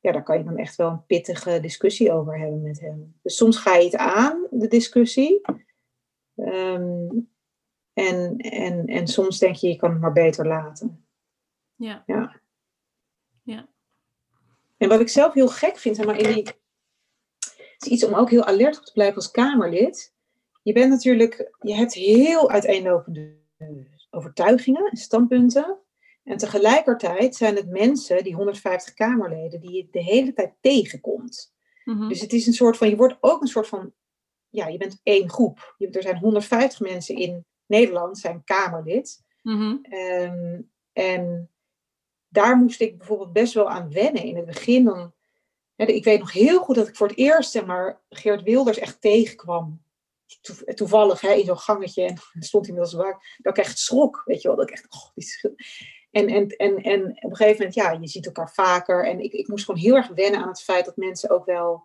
ja, 0.00 0.12
daar 0.12 0.22
kan 0.22 0.38
je 0.38 0.44
dan 0.44 0.56
echt 0.56 0.76
wel 0.76 0.90
een 0.90 1.06
pittige 1.06 1.60
discussie 1.60 2.12
over 2.12 2.38
hebben 2.38 2.62
met 2.62 2.80
hem. 2.80 3.14
Dus 3.22 3.36
soms 3.36 3.56
ga 3.56 3.76
je 3.76 3.84
het 3.84 3.96
aan, 3.96 4.46
de 4.50 4.68
discussie. 4.68 5.40
Ehm, 6.36 7.08
en, 7.92 8.36
en, 8.36 8.86
en 8.86 9.06
soms 9.06 9.38
denk 9.38 9.54
je, 9.56 9.68
je 9.68 9.76
kan 9.76 9.90
het 9.90 10.00
maar 10.00 10.12
beter 10.12 10.46
laten. 10.46 11.06
Ja. 11.76 12.02
Ja. 12.06 12.40
Ja. 13.42 13.68
En 14.76 14.88
wat 14.88 15.00
ik 15.00 15.08
zelf 15.08 15.34
heel 15.34 15.48
gek 15.48 15.76
vind, 15.78 16.04
maar, 16.04 16.18
in 16.18 16.34
die, 16.34 16.46
is 17.78 17.88
iets 17.88 18.04
om 18.04 18.14
ook 18.14 18.30
heel 18.30 18.44
alert 18.44 18.78
op 18.78 18.84
te 18.84 18.92
blijven 18.92 19.16
als 19.16 19.30
Kamerlid. 19.30 20.14
Je 20.62 20.72
bent 20.72 20.90
natuurlijk, 20.90 21.56
je 21.60 21.74
hebt 21.74 21.94
heel 21.94 22.50
uiteenlopende 22.50 23.40
overtuigingen 24.14 24.90
en 24.90 24.96
standpunten. 24.96 25.78
En 26.24 26.36
tegelijkertijd 26.36 27.36
zijn 27.36 27.56
het 27.56 27.68
mensen, 27.68 28.24
die 28.24 28.34
150 28.34 28.94
Kamerleden, 28.94 29.60
die 29.60 29.72
je 29.72 29.88
de 29.90 30.02
hele 30.02 30.32
tijd 30.32 30.52
tegenkomt. 30.60 31.54
Mhm. 31.84 32.08
Dus 32.08 32.20
het 32.20 32.32
is 32.32 32.46
een 32.46 32.52
soort 32.52 32.76
van, 32.76 32.88
je 32.88 32.96
wordt 32.96 33.16
ook 33.20 33.40
een 33.40 33.48
soort 33.48 33.68
van, 33.68 33.92
ja, 34.48 34.66
je 34.66 34.78
bent 34.78 35.00
één 35.02 35.30
groep. 35.30 35.74
Je, 35.78 35.90
er 35.90 36.02
zijn 36.02 36.18
150 36.18 36.80
mensen 36.80 37.16
in 37.16 37.46
Nederland, 37.66 38.18
zijn 38.18 38.44
Kamerlid. 38.44 39.24
Mhm. 39.42 39.76
Ehm, 39.82 40.60
en 40.92 41.50
daar 42.28 42.56
moest 42.56 42.80
ik 42.80 42.98
bijvoorbeeld 42.98 43.32
best 43.32 43.54
wel 43.54 43.70
aan 43.70 43.92
wennen. 43.92 44.22
In 44.22 44.36
het 44.36 44.46
begin 44.46 44.84
dan, 44.84 45.12
ik 45.76 46.04
weet 46.04 46.18
nog 46.18 46.32
heel 46.32 46.60
goed 46.60 46.74
dat 46.74 46.88
ik 46.88 46.96
voor 46.96 47.08
het 47.08 47.16
eerst, 47.16 47.50
zeg 47.50 47.66
maar, 47.66 48.00
Geert 48.10 48.42
Wilders 48.42 48.78
echt 48.78 49.00
tegenkwam. 49.00 49.81
To- 50.40 50.72
toevallig 50.74 51.20
hè, 51.20 51.32
in 51.32 51.44
zo'n 51.44 51.58
gangetje 51.58 52.04
en 52.04 52.42
stond 52.42 52.66
hij 52.66 52.78
als 52.80 52.92
waar. 52.92 53.36
Dat 53.38 53.58
ik 53.58 53.64
echt 53.64 53.78
schrok, 53.78 54.22
weet 54.24 54.42
je 54.42 54.48
wel. 54.48 54.56
Dat 54.56 54.68
ik 54.68 54.74
echt, 54.74 54.86
oh, 54.90 55.10
die 55.14 55.54
en, 56.10 56.28
en, 56.28 56.48
en, 56.48 56.76
en 56.76 57.02
op 57.08 57.30
een 57.30 57.36
gegeven 57.36 57.56
moment, 57.56 57.74
ja, 57.74 57.90
je 57.90 58.08
ziet 58.08 58.26
elkaar 58.26 58.52
vaker. 58.52 59.06
En 59.06 59.20
ik, 59.20 59.32
ik 59.32 59.48
moest 59.48 59.64
gewoon 59.64 59.80
heel 59.80 59.96
erg 59.96 60.08
wennen 60.08 60.40
aan 60.40 60.48
het 60.48 60.62
feit 60.62 60.84
dat 60.84 60.96
mensen 60.96 61.30
ook 61.30 61.44
wel, 61.44 61.84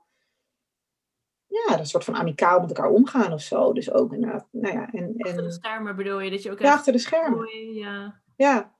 ja, 1.48 1.80
een 1.80 1.86
soort 1.86 2.04
van 2.04 2.16
amicaal 2.16 2.60
met 2.60 2.70
elkaar 2.70 2.90
omgaan 2.92 3.34
of 3.34 3.42
zo. 3.42 3.74
Dus 3.74 3.92
ook 3.92 4.14
inderdaad, 4.14 4.48
nou 4.52 4.74
ja, 4.74 4.90
en, 4.92 5.14
Achter 5.18 5.38
de 5.38 5.44
en 5.44 5.52
schermen 5.52 5.96
bedoel 5.96 6.20
je 6.20 6.30
dat 6.32 6.44
je 6.44 6.52
ook 6.52 6.60
ja, 6.60 6.74
achter 6.74 6.94
de 6.94 7.00
schermen. 7.00 7.38
mooi, 7.38 7.74
ja. 7.74 8.22
Ja, 8.36 8.76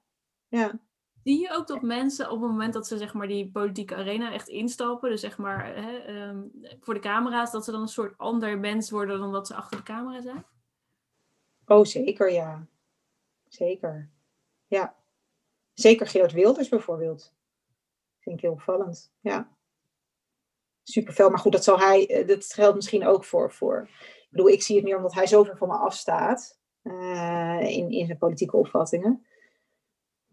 ja. 0.48 0.80
Zie 1.28 1.40
je 1.40 1.52
ook 1.52 1.68
dat 1.68 1.82
mensen 1.82 2.26
op 2.32 2.42
het 2.42 2.50
moment 2.50 2.74
dat 2.74 2.88
ze 2.88 2.98
zeg 2.98 3.14
maar 3.14 3.28
die 3.28 3.52
politieke 3.52 3.96
arena 3.96 4.32
echt 4.34 4.48
instappen, 4.48 5.10
dus 5.10 5.22
zeg 5.22 5.38
maar 5.38 5.76
hè, 5.76 5.98
ehm, 5.98 6.42
voor 6.80 6.94
de 6.94 7.00
camera's, 7.00 7.52
dat 7.52 7.66
ze 7.66 7.72
dan 7.72 7.82
een 7.82 7.88
soort 7.88 8.18
ander 8.18 8.60
mens 8.60 8.90
worden 8.90 9.20
dan 9.20 9.32
dat 9.32 9.48
ze 9.48 9.56
achter 9.56 9.78
de 9.78 9.84
camera 9.84 10.22
zijn? 10.22 10.46
Oh, 11.66 11.84
zeker, 11.86 12.32
ja. 12.32 12.68
Zeker. 13.48 14.10
Ja. 14.68 14.96
Zeker 15.74 16.08
Geert 16.08 16.32
Wilders 16.32 16.70
bijvoorbeeld. 16.70 17.34
Vind 18.20 18.36
ik 18.36 18.42
heel 18.42 18.52
opvallend. 18.52 19.12
Ja. 19.20 19.56
Super 20.84 21.14
fel. 21.14 21.30
Maar 21.30 21.40
goed, 21.40 21.52
dat 21.52 21.64
zal 21.64 21.80
hij. 21.80 22.08
eh, 22.10 22.28
Dat 22.28 22.46
geldt 22.46 22.76
misschien 22.76 23.06
ook 23.08 23.26
voor. 23.26 23.52
voor 23.52 23.90
ik 24.22 24.28
bedoel, 24.30 24.50
ik 24.50 24.62
zie 24.64 24.76
het 24.76 24.86
meer 24.86 24.98
omdat 24.98 25.14
hij 25.14 25.28
zo 25.28 25.44
ver 25.44 25.58
van 25.58 25.68
me 25.68 25.74
afstaat. 25.74 26.60
eh, 26.82 27.60
in, 27.62 27.90
in 27.92 28.06
zijn 28.06 28.18
politieke 28.18 28.58
opvattingen. 28.58 29.26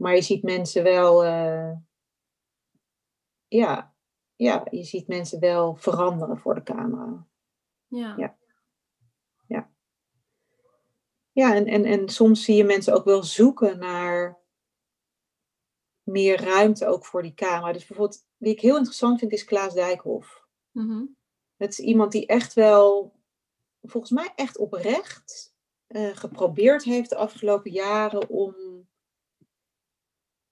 Maar 0.04 0.14
je 0.14 0.22
ziet 0.22 0.42
mensen 0.42 0.82
wel. 0.82 1.24
eh, 1.24 1.72
ja. 3.48 3.94
Ja, 4.36 4.66
je 4.70 4.84
ziet 4.84 5.08
mensen 5.08 5.40
wel 5.40 5.74
veranderen 5.74 6.38
voor 6.38 6.54
de 6.54 6.62
camera. 6.62 7.26
Ja. 7.86 8.14
Ja. 8.16 8.36
Ja, 11.32 11.54
en, 11.54 11.66
en, 11.66 11.84
en 11.84 12.08
soms 12.08 12.44
zie 12.44 12.56
je 12.56 12.64
mensen 12.64 12.94
ook 12.94 13.04
wel 13.04 13.22
zoeken 13.22 13.78
naar 13.78 14.38
meer 16.02 16.40
ruimte 16.40 16.86
ook 16.86 17.04
voor 17.04 17.22
die 17.22 17.34
camera. 17.34 17.72
Dus 17.72 17.86
bijvoorbeeld, 17.86 18.26
wie 18.36 18.52
ik 18.52 18.60
heel 18.60 18.76
interessant 18.76 19.18
vind, 19.18 19.32
is 19.32 19.44
Klaas 19.44 19.74
Dijkhoff. 19.74 20.46
Mhm. 20.70 21.04
Het 21.56 21.70
is 21.70 21.78
iemand 21.78 22.12
die 22.12 22.26
echt 22.26 22.54
wel, 22.54 23.14
volgens 23.82 24.12
mij 24.12 24.32
echt 24.34 24.58
oprecht, 24.58 25.54
eh, 25.86 26.16
geprobeerd 26.16 26.84
heeft 26.84 27.10
de 27.10 27.16
afgelopen 27.16 27.70
jaren 27.70 28.28
om, 28.28 28.54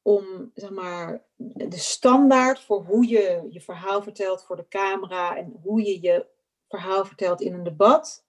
om 0.03 0.50
zeg 0.55 0.70
maar, 0.70 1.24
de 1.36 1.78
standaard 1.78 2.61
voor 2.61 2.84
hoe 2.84 3.09
je 3.09 3.46
je 3.50 3.61
verhaal 3.61 4.03
vertelt 4.03 4.44
voor 4.44 4.57
de 4.57 4.68
camera 4.68 5.36
en 5.36 5.59
hoe 5.62 5.82
je 5.82 6.00
je 6.00 6.26
verhaal 6.68 7.05
vertelt 7.05 7.40
in 7.40 7.55
een 7.55 7.64
debat, 7.64 8.24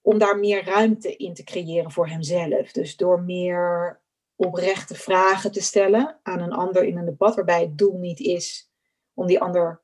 om 0.00 0.18
daar 0.18 0.38
meer 0.38 0.64
ruimte 0.64 1.16
in 1.16 1.34
te 1.34 1.44
creëren 1.44 1.90
voor 1.90 2.08
hemzelf. 2.08 2.72
Dus 2.72 2.96
door 2.96 3.22
meer 3.22 4.00
oprechte 4.36 4.94
vragen 4.94 5.52
te 5.52 5.62
stellen 5.62 6.18
aan 6.22 6.40
een 6.40 6.52
ander 6.52 6.84
in 6.84 6.96
een 6.96 7.04
debat, 7.04 7.34
waarbij 7.34 7.60
het 7.60 7.78
doel 7.78 7.98
niet 7.98 8.20
is 8.20 8.70
om 9.14 9.26
die 9.26 9.40
ander 9.40 9.82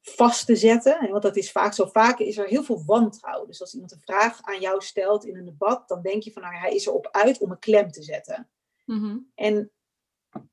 vast 0.00 0.46
te 0.46 0.56
zetten. 0.56 1.10
Want 1.10 1.22
dat 1.22 1.36
is 1.36 1.52
vaak 1.52 1.72
zo. 1.72 1.86
Vaak 1.86 2.18
is 2.18 2.38
er 2.38 2.46
heel 2.46 2.62
veel 2.62 2.82
wantrouwen. 2.86 3.46
Dus 3.46 3.60
als 3.60 3.74
iemand 3.74 3.92
een 3.92 4.00
vraag 4.00 4.42
aan 4.42 4.60
jou 4.60 4.80
stelt 4.82 5.24
in 5.24 5.36
een 5.36 5.44
debat, 5.44 5.88
dan 5.88 6.02
denk 6.02 6.22
je 6.22 6.32
van 6.32 6.42
nou, 6.42 6.54
hij 6.54 6.74
is 6.74 6.86
erop 6.86 7.08
uit 7.10 7.38
om 7.38 7.50
een 7.50 7.58
klem 7.58 7.90
te 7.90 8.02
zetten. 8.02 8.48
Mhm. 8.84 9.18
En 9.34 9.70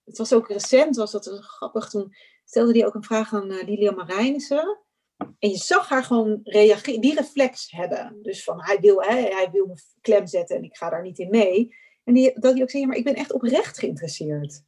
het 0.05 0.17
was 0.17 0.33
ook 0.33 0.47
recent, 0.47 0.95
was 0.95 1.11
dat 1.11 1.27
grappig. 1.27 1.89
Toen 1.89 2.13
stelde 2.45 2.77
hij 2.77 2.85
ook 2.85 2.93
een 2.93 3.03
vraag 3.03 3.33
aan 3.33 3.51
uh, 3.51 3.63
Lilian 3.63 3.95
Marijnissen. 3.95 4.79
En 5.17 5.49
je 5.49 5.57
zag 5.57 5.89
haar 5.89 6.03
gewoon 6.03 6.39
reageren, 6.43 7.01
die 7.01 7.15
reflex 7.15 7.71
hebben. 7.71 8.19
Dus 8.21 8.43
van 8.43 8.63
hij 8.63 8.79
wil, 8.79 9.01
hè, 9.01 9.15
hij 9.15 9.49
wil 9.51 9.65
me 9.65 9.75
klem 10.01 10.27
zetten 10.27 10.55
en 10.55 10.63
ik 10.63 10.77
ga 10.77 10.89
daar 10.89 11.01
niet 11.01 11.19
in 11.19 11.29
mee. 11.29 11.75
En 12.03 12.13
die, 12.13 12.39
dat 12.39 12.53
hij 12.53 12.61
ook 12.61 12.69
zei, 12.69 12.81
ja, 12.81 12.87
maar 12.87 12.97
ik 12.97 13.03
ben 13.03 13.15
echt 13.15 13.33
oprecht 13.33 13.79
geïnteresseerd 13.79 14.61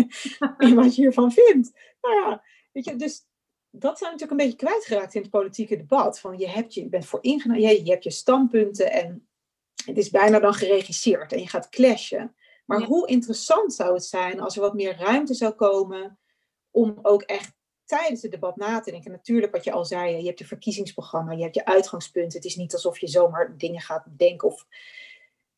in 0.58 0.74
wat 0.74 0.94
je 0.94 1.02
hiervan 1.02 1.32
vindt. 1.32 1.72
Nou 2.00 2.14
ja, 2.14 2.42
weet 2.72 2.84
je, 2.84 2.96
dus 2.96 3.26
dat 3.70 3.98
zijn 3.98 4.12
natuurlijk 4.12 4.40
een 4.40 4.46
beetje 4.46 4.66
kwijtgeraakt 4.66 5.14
in 5.14 5.20
het 5.20 5.30
politieke 5.30 5.76
debat. 5.76 6.20
Van 6.20 6.38
je, 6.38 6.48
hebt 6.48 6.74
je, 6.74 6.82
je 6.82 6.88
bent 6.88 7.06
voor 7.06 7.22
ingenomen, 7.22 7.62
je, 7.62 7.84
je 7.84 7.90
hebt 7.90 8.04
je 8.04 8.10
standpunten 8.10 8.92
en 8.92 9.28
het 9.84 9.98
is 9.98 10.10
bijna 10.10 10.38
dan 10.38 10.54
geregisseerd 10.54 11.32
en 11.32 11.40
je 11.40 11.48
gaat 11.48 11.68
clashen. 11.68 12.34
Maar 12.68 12.82
hoe 12.82 13.06
interessant 13.06 13.74
zou 13.74 13.94
het 13.94 14.04
zijn 14.04 14.40
als 14.40 14.56
er 14.56 14.60
wat 14.60 14.74
meer 14.74 14.96
ruimte 14.96 15.34
zou 15.34 15.52
komen 15.52 16.18
om 16.70 16.98
ook 17.02 17.22
echt 17.22 17.52
tijdens 17.84 18.22
het 18.22 18.30
debat 18.30 18.56
na 18.56 18.80
te 18.80 18.90
denken. 18.90 19.10
Natuurlijk, 19.10 19.52
wat 19.52 19.64
je 19.64 19.72
al 19.72 19.84
zei, 19.84 20.16
je 20.16 20.26
hebt 20.26 20.38
je 20.38 20.46
verkiezingsprogramma, 20.46 21.32
je 21.32 21.42
hebt 21.42 21.54
je 21.54 21.64
uitgangspunten. 21.64 22.38
Het 22.38 22.46
is 22.46 22.56
niet 22.56 22.72
alsof 22.72 22.98
je 22.98 23.08
zomaar 23.08 23.56
dingen 23.56 23.80
gaat 23.80 24.04
bedenken. 24.04 24.48
Of... 24.48 24.66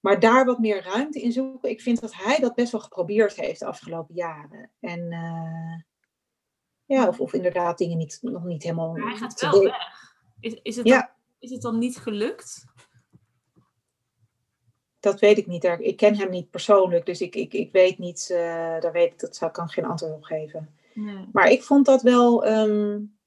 Maar 0.00 0.20
daar 0.20 0.44
wat 0.44 0.58
meer 0.58 0.82
ruimte 0.82 1.20
in 1.20 1.32
zoeken. 1.32 1.70
Ik 1.70 1.80
vind 1.80 2.00
dat 2.00 2.14
hij 2.14 2.38
dat 2.38 2.54
best 2.54 2.72
wel 2.72 2.80
geprobeerd 2.80 3.36
heeft 3.36 3.60
de 3.60 3.66
afgelopen 3.66 4.14
jaren. 4.14 4.70
En 4.80 5.00
uh, 5.12 5.80
ja, 6.84 7.08
of, 7.08 7.20
of 7.20 7.32
inderdaad 7.32 7.78
dingen 7.78 7.98
niet, 7.98 8.18
nog 8.22 8.44
niet 8.44 8.62
helemaal. 8.62 8.92
Maar 8.92 9.08
hij 9.08 9.16
gaat 9.16 9.40
wel 9.40 9.62
weg. 9.62 9.74
Is, 10.40 10.54
is, 10.62 10.76
het 10.76 10.86
dan, 10.86 11.08
is 11.38 11.50
het 11.50 11.62
dan 11.62 11.78
niet 11.78 11.96
gelukt? 11.96 12.64
Dat 15.00 15.20
weet 15.20 15.38
ik 15.38 15.46
niet. 15.46 15.64
Ik 15.64 15.96
ken 15.96 16.16
hem 16.16 16.30
niet 16.30 16.50
persoonlijk, 16.50 17.06
dus 17.06 17.20
ik, 17.20 17.34
ik, 17.34 17.52
ik 17.52 17.72
weet 17.72 17.98
niet. 17.98 18.28
Uh, 18.32 18.38
daar 18.80 18.92
weet 18.92 19.12
ik, 19.12 19.18
dat 19.18 19.36
zou, 19.36 19.50
kan 19.50 19.64
ik 19.64 19.70
geen 19.70 19.84
antwoord 19.84 20.12
op 20.12 20.22
geven. 20.22 20.74
Nee. 20.94 21.28
Maar 21.32 21.50
ik 21.50 21.62
vond 21.62 21.86
dat 21.86 22.02
wel, 22.02 22.46
um, 22.46 23.18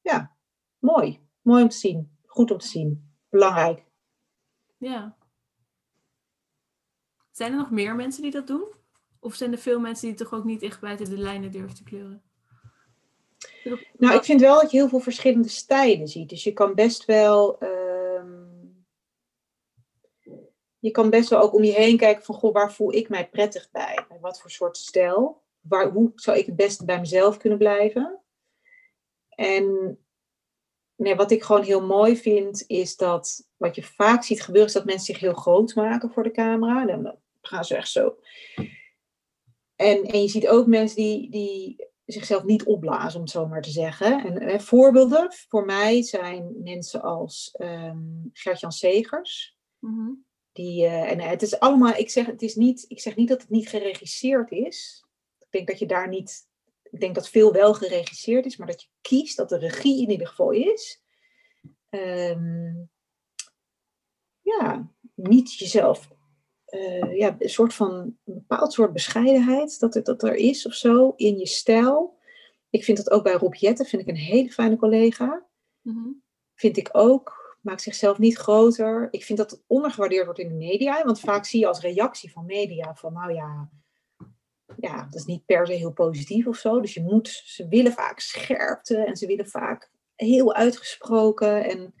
ja, 0.00 0.36
mooi. 0.78 1.20
Mooi 1.42 1.62
om 1.62 1.68
te 1.68 1.76
zien. 1.76 2.16
Goed 2.26 2.50
om 2.50 2.58
te 2.58 2.66
zien. 2.66 3.14
Belangrijk. 3.28 3.84
Ja. 4.76 5.16
Zijn 7.30 7.52
er 7.52 7.58
nog 7.58 7.70
meer 7.70 7.94
mensen 7.94 8.22
die 8.22 8.30
dat 8.30 8.46
doen? 8.46 8.72
Of 9.20 9.34
zijn 9.34 9.52
er 9.52 9.58
veel 9.58 9.80
mensen 9.80 10.08
die 10.08 10.16
toch 10.16 10.32
ook 10.32 10.44
niet 10.44 10.62
echt 10.62 10.80
buiten 10.80 11.10
de 11.10 11.18
lijnen 11.18 11.50
durven 11.50 11.74
te 11.74 11.82
kleuren? 11.82 12.22
Nou, 13.98 14.14
ik 14.14 14.24
vind 14.24 14.40
wel 14.40 14.60
dat 14.60 14.70
je 14.70 14.76
heel 14.76 14.88
veel 14.88 15.00
verschillende 15.00 15.48
stijlen 15.48 16.08
ziet. 16.08 16.28
Dus 16.28 16.44
je 16.44 16.52
kan 16.52 16.74
best 16.74 17.04
wel. 17.04 17.62
Um, 17.62 17.93
je 20.84 20.90
kan 20.90 21.10
best 21.10 21.28
wel 21.28 21.40
ook 21.40 21.54
om 21.54 21.64
je 21.64 21.72
heen 21.72 21.96
kijken 21.96 22.24
van 22.24 22.34
goh, 22.34 22.52
waar 22.52 22.72
voel 22.72 22.94
ik 22.94 23.08
mij 23.08 23.28
prettig 23.28 23.70
bij? 23.70 24.06
Wat 24.20 24.40
voor 24.40 24.50
soort 24.50 24.76
stijl? 24.76 25.42
Waar, 25.60 25.90
hoe 25.90 26.12
zou 26.14 26.38
ik 26.38 26.46
het 26.46 26.56
beste 26.56 26.84
bij 26.84 27.00
mezelf 27.00 27.36
kunnen 27.36 27.58
blijven? 27.58 28.20
En 29.28 29.98
wat 30.96 31.30
ik 31.30 31.42
gewoon 31.42 31.62
heel 31.62 31.86
mooi 31.86 32.16
vind, 32.16 32.64
is 32.66 32.96
dat 32.96 33.48
wat 33.56 33.74
je 33.74 33.82
vaak 33.82 34.24
ziet 34.24 34.42
gebeuren, 34.42 34.68
is 34.68 34.74
dat 34.74 34.84
mensen 34.84 35.14
zich 35.14 35.20
heel 35.20 35.34
groot 35.34 35.74
maken 35.74 36.10
voor 36.10 36.22
de 36.22 36.30
camera. 36.30 36.86
Dan 36.86 37.16
gaan 37.40 37.64
ze 37.64 37.76
echt 37.76 37.90
zo 37.90 38.16
en, 39.76 40.02
en 40.02 40.22
je 40.22 40.28
ziet 40.28 40.48
ook 40.48 40.66
mensen 40.66 40.96
die, 40.96 41.30
die 41.30 41.88
zichzelf 42.04 42.44
niet 42.44 42.64
opblazen, 42.64 43.14
om 43.14 43.22
het 43.22 43.30
zo 43.30 43.46
maar 43.46 43.62
te 43.62 43.70
zeggen. 43.70 44.40
En 44.40 44.60
voorbeelden 44.60 45.32
voor 45.48 45.64
mij 45.64 46.02
zijn 46.02 46.62
mensen 46.62 47.02
als 47.02 47.54
um, 47.58 48.30
Gert-Jan 48.32 48.72
Segers. 48.72 49.56
Mm-hmm. 49.78 50.24
Die, 50.54 50.84
uh, 50.84 51.10
en 51.10 51.20
het 51.20 51.42
is 51.42 51.58
allemaal, 51.58 51.94
ik 51.94 52.10
zeg, 52.10 52.26
het 52.26 52.42
is 52.42 52.54
niet, 52.54 52.84
ik 52.88 53.00
zeg 53.00 53.16
niet 53.16 53.28
dat 53.28 53.40
het 53.40 53.50
niet 53.50 53.68
geregisseerd 53.68 54.50
is. 54.50 55.04
Ik 55.38 55.50
denk 55.50 55.68
dat 55.68 55.78
je 55.78 55.86
daar 55.86 56.08
niet, 56.08 56.48
ik 56.82 57.00
denk 57.00 57.14
dat 57.14 57.28
veel 57.28 57.52
wel 57.52 57.74
geregisseerd 57.74 58.46
is, 58.46 58.56
maar 58.56 58.66
dat 58.66 58.82
je 58.82 58.88
kiest 59.00 59.36
dat 59.36 59.48
de 59.48 59.58
regie 59.58 60.02
in 60.02 60.10
ieder 60.10 60.26
geval 60.26 60.50
is. 60.50 61.02
Um, 61.90 62.90
ja, 64.40 64.92
niet 65.14 65.54
jezelf 65.54 66.08
uh, 66.74 67.16
ja, 67.16 67.36
een 67.38 67.48
soort 67.48 67.74
van 67.74 67.92
een 67.92 68.18
bepaald 68.24 68.72
soort 68.72 68.92
bescheidenheid 68.92 69.78
dat 69.78 69.94
er, 69.94 70.02
dat 70.02 70.22
er 70.22 70.34
is 70.34 70.66
of 70.66 70.74
zo 70.74 71.12
in 71.16 71.38
je 71.38 71.46
stijl. 71.46 72.18
Ik 72.70 72.84
vind 72.84 72.96
dat 72.96 73.10
ook 73.10 73.22
bij 73.22 73.32
Rob 73.32 73.54
Jetten, 73.54 73.86
vind 73.86 74.02
ik 74.02 74.08
een 74.08 74.16
hele 74.16 74.50
fijne 74.50 74.76
collega. 74.76 75.46
Mm-hmm. 75.80 76.22
Vind 76.54 76.76
ik 76.76 76.88
ook, 76.92 77.43
maakt 77.64 77.82
zichzelf 77.82 78.18
niet 78.18 78.36
groter. 78.36 79.08
Ik 79.10 79.24
vind 79.24 79.38
dat 79.38 79.50
het 79.50 79.64
ondergewaardeerd 79.66 80.24
wordt 80.24 80.40
in 80.40 80.48
de 80.48 80.54
media, 80.54 81.04
want 81.04 81.20
vaak 81.20 81.44
zie 81.44 81.60
je 81.60 81.66
als 81.66 81.80
reactie 81.80 82.32
van 82.32 82.46
media 82.46 82.94
van 82.94 83.12
nou 83.12 83.32
ja, 83.32 83.70
ja, 84.76 85.02
dat 85.04 85.14
is 85.14 85.24
niet 85.24 85.44
per 85.46 85.66
se 85.66 85.72
heel 85.72 85.92
positief 85.92 86.46
of 86.46 86.56
zo. 86.56 86.80
Dus 86.80 86.94
je 86.94 87.02
moet, 87.02 87.28
ze 87.28 87.68
willen 87.68 87.92
vaak 87.92 88.20
scherpte 88.20 88.96
en 88.96 89.16
ze 89.16 89.26
willen 89.26 89.48
vaak 89.48 89.90
heel 90.14 90.54
uitgesproken 90.54 91.64
en 91.64 91.94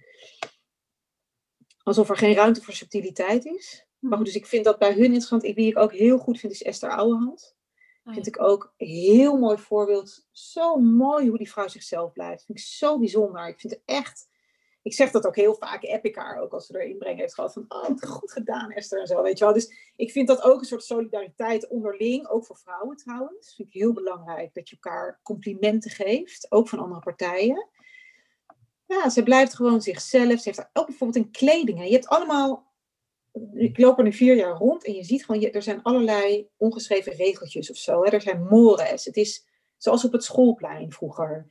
alsof 1.82 2.08
er 2.08 2.16
geen 2.16 2.34
ruimte 2.34 2.62
voor 2.62 2.74
subtiliteit 2.74 3.44
is. 3.44 3.86
Maar 3.98 4.16
goed, 4.16 4.26
dus 4.26 4.36
ik 4.36 4.46
vind 4.46 4.64
dat 4.64 4.78
bij 4.78 4.92
hun 4.92 5.04
interessant. 5.04 5.44
Ik, 5.44 5.54
wie 5.54 5.68
ik 5.68 5.78
ook 5.78 5.92
heel 5.92 6.18
goed 6.18 6.40
vind, 6.40 6.52
is 6.52 6.62
Esther 6.62 6.90
Ouwehand. 6.90 7.56
Oh, 8.04 8.14
Vind 8.14 8.26
ik 8.26 8.42
ook 8.42 8.74
een 8.76 8.86
heel 8.86 9.36
mooi 9.36 9.58
voorbeeld. 9.58 10.26
Zo 10.30 10.76
mooi 10.76 11.28
hoe 11.28 11.38
die 11.38 11.50
vrouw 11.50 11.68
zichzelf 11.68 12.12
blijft. 12.12 12.44
Vind 12.44 12.58
ik 12.58 12.64
zo 12.64 12.98
bijzonder. 12.98 13.48
Ik 13.48 13.60
vind 13.60 13.72
het 13.72 13.82
echt... 13.84 14.32
Ik 14.84 14.94
zeg 14.94 15.10
dat 15.10 15.26
ook 15.26 15.36
heel 15.36 15.54
vaak, 15.54 15.82
heb 15.82 16.04
ik 16.04 16.36
ook 16.40 16.52
als 16.52 16.66
ze 16.66 16.78
er 16.78 16.84
inbreng 16.84 17.18
heeft 17.18 17.34
gehad. 17.34 17.52
Van, 17.52 17.64
oh, 17.68 17.84
goed 17.96 18.32
gedaan 18.32 18.70
Esther 18.70 19.00
en 19.00 19.06
zo, 19.06 19.22
weet 19.22 19.38
je 19.38 19.44
wel. 19.44 19.54
Dus 19.54 19.92
ik 19.96 20.10
vind 20.10 20.28
dat 20.28 20.42
ook 20.42 20.60
een 20.60 20.66
soort 20.66 20.84
solidariteit 20.84 21.68
onderling. 21.68 22.28
Ook 22.28 22.46
voor 22.46 22.56
vrouwen 22.56 22.96
trouwens. 22.96 23.54
Vind 23.54 23.68
ik 23.68 23.74
heel 23.74 23.92
belangrijk 23.92 24.54
dat 24.54 24.68
je 24.68 24.76
elkaar 24.80 25.20
complimenten 25.22 25.90
geeft. 25.90 26.46
Ook 26.50 26.68
van 26.68 26.78
andere 26.78 27.00
partijen. 27.00 27.68
Ja, 28.86 29.08
ze 29.08 29.22
blijft 29.22 29.54
gewoon 29.54 29.82
zichzelf. 29.82 30.40
Ze 30.40 30.48
heeft 30.48 30.68
ook 30.72 30.86
bijvoorbeeld 30.86 31.24
in 31.24 31.30
kleding. 31.30 31.84
Je 31.84 31.92
hebt 31.92 32.08
allemaal 32.08 32.72
ik 33.54 33.78
loop 33.78 33.98
er 33.98 34.04
nu 34.04 34.12
vier 34.12 34.36
jaar 34.36 34.56
rond 34.56 34.84
en 34.84 34.92
je 34.92 35.04
ziet 35.04 35.24
gewoon, 35.24 35.42
er 35.42 35.62
zijn 35.62 35.82
allerlei 35.82 36.48
ongeschreven 36.56 37.12
regeltjes 37.12 37.70
of 37.70 37.76
zo. 37.76 38.04
Hè. 38.04 38.10
Er 38.10 38.20
zijn 38.20 38.46
mores. 38.50 39.04
Het 39.04 39.16
is 39.16 39.46
zoals 39.76 40.04
op 40.04 40.12
het 40.12 40.24
schoolplein 40.24 40.92
vroeger. 40.92 41.46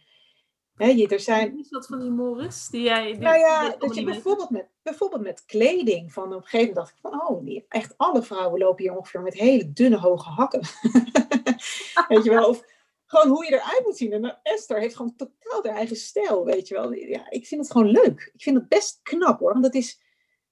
Hè, 0.76 0.88
je, 0.88 1.07
er 1.07 1.19
zijn... 1.19 1.59
Is 1.59 1.69
dat 1.69 1.88
van 1.88 1.99
die 1.99 2.09
mores? 2.09 2.67
Die 2.67 2.82
jij, 2.82 3.11
die, 3.11 3.17
nou 3.17 3.38
ja, 3.38 3.76
dat 3.78 3.95
je 3.95 4.03
bijvoorbeeld 4.03 4.49
met, 4.49 4.67
bijvoorbeeld 4.82 5.21
met 5.21 5.45
kleding. 5.45 6.13
Van 6.13 6.24
op 6.24 6.32
een 6.32 6.41
gegeven 6.41 6.59
moment 6.59 6.76
dacht 6.76 6.91
ik 6.91 6.97
van, 7.01 7.28
oh, 7.28 7.45
die, 7.45 7.65
echt 7.67 7.93
alle 7.97 8.24
vrouwen 8.24 8.59
lopen 8.59 8.84
hier 8.84 8.97
ongeveer 8.97 9.21
met 9.21 9.34
hele 9.34 9.74
dunne 9.74 9.97
hoge 9.97 10.30
hakken. 10.30 10.61
weet 12.07 12.24
je 12.24 12.30
wel? 12.30 12.47
Of 12.47 12.63
gewoon 13.05 13.36
hoe 13.36 13.45
je 13.45 13.51
eruit 13.51 13.82
moet 13.86 13.97
zien. 13.97 14.11
En 14.11 14.39
Esther 14.43 14.80
heeft 14.80 14.95
gewoon 14.95 15.15
totaal 15.15 15.63
haar 15.63 15.76
eigen 15.76 15.95
stijl, 15.95 16.45
weet 16.45 16.67
je 16.67 16.74
wel. 16.74 16.93
Ja, 16.93 17.30
ik 17.30 17.47
vind 17.47 17.61
het 17.61 17.71
gewoon 17.71 17.91
leuk. 17.91 18.32
Ik 18.34 18.41
vind 18.41 18.57
het 18.57 18.67
best 18.67 18.99
knap 19.03 19.39
hoor, 19.39 19.51
want 19.51 19.63
dat 19.63 19.76
is 19.76 20.01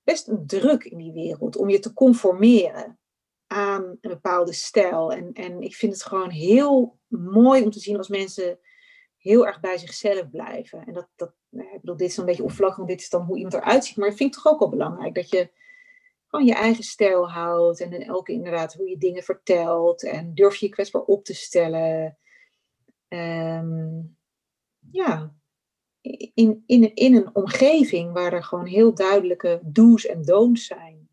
best 0.03 0.27
een 0.27 0.47
druk 0.47 0.83
in 0.83 0.97
die 0.97 1.11
wereld 1.11 1.55
om 1.55 1.69
je 1.69 1.79
te 1.79 1.93
conformeren 1.93 2.99
aan 3.47 3.83
een 3.83 4.09
bepaalde 4.09 4.53
stijl. 4.53 5.11
En, 5.11 5.33
en 5.33 5.61
ik 5.61 5.75
vind 5.75 5.93
het 5.93 6.03
gewoon 6.03 6.29
heel 6.29 6.99
mooi 7.07 7.63
om 7.63 7.71
te 7.71 7.79
zien 7.79 7.97
als 7.97 8.07
mensen 8.07 8.59
heel 9.21 9.47
erg 9.47 9.59
bij 9.59 9.77
zichzelf 9.77 10.29
blijven. 10.29 10.85
En 10.85 10.93
dat, 10.93 11.07
dat 11.15 11.33
nou 11.49 11.67
ik 11.67 11.79
bedoel, 11.79 11.97
dit 11.97 12.09
is 12.09 12.17
een 12.17 12.25
beetje 12.25 12.41
oppervlakkig, 12.41 12.77
want 12.77 12.89
dit 12.89 13.01
is 13.01 13.09
dan 13.09 13.21
hoe 13.21 13.35
iemand 13.35 13.53
eruit 13.53 13.85
ziet. 13.85 13.97
Maar 13.97 14.07
ik 14.07 14.15
vind 14.15 14.35
het 14.35 14.43
toch 14.43 14.53
ook 14.53 14.59
wel 14.59 14.69
belangrijk 14.69 15.15
dat 15.15 15.29
je 15.29 15.49
gewoon 16.27 16.45
je 16.45 16.53
eigen 16.53 16.83
stijl 16.83 17.29
houdt. 17.29 17.79
En 17.79 17.93
in 17.93 18.03
elke 18.03 18.31
inderdaad 18.31 18.73
hoe 18.73 18.89
je 18.89 18.97
dingen 18.97 19.23
vertelt. 19.23 20.03
En 20.03 20.33
durf 20.33 20.55
je 20.55 20.65
je 20.65 20.71
kwetsbaar 20.71 21.01
op 21.01 21.23
te 21.23 21.33
stellen. 21.33 22.17
Um, 23.07 24.17
ja, 24.91 25.33
in, 26.33 26.63
in, 26.65 26.95
in 26.95 27.15
een 27.15 27.35
omgeving 27.35 28.13
waar 28.13 28.33
er 28.33 28.43
gewoon 28.43 28.65
heel 28.65 28.93
duidelijke 28.93 29.59
do's 29.63 30.05
en 30.05 30.21
don'ts 30.21 30.65
zijn. 30.65 31.09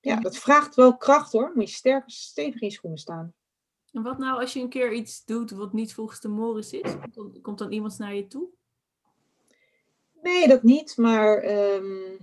Ja, 0.00 0.20
dat 0.20 0.36
vraagt 0.36 0.74
wel 0.74 0.96
kracht 0.96 1.32
hoor. 1.32 1.52
Moet 1.54 1.68
je 1.70 1.76
sterk, 1.76 2.02
stevig 2.06 2.60
in 2.60 2.66
je 2.66 2.72
schoenen 2.72 2.98
staan. 2.98 3.34
En 3.94 4.02
wat 4.02 4.18
nou 4.18 4.40
als 4.40 4.52
je 4.52 4.60
een 4.60 4.68
keer 4.68 4.92
iets 4.92 5.24
doet 5.24 5.50
wat 5.50 5.72
niet 5.72 5.94
volgens 5.94 6.20
de 6.20 6.28
Morris 6.28 6.72
is? 6.72 6.92
Komt 7.00 7.14
dan, 7.14 7.38
komt 7.42 7.58
dan 7.58 7.72
iemand 7.72 7.98
naar 7.98 8.14
je 8.14 8.26
toe? 8.26 8.48
Nee, 10.22 10.48
dat 10.48 10.62
niet. 10.62 10.96
Maar 10.96 11.44
um, 11.74 12.18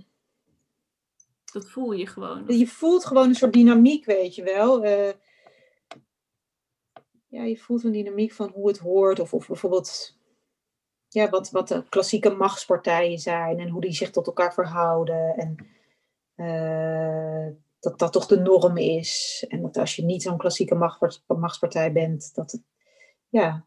Dat 1.52 1.70
voel 1.70 1.92
je 1.92 2.06
gewoon. 2.06 2.44
Je 2.46 2.66
voelt 2.66 3.04
gewoon 3.04 3.28
een 3.28 3.34
soort 3.34 3.52
dynamiek, 3.52 4.04
weet 4.04 4.34
je 4.34 4.42
wel. 4.42 4.84
Uh, 4.84 5.10
ja, 7.28 7.42
je 7.42 7.58
voelt 7.58 7.84
een 7.84 7.92
dynamiek 7.92 8.32
van 8.32 8.50
hoe 8.54 8.68
het 8.68 8.78
hoort. 8.78 9.20
Of, 9.20 9.34
of 9.34 9.46
bijvoorbeeld 9.46 10.16
ja, 11.08 11.30
wat, 11.30 11.50
wat 11.50 11.68
de 11.68 11.84
klassieke 11.88 12.30
machtspartijen 12.30 13.18
zijn 13.18 13.58
en 13.58 13.68
hoe 13.68 13.80
die 13.80 13.92
zich 13.92 14.10
tot 14.10 14.26
elkaar 14.26 14.54
verhouden. 14.54 15.36
En 15.36 15.56
uh, 16.36 17.54
dat 17.82 17.98
dat 17.98 18.12
toch 18.12 18.26
de 18.26 18.40
norm 18.40 18.76
is. 18.76 19.44
En 19.48 19.62
dat 19.62 19.76
als 19.76 19.96
je 19.96 20.04
niet 20.04 20.22
zo'n 20.22 20.38
klassieke 20.38 20.92
machtspartij 21.26 21.92
bent, 21.92 22.34
dat, 22.34 22.52
het, 22.52 22.62
ja, 23.28 23.66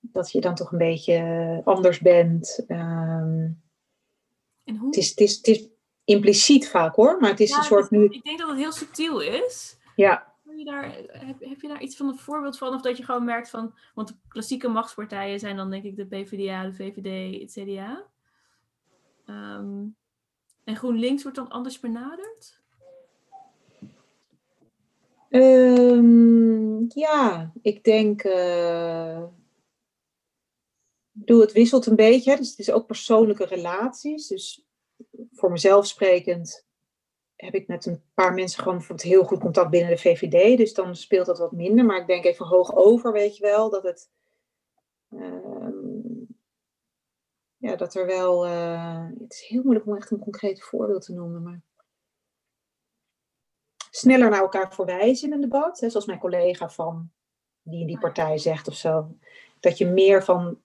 dat 0.00 0.32
je 0.32 0.40
dan 0.40 0.54
toch 0.54 0.72
een 0.72 0.78
beetje 0.78 1.60
anders 1.64 2.00
bent. 2.00 2.64
Um, 2.68 3.62
en 4.64 4.76
hoe... 4.76 4.86
het, 4.86 4.96
is, 4.96 5.08
het, 5.08 5.18
is, 5.18 5.36
het 5.36 5.46
is 5.46 5.68
impliciet 6.04 6.68
vaak 6.68 6.94
hoor, 6.94 7.20
maar 7.20 7.30
het 7.30 7.40
is 7.40 7.56
een 7.56 7.62
soort 7.62 7.90
nu. 7.90 8.04
Ik 8.04 8.24
denk 8.24 8.38
dat 8.38 8.48
het 8.48 8.58
heel 8.58 8.72
subtiel 8.72 9.20
is. 9.20 9.78
Ja. 9.96 10.34
Heb 10.44 10.56
je, 10.58 10.64
daar, 10.64 10.96
heb, 11.08 11.40
heb 11.40 11.60
je 11.60 11.68
daar 11.68 11.82
iets 11.82 11.96
van 11.96 12.08
een 12.08 12.18
voorbeeld 12.18 12.58
van? 12.58 12.74
Of 12.74 12.80
dat 12.80 12.96
je 12.96 13.04
gewoon 13.04 13.24
merkt 13.24 13.50
van. 13.50 13.74
Want 13.94 14.08
de 14.08 14.14
klassieke 14.28 14.68
machtspartijen 14.68 15.38
zijn 15.38 15.56
dan 15.56 15.70
denk 15.70 15.84
ik 15.84 15.96
de 15.96 16.06
PvdA, 16.06 16.64
de 16.64 16.72
VVD, 16.72 17.40
het 17.40 17.52
CDA. 17.52 18.06
Um, 19.26 19.96
en 20.64 20.76
GroenLinks 20.76 21.22
wordt 21.22 21.38
dan 21.38 21.48
anders 21.48 21.80
benaderd? 21.80 22.59
Um, 25.30 26.86
ja, 26.88 27.52
ik 27.62 27.84
denk. 27.84 28.24
Uh, 28.24 29.22
doe 31.12 31.40
het 31.40 31.52
wisselt 31.52 31.86
een 31.86 31.96
beetje. 31.96 32.36
Dus 32.36 32.50
het 32.50 32.58
is 32.58 32.70
ook 32.70 32.86
persoonlijke 32.86 33.44
relaties. 33.44 34.26
Dus 34.26 34.66
voor 35.32 35.50
mezelf 35.50 35.86
sprekend 35.86 36.66
heb 37.36 37.54
ik 37.54 37.68
met 37.68 37.86
een 37.86 38.02
paar 38.14 38.34
mensen 38.34 38.62
gewoon 38.62 38.76
bijvoorbeeld 38.78 39.08
heel 39.08 39.24
goed 39.24 39.40
contact 39.40 39.70
binnen 39.70 39.90
de 39.90 39.98
VVD. 39.98 40.56
Dus 40.56 40.74
dan 40.74 40.96
speelt 40.96 41.26
dat 41.26 41.38
wat 41.38 41.52
minder. 41.52 41.84
Maar 41.84 42.00
ik 42.00 42.06
denk 42.06 42.24
even 42.24 42.46
hoog 42.46 42.74
over, 42.74 43.12
weet 43.12 43.36
je 43.36 43.42
wel, 43.42 43.70
dat 43.70 43.82
het. 43.82 44.10
Uh, 45.10 45.68
ja, 47.56 47.76
dat 47.76 47.94
er 47.94 48.06
wel. 48.06 48.46
Uh, 48.46 49.06
het 49.18 49.32
is 49.32 49.46
heel 49.48 49.62
moeilijk 49.62 49.86
om 49.86 49.96
echt 49.96 50.10
een 50.10 50.18
concreet 50.18 50.62
voorbeeld 50.62 51.02
te 51.02 51.12
noemen. 51.12 51.42
Maar 51.42 51.62
sneller 53.90 54.30
naar 54.30 54.40
elkaar 54.40 54.74
verwijzen 54.74 55.28
in 55.28 55.34
een 55.34 55.40
debat. 55.40 55.80
Hè, 55.80 55.90
zoals 55.90 56.06
mijn 56.06 56.18
collega 56.18 56.68
van 56.68 57.10
die 57.62 57.80
in 57.80 57.86
die 57.86 57.98
partij 57.98 58.38
zegt 58.38 58.68
of 58.68 58.74
zo. 58.74 59.16
Dat 59.60 59.78
je 59.78 59.86
meer 59.86 60.24
van. 60.24 60.58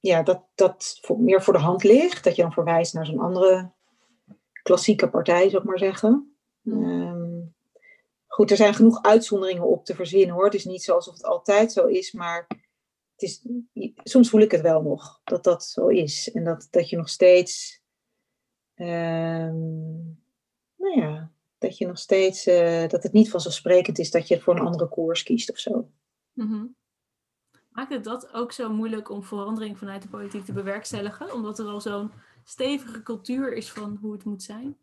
Ja, 0.00 0.22
dat 0.22 0.42
dat 0.54 0.98
voor, 1.00 1.20
meer 1.20 1.42
voor 1.42 1.52
de 1.52 1.58
hand 1.58 1.82
ligt. 1.82 2.24
Dat 2.24 2.36
je 2.36 2.42
dan 2.42 2.52
verwijst 2.52 2.94
naar 2.94 3.06
zo'n 3.06 3.18
andere 3.18 3.70
klassieke 4.62 5.08
partij, 5.08 5.48
zou 5.48 5.62
ik 5.62 5.68
maar 5.68 5.78
zeggen. 5.78 6.36
Um, 6.64 7.54
goed, 8.26 8.50
er 8.50 8.56
zijn 8.56 8.74
genoeg 8.74 9.02
uitzonderingen 9.02 9.66
op 9.66 9.84
te 9.84 9.94
verzinnen 9.94 10.34
hoor. 10.34 10.44
Het 10.44 10.54
is 10.54 10.64
niet 10.64 10.82
zo 10.82 10.94
alsof 10.94 11.14
het 11.14 11.24
altijd 11.24 11.72
zo 11.72 11.86
is, 11.86 12.12
maar 12.12 12.46
het 13.12 13.22
is, 13.22 13.46
soms 13.96 14.30
voel 14.30 14.40
ik 14.40 14.50
het 14.50 14.60
wel 14.60 14.82
nog 14.82 15.20
dat 15.24 15.44
dat 15.44 15.64
zo 15.64 15.86
is. 15.86 16.30
En 16.32 16.44
dat, 16.44 16.68
dat 16.70 16.88
je 16.88 16.96
nog 16.96 17.08
steeds, 17.08 17.82
um, 18.74 20.22
nou 20.76 21.00
ja, 21.00 21.30
dat 21.58 21.78
je 21.78 21.86
nog 21.86 21.98
steeds, 21.98 22.46
uh, 22.46 22.88
dat 22.88 23.02
het 23.02 23.12
niet 23.12 23.30
vanzelfsprekend 23.30 23.98
is 23.98 24.10
dat 24.10 24.28
je 24.28 24.40
voor 24.40 24.56
een 24.56 24.66
andere 24.66 24.88
koers 24.88 25.22
kiest 25.22 25.50
of 25.50 25.58
zo. 25.58 25.90
Mm 26.32 26.76
Maakt 27.78 27.92
het 27.92 28.04
dat 28.04 28.32
ook 28.32 28.52
zo 28.52 28.72
moeilijk 28.72 29.10
om 29.10 29.22
verandering 29.22 29.78
vanuit 29.78 30.02
de 30.02 30.08
politiek 30.08 30.44
te 30.44 30.52
bewerkstelligen? 30.52 31.32
Omdat 31.32 31.58
er 31.58 31.66
al 31.66 31.80
zo'n 31.80 32.10
stevige 32.44 33.02
cultuur 33.02 33.52
is 33.52 33.70
van 33.70 33.98
hoe 34.00 34.12
het 34.12 34.24
moet 34.24 34.42
zijn? 34.42 34.76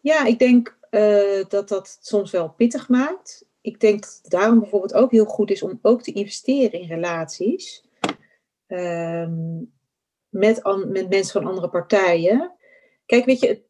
Ja, 0.00 0.24
ik 0.24 0.38
denk 0.38 0.78
uh, 0.90 1.44
dat 1.48 1.68
dat 1.68 1.98
soms 2.00 2.30
wel 2.30 2.48
pittig 2.48 2.88
maakt. 2.88 3.46
Ik 3.60 3.80
denk 3.80 4.02
dat 4.02 4.18
het 4.22 4.30
daarom 4.30 4.60
bijvoorbeeld 4.60 4.94
ook 4.94 5.10
heel 5.10 5.24
goed 5.24 5.50
is 5.50 5.62
om 5.62 5.78
ook 5.82 6.02
te 6.02 6.12
investeren 6.12 6.80
in 6.80 6.88
relaties. 6.88 7.84
Um, 8.66 9.72
met, 10.28 10.62
met 10.86 11.08
mensen 11.08 11.42
van 11.42 11.50
andere 11.50 11.68
partijen. 11.68 12.52
Kijk, 13.06 13.24
weet 13.24 13.40
je, 13.40 13.62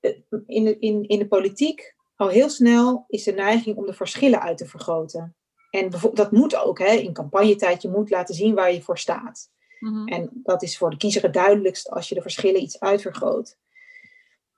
in 0.47 0.65
de, 0.65 0.79
in, 0.79 1.09
in 1.09 1.19
de 1.19 1.29
politiek 1.29 1.95
al 2.17 2.29
heel 2.29 2.49
snel 2.49 3.05
is 3.09 3.23
de 3.23 3.33
neiging 3.33 3.77
om 3.77 3.87
de 3.87 3.95
verschillen 3.95 4.41
uit 4.41 4.59
te 4.59 4.67
vergroten. 4.67 5.37
En 5.71 5.91
dat 6.13 6.33
moet 6.33 6.57
ook, 6.57 6.79
hè, 6.79 6.93
in 6.93 7.13
campagnetijd, 7.13 7.83
je 7.83 7.89
moet 7.89 8.11
laten 8.11 8.35
zien 8.35 8.55
waar 8.55 8.73
je 8.73 8.83
voor 8.83 8.99
staat. 8.99 9.51
Mhm. 9.79 10.09
En 10.09 10.31
dat 10.33 10.63
is 10.63 10.79
voor 10.79 10.91
de 10.91 10.97
kiezer 10.97 11.23
het 11.23 11.33
duidelijkst 11.33 11.91
als 11.91 12.09
je 12.09 12.15
de 12.15 12.23
verschillen 12.23 12.63
iets 12.63 12.81
uitvergroot. 12.81 13.59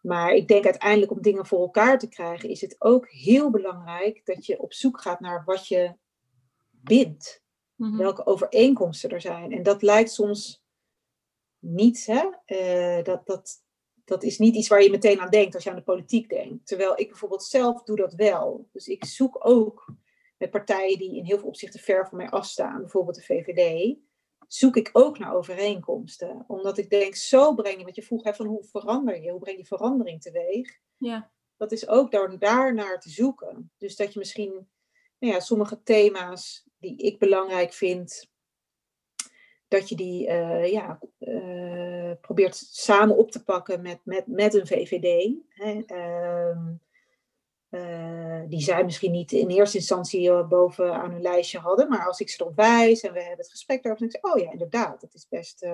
Maar 0.00 0.32
ik 0.32 0.48
denk 0.48 0.64
uiteindelijk 0.64 1.12
om 1.12 1.22
dingen 1.22 1.46
voor 1.46 1.60
elkaar 1.60 1.98
te 1.98 2.08
krijgen, 2.08 2.48
is 2.48 2.60
het 2.60 2.76
ook 2.78 3.10
heel 3.10 3.50
belangrijk 3.50 4.20
dat 4.24 4.46
je 4.46 4.60
op 4.60 4.72
zoek 4.72 5.00
gaat 5.00 5.20
naar 5.20 5.42
wat 5.44 5.68
je 5.68 5.94
bindt. 6.70 7.44
Mhm. 7.74 7.96
Welke 7.96 8.26
overeenkomsten 8.26 9.10
er 9.10 9.20
zijn. 9.20 9.52
En 9.52 9.62
dat 9.62 9.82
lijkt 9.82 10.10
soms 10.10 10.64
niet, 11.58 12.06
hè? 12.06 12.24
Uh, 12.46 13.04
dat, 13.04 13.26
dat, 13.26 13.64
dat 14.06 14.22
is 14.22 14.38
niet 14.38 14.54
iets 14.54 14.68
waar 14.68 14.82
je 14.82 14.90
meteen 14.90 15.20
aan 15.20 15.30
denkt 15.30 15.54
als 15.54 15.64
je 15.64 15.70
aan 15.70 15.76
de 15.76 15.82
politiek 15.82 16.28
denkt. 16.28 16.66
Terwijl 16.66 16.98
ik 16.98 17.08
bijvoorbeeld 17.08 17.44
zelf 17.44 17.82
doe 17.82 17.96
dat 17.96 18.14
wel. 18.14 18.68
Dus 18.72 18.88
ik 18.88 19.04
zoek 19.04 19.38
ook 19.46 19.94
met 20.38 20.50
partijen 20.50 20.98
die 20.98 21.16
in 21.16 21.24
heel 21.24 21.38
veel 21.38 21.48
opzichten 21.48 21.80
ver 21.80 22.08
van 22.08 22.18
mij 22.18 22.28
afstaan, 22.28 22.80
bijvoorbeeld 22.80 23.16
de 23.16 23.22
VVD, 23.22 23.96
zoek 24.46 24.76
ik 24.76 24.90
ook 24.92 25.18
naar 25.18 25.34
overeenkomsten. 25.34 26.44
Omdat 26.46 26.78
ik 26.78 26.90
denk, 26.90 27.14
zo 27.14 27.54
breng 27.54 27.78
je, 27.78 27.84
wat 27.84 27.94
je 27.94 28.02
vroeg 28.02 28.24
hè, 28.24 28.34
van 28.34 28.46
hoe 28.46 28.64
verander 28.64 29.22
je, 29.22 29.30
hoe 29.30 29.40
breng 29.40 29.58
je 29.58 29.66
verandering 29.66 30.22
teweeg. 30.22 30.78
Ja. 30.96 31.30
Dat 31.56 31.72
is 31.72 31.88
ook 31.88 32.10
door 32.10 32.38
daar 32.38 32.74
naar 32.74 33.00
te 33.00 33.10
zoeken. 33.10 33.72
Dus 33.78 33.96
dat 33.96 34.12
je 34.12 34.18
misschien 34.18 34.68
nou 35.18 35.32
ja, 35.32 35.40
sommige 35.40 35.82
thema's 35.82 36.66
die 36.78 36.96
ik 36.96 37.18
belangrijk 37.18 37.72
vind, 37.72 38.30
dat 39.68 39.88
je 39.88 39.96
die 39.96 40.28
uh, 40.28 40.70
ja, 40.70 40.98
uh, 41.18 42.12
probeert 42.20 42.56
samen 42.56 43.16
op 43.16 43.30
te 43.30 43.44
pakken 43.44 43.82
met, 43.82 44.00
met, 44.04 44.26
met 44.26 44.54
een 44.54 44.66
VVD. 44.66 45.34
Hè. 45.48 45.82
Uh, 47.70 48.42
die 48.48 48.60
zij 48.60 48.84
misschien 48.84 49.12
niet 49.12 49.32
in 49.32 49.48
eerste 49.48 49.76
instantie 49.76 50.44
boven 50.44 50.94
aan 50.94 51.10
hun 51.10 51.22
lijstje 51.22 51.58
hadden. 51.58 51.88
Maar 51.88 52.06
als 52.06 52.20
ik 52.20 52.30
ze 52.30 52.42
erop 52.42 52.56
wijs 52.56 53.00
en 53.00 53.12
we 53.12 53.18
hebben 53.18 53.38
het 53.38 53.50
gesprek 53.50 53.82
daarover, 53.82 54.08
dan 54.08 54.20
denk 54.20 54.24
ik, 54.24 54.34
oh 54.34 54.46
ja, 54.46 54.52
inderdaad, 54.52 55.00
dat 55.00 55.14
is 55.14 55.28
best, 55.28 55.66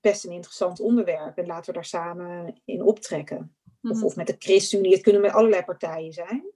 best 0.00 0.24
een 0.24 0.32
interessant 0.32 0.80
onderwerp. 0.80 1.38
En 1.38 1.46
laten 1.46 1.66
we 1.66 1.72
daar 1.72 1.84
samen 1.84 2.60
in 2.64 2.82
optrekken. 2.82 3.56
of, 3.82 3.96
mhm. 3.96 4.04
of 4.04 4.16
met 4.16 4.26
de 4.26 4.36
ChristenUnie, 4.38 4.92
het 4.92 5.02
kunnen 5.02 5.22
met 5.22 5.32
allerlei 5.32 5.64
partijen 5.64 6.12
zijn. 6.12 6.52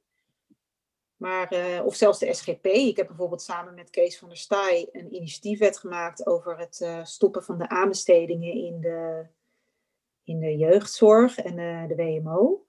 Maar, 1.22 1.54
uh, 1.54 1.84
of 1.84 1.94
zelfs 1.94 2.18
de 2.18 2.34
SGP. 2.34 2.66
Ik 2.66 2.96
heb 2.96 3.06
bijvoorbeeld 3.06 3.42
samen 3.42 3.74
met 3.74 3.90
Kees 3.90 4.18
van 4.18 4.28
der 4.28 4.36
Staaij 4.36 4.88
een 4.92 5.14
initiatiefwet 5.14 5.78
gemaakt 5.78 6.26
over 6.26 6.58
het 6.58 6.80
uh, 6.82 7.04
stoppen 7.04 7.44
van 7.44 7.58
de 7.58 7.68
aanbestedingen 7.68 8.54
in 8.54 8.80
de, 8.80 9.26
in 10.24 10.40
de 10.40 10.56
jeugdzorg 10.56 11.38
en 11.38 11.58
uh, 11.58 11.88
de 11.88 11.94
WMO. 11.94 12.66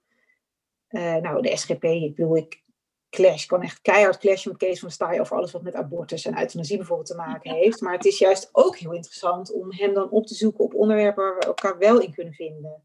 nou, 1.20 1.42
de 1.42 1.56
SGP, 1.56 1.84
ik 1.84 2.14
bedoel, 2.14 2.36
ik 2.36 2.62
clash, 3.10 3.46
kan 3.46 3.62
echt 3.62 3.80
keihard 3.80 4.18
clashen 4.18 4.50
met 4.50 4.60
Kees 4.60 4.78
van 4.78 4.88
der 4.88 4.96
Staaij 4.96 5.20
over 5.20 5.36
alles 5.36 5.52
wat 5.52 5.62
met 5.62 5.74
abortus 5.74 6.24
en 6.24 6.38
euthanasie 6.38 6.76
bijvoorbeeld 6.76 7.08
te 7.08 7.16
maken 7.16 7.54
heeft. 7.54 7.80
Maar 7.80 7.92
het 7.92 8.04
is 8.04 8.18
juist 8.18 8.48
ook 8.52 8.76
heel 8.76 8.92
interessant 8.92 9.52
om 9.52 9.72
hem 9.72 9.94
dan 9.94 10.10
op 10.10 10.26
te 10.26 10.34
zoeken 10.34 10.64
op 10.64 10.74
onderwerpen 10.74 11.24
waar 11.24 11.38
we 11.38 11.44
elkaar 11.44 11.78
wel 11.78 12.00
in 12.00 12.14
kunnen 12.14 12.34
vinden. 12.34 12.82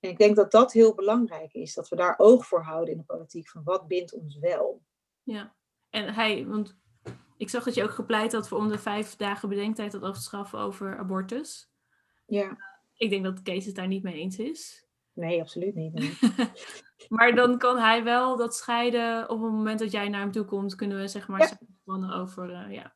En 0.00 0.10
ik 0.10 0.18
denk 0.18 0.36
dat 0.36 0.50
dat 0.50 0.72
heel 0.72 0.94
belangrijk 0.94 1.52
is, 1.52 1.74
dat 1.74 1.88
we 1.88 1.96
daar 1.96 2.14
oog 2.18 2.46
voor 2.46 2.62
houden 2.62 2.92
in 2.92 2.98
de 2.98 3.04
politiek, 3.04 3.48
van 3.48 3.62
wat 3.64 3.86
bindt 3.86 4.14
ons 4.14 4.38
wel. 4.38 4.82
Ja, 5.22 5.54
en 5.90 6.14
hij, 6.14 6.46
want 6.46 6.78
ik 7.36 7.50
zag 7.50 7.64
dat 7.64 7.74
je 7.74 7.82
ook 7.82 7.90
gepleit 7.90 8.32
had 8.32 8.48
voor 8.48 8.58
om 8.58 8.68
de 8.68 8.78
vijf 8.78 9.16
dagen 9.16 9.48
bedenktijd 9.48 10.02
af 10.02 10.14
te 10.14 10.22
schaffen 10.22 10.58
over 10.58 10.98
abortus. 10.98 11.70
Ja. 12.26 12.56
Ik 12.94 13.10
denk 13.10 13.24
dat 13.24 13.42
Kees 13.42 13.66
het 13.66 13.74
daar 13.74 13.86
niet 13.86 14.02
mee 14.02 14.14
eens 14.14 14.38
is. 14.38 14.88
Nee, 15.12 15.40
absoluut 15.40 15.74
niet. 15.74 16.20
maar 17.08 17.34
dan 17.34 17.58
kan 17.58 17.78
hij 17.78 18.04
wel 18.04 18.36
dat 18.36 18.56
scheiden 18.56 19.30
op 19.30 19.42
het 19.42 19.52
moment 19.52 19.78
dat 19.78 19.90
jij 19.90 20.08
naar 20.08 20.20
hem 20.20 20.32
toe 20.32 20.44
komt, 20.44 20.74
kunnen 20.74 21.00
we 21.00 21.08
zeg 21.08 21.28
maar 21.28 21.58
ja. 21.84 22.20
over, 22.20 22.50
uh, 22.50 22.74
ja. 22.74 22.94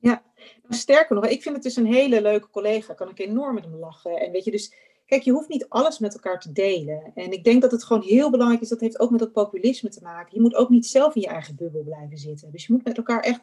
Ja, 0.00 0.22
sterker 0.68 1.14
nog, 1.14 1.26
ik 1.26 1.42
vind 1.42 1.54
het 1.54 1.64
dus 1.64 1.76
een 1.76 1.86
hele 1.86 2.22
leuke 2.22 2.50
collega. 2.50 2.94
Kan 2.94 3.08
ik 3.08 3.18
enorm 3.18 3.54
met 3.54 3.64
hem 3.64 3.74
lachen. 3.74 4.20
En 4.20 4.32
weet 4.32 4.44
je, 4.44 4.50
dus 4.50 4.74
Kijk, 5.08 5.22
je 5.22 5.32
hoeft 5.32 5.48
niet 5.48 5.68
alles 5.68 5.98
met 5.98 6.14
elkaar 6.14 6.40
te 6.40 6.52
delen. 6.52 7.12
En 7.14 7.32
ik 7.32 7.44
denk 7.44 7.62
dat 7.62 7.70
het 7.70 7.84
gewoon 7.84 8.02
heel 8.02 8.30
belangrijk 8.30 8.62
is, 8.62 8.68
dat 8.68 8.80
heeft 8.80 8.98
ook 8.98 9.10
met 9.10 9.20
dat 9.20 9.32
populisme 9.32 9.88
te 9.88 10.02
maken. 10.02 10.34
Je 10.34 10.40
moet 10.40 10.54
ook 10.54 10.68
niet 10.68 10.86
zelf 10.86 11.14
in 11.14 11.20
je 11.20 11.26
eigen 11.26 11.56
bubbel 11.56 11.82
blijven 11.82 12.18
zitten. 12.18 12.50
Dus 12.50 12.66
je 12.66 12.72
moet 12.72 12.84
met 12.84 12.96
elkaar 12.96 13.20
echt. 13.20 13.40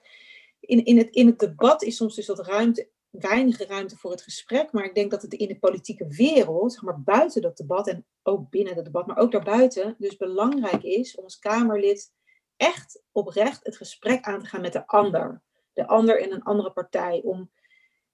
In, 0.59 0.85
in, 0.85 0.97
het, 0.97 1.09
in 1.09 1.27
het 1.27 1.39
debat 1.39 1.83
is 1.83 1.95
soms 1.95 2.15
dus 2.15 2.25
dat 2.25 2.39
ruimte, 2.39 2.89
weinige 3.09 3.65
ruimte 3.65 3.97
voor 3.97 4.11
het 4.11 4.21
gesprek. 4.21 4.71
Maar 4.71 4.85
ik 4.85 4.95
denk 4.95 5.11
dat 5.11 5.21
het 5.21 5.33
in 5.33 5.47
de 5.47 5.59
politieke 5.59 6.07
wereld, 6.07 6.73
zeg 6.73 6.81
maar 6.81 7.01
buiten 7.01 7.41
dat 7.41 7.57
debat 7.57 7.87
en 7.87 8.05
ook 8.23 8.49
binnen 8.49 8.75
het 8.75 8.85
debat, 8.85 9.07
maar 9.07 9.17
ook 9.17 9.31
daarbuiten, 9.31 9.95
dus 9.97 10.17
belangrijk 10.17 10.83
is 10.83 11.15
om 11.15 11.23
als 11.23 11.39
Kamerlid 11.39 12.13
echt 12.57 13.03
oprecht 13.11 13.65
het 13.65 13.77
gesprek 13.77 14.23
aan 14.23 14.39
te 14.39 14.45
gaan 14.45 14.61
met 14.61 14.73
de 14.73 14.87
ander. 14.87 15.41
De 15.73 15.87
ander 15.87 16.19
in 16.19 16.31
een 16.31 16.43
andere 16.43 16.71
partij. 16.71 17.21
Om 17.23 17.51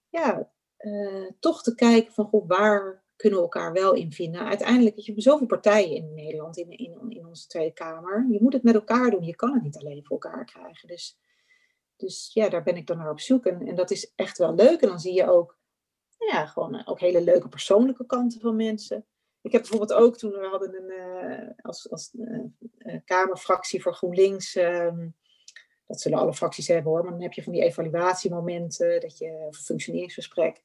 ja, 0.10 0.52
uh, 0.78 1.30
toch 1.40 1.64
te 1.64 1.76
kijken 1.76 2.14
van 2.14 2.26
goh, 2.26 2.48
waar 2.48 3.04
kunnen 3.22 3.40
we 3.40 3.46
elkaar 3.46 3.74
wel 3.74 3.94
in 3.94 4.12
vinden. 4.12 4.46
Uiteindelijk, 4.46 4.98
je 4.98 5.12
hebt 5.12 5.24
zoveel 5.24 5.48
partijen 5.48 5.96
in 5.96 6.14
Nederland, 6.14 6.58
in, 6.58 6.70
in, 6.70 7.10
in 7.10 7.26
onze 7.26 7.48
Tweede 7.48 7.74
Kamer. 7.74 8.28
Je 8.30 8.42
moet 8.42 8.54
het 8.54 8.64
met 8.64 8.74
elkaar 8.74 9.12
doen. 9.12 9.24
Je 9.24 9.36
kan 9.36 9.54
het 9.54 9.64
niet 9.64 9.78
alleen 9.78 10.06
voor 10.06 10.20
elkaar 10.20 10.46
krijgen. 10.46 10.88
Dus, 10.88 11.18
dus 11.96 12.32
ja, 12.34 12.50
daar 12.50 12.64
ben 12.64 12.76
ik 12.76 12.88
dan 12.88 12.98
naar 12.98 13.10
op 13.10 13.20
zoek. 13.20 13.46
En, 13.46 13.68
en 13.68 13.76
dat 13.76 13.92
is 13.92 14.14
echt 14.16 14.38
wel 14.38 14.56
leuk. 14.56 14.82
En 14.82 14.88
dan 14.88 15.00
zie 15.00 15.14
je 15.14 15.30
ook, 15.30 15.58
ja, 16.32 16.46
gewoon 16.46 16.76
eh, 16.76 16.90
ook 16.90 17.00
hele 17.00 17.22
leuke 17.22 17.48
persoonlijke 17.48 18.06
kanten 18.06 18.40
van 18.40 18.56
mensen. 18.56 19.06
Ik 19.42 19.52
heb 19.52 19.62
bijvoorbeeld 19.62 20.00
ook 20.00 20.18
toen 20.18 20.32
we 20.32 20.48
hadden 20.48 20.76
een, 20.76 20.92
uh, 20.92 21.50
als, 21.62 21.92
als 21.92 22.14
uh, 22.14 23.00
Kamerfractie 23.06 23.82
voor 23.82 23.94
GroenLinks. 23.94 24.56
Uh, 24.56 24.98
dat 25.88 26.02
zullen 26.02 26.20
alle 26.20 26.34
fracties 26.34 26.68
hebben 26.68 26.92
hoor. 26.92 27.02
Maar 27.02 27.12
dan 27.12 27.22
heb 27.22 27.34
je 27.34 27.44
van 27.44 27.54
die 27.54 27.64
evaluatiemomenten, 27.64 29.02
dat 29.02 29.18
je 29.18 29.48
functioneringsgesprek 29.52 30.62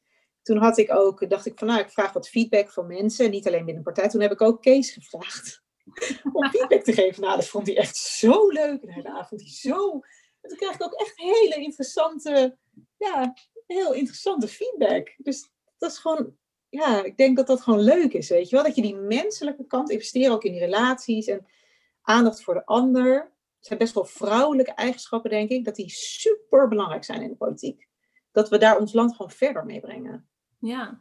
toen 0.47 0.57
had 0.57 0.78
ik 0.78 0.94
ook, 0.94 1.30
dacht 1.30 1.47
ik 1.47 1.59
van 1.59 1.68
nou, 1.68 1.80
ik 1.80 1.90
vraag 1.90 2.12
wat 2.12 2.28
feedback 2.28 2.70
van 2.70 2.86
mensen, 2.86 3.30
niet 3.30 3.47
alleen 3.47 3.64
binnen 3.64 3.84
de 3.84 3.90
partij. 3.92 4.09
Toen 4.09 4.20
heb 4.20 4.32
ik 4.32 4.40
ook 4.40 4.62
Kees 4.62 4.90
gevraagd 4.90 5.62
om 6.32 6.49
feedback 6.49 6.82
te 6.82 6.92
geven. 6.92 7.22
Nou, 7.22 7.36
dat 7.36 7.47
vond 7.47 7.66
hij 7.66 7.76
echt 7.76 7.97
zo 7.97 8.49
leuk. 8.49 8.82
En 8.82 9.03
daarna 9.03 9.24
vond 9.24 9.40
hij 9.40 9.51
zo. 9.51 9.92
En 10.40 10.49
toen 10.49 10.57
kreeg 10.57 10.74
ik 10.74 10.82
ook 10.82 10.92
echt 10.92 11.12
hele 11.14 11.55
interessante, 11.55 12.57
ja, 12.97 13.34
heel 13.66 13.92
interessante 13.92 14.49
feedback. 14.49 15.14
Dus 15.16 15.51
dat 15.78 15.90
is 15.90 15.99
gewoon, 15.99 16.36
ja, 16.68 17.05
ik 17.05 17.16
denk 17.16 17.36
dat 17.36 17.47
dat 17.47 17.61
gewoon 17.61 17.80
leuk 17.80 18.12
is, 18.12 18.28
weet 18.28 18.49
je 18.49 18.57
wel. 18.57 18.64
Dat 18.64 18.76
je 18.76 18.82
die 18.82 18.97
menselijke 18.97 19.66
kant, 19.66 19.90
investeert 19.90 20.32
ook 20.32 20.44
in 20.44 20.53
die 20.53 20.61
relaties 20.61 21.26
en 21.26 21.47
aandacht 22.03 22.42
voor 22.42 22.55
de 22.55 22.66
ander. 22.66 23.14
Het 23.57 23.66
zijn 23.66 23.78
best 23.78 23.94
wel 23.94 24.05
vrouwelijke 24.05 24.72
eigenschappen, 24.72 25.30
denk 25.30 25.51
ik, 25.51 25.64
dat 25.64 25.76
die 25.76 25.90
super 25.90 26.68
belangrijk 26.68 27.05
zijn 27.05 27.22
in 27.22 27.28
de 27.28 27.36
politiek. 27.36 27.88
Dat 28.32 28.49
we 28.49 28.59
daar 28.59 28.78
ons 28.78 28.92
land 28.92 29.16
gewoon 29.16 29.30
verder 29.30 29.64
mee 29.64 29.80
brengen. 29.80 30.28
Ja, 30.67 31.01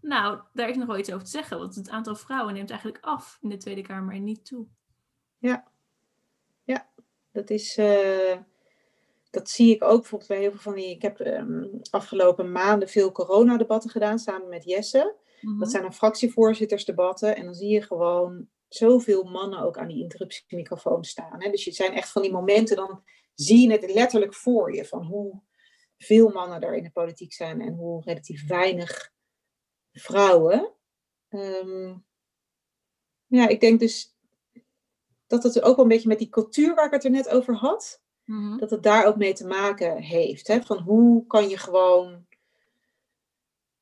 nou, 0.00 0.40
daar 0.52 0.68
is 0.68 0.76
nog 0.76 0.86
wel 0.86 0.98
iets 0.98 1.12
over 1.12 1.24
te 1.24 1.30
zeggen, 1.30 1.58
want 1.58 1.74
het 1.74 1.88
aantal 1.88 2.14
vrouwen 2.14 2.54
neemt 2.54 2.70
eigenlijk 2.70 3.04
af 3.04 3.38
in 3.40 3.48
de 3.48 3.56
Tweede 3.56 3.82
Kamer 3.82 4.14
en 4.14 4.24
niet 4.24 4.44
toe. 4.44 4.66
Ja, 5.38 5.68
ja 6.64 6.88
dat 7.32 7.50
is. 7.50 7.78
Uh, 7.78 8.36
dat 9.30 9.48
zie 9.48 9.74
ik 9.74 9.84
ook 9.84 10.00
bijvoorbeeld 10.00 10.30
bij 10.30 10.40
heel 10.40 10.50
veel 10.50 10.60
van 10.60 10.74
die. 10.74 10.90
Ik 10.90 11.02
heb 11.02 11.20
um, 11.20 11.80
afgelopen 11.90 12.52
maanden 12.52 12.88
veel 12.88 13.12
coronadebatten 13.12 13.90
gedaan 13.90 14.18
samen 14.18 14.48
met 14.48 14.64
Jesse. 14.64 15.14
Mm 15.40 15.50
-hmm. 15.50 15.60
Dat 15.60 15.70
zijn 15.70 15.82
dan 15.82 15.94
fractievoorzittersdebatten. 15.94 17.36
En 17.36 17.44
dan 17.44 17.54
zie 17.54 17.70
je 17.70 17.82
gewoon 17.82 18.48
zoveel 18.68 19.22
mannen 19.22 19.60
ook 19.60 19.78
aan 19.78 19.88
die 19.88 20.02
interruptiemicrofoon 20.02 21.04
staan. 21.04 21.42
Hè? 21.42 21.50
Dus 21.50 21.64
het 21.64 21.74
zijn 21.74 21.92
echt 21.92 22.08
van 22.08 22.22
die 22.22 22.32
momenten, 22.32 22.76
dan 22.76 23.02
zie 23.34 23.68
je 23.68 23.72
het 23.72 23.92
letterlijk 23.92 24.34
voor 24.34 24.74
je. 24.74 24.84
Van 24.84 25.04
hoe 25.04 25.40
veel 26.02 26.28
mannen 26.28 26.60
daar 26.60 26.74
in 26.74 26.82
de 26.82 26.90
politiek 26.90 27.32
zijn 27.32 27.60
en 27.60 27.74
hoe 27.74 28.02
relatief 28.04 28.46
weinig 28.46 29.12
vrouwen. 29.92 30.72
Um, 31.28 32.04
ja, 33.26 33.48
ik 33.48 33.60
denk 33.60 33.80
dus 33.80 34.16
dat 35.26 35.42
het 35.42 35.62
ook 35.62 35.76
wel 35.76 35.84
een 35.84 35.90
beetje 35.90 36.08
met 36.08 36.18
die 36.18 36.28
cultuur 36.28 36.74
waar 36.74 36.86
ik 36.86 36.92
het 36.92 37.04
er 37.04 37.10
net 37.10 37.28
over 37.28 37.54
had, 37.54 38.02
mm-hmm. 38.24 38.58
dat 38.58 38.70
het 38.70 38.82
daar 38.82 39.06
ook 39.06 39.16
mee 39.16 39.32
te 39.32 39.46
maken 39.46 39.96
heeft. 39.96 40.46
Hè? 40.46 40.62
Van 40.62 40.78
hoe 40.78 41.26
kan 41.26 41.48
je 41.48 41.58
gewoon 41.58 42.26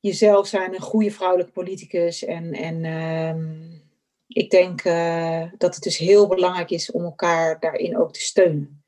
jezelf 0.01 0.47
zijn, 0.47 0.75
een 0.75 0.81
goede 0.81 1.11
vrouwelijke 1.11 1.53
politicus. 1.53 2.25
En, 2.25 2.53
en 2.53 2.85
um, 2.85 3.83
ik 4.27 4.51
denk 4.51 4.85
uh, 4.85 5.53
dat 5.59 5.75
het 5.75 5.85
dus 5.85 5.99
heel 5.99 6.29
belangrijk 6.29 6.71
is 6.71 6.91
om 6.91 7.05
elkaar 7.05 7.61
daarin 7.61 7.97
ook 7.99 8.13
te 8.13 8.21
steunen. 8.21 8.85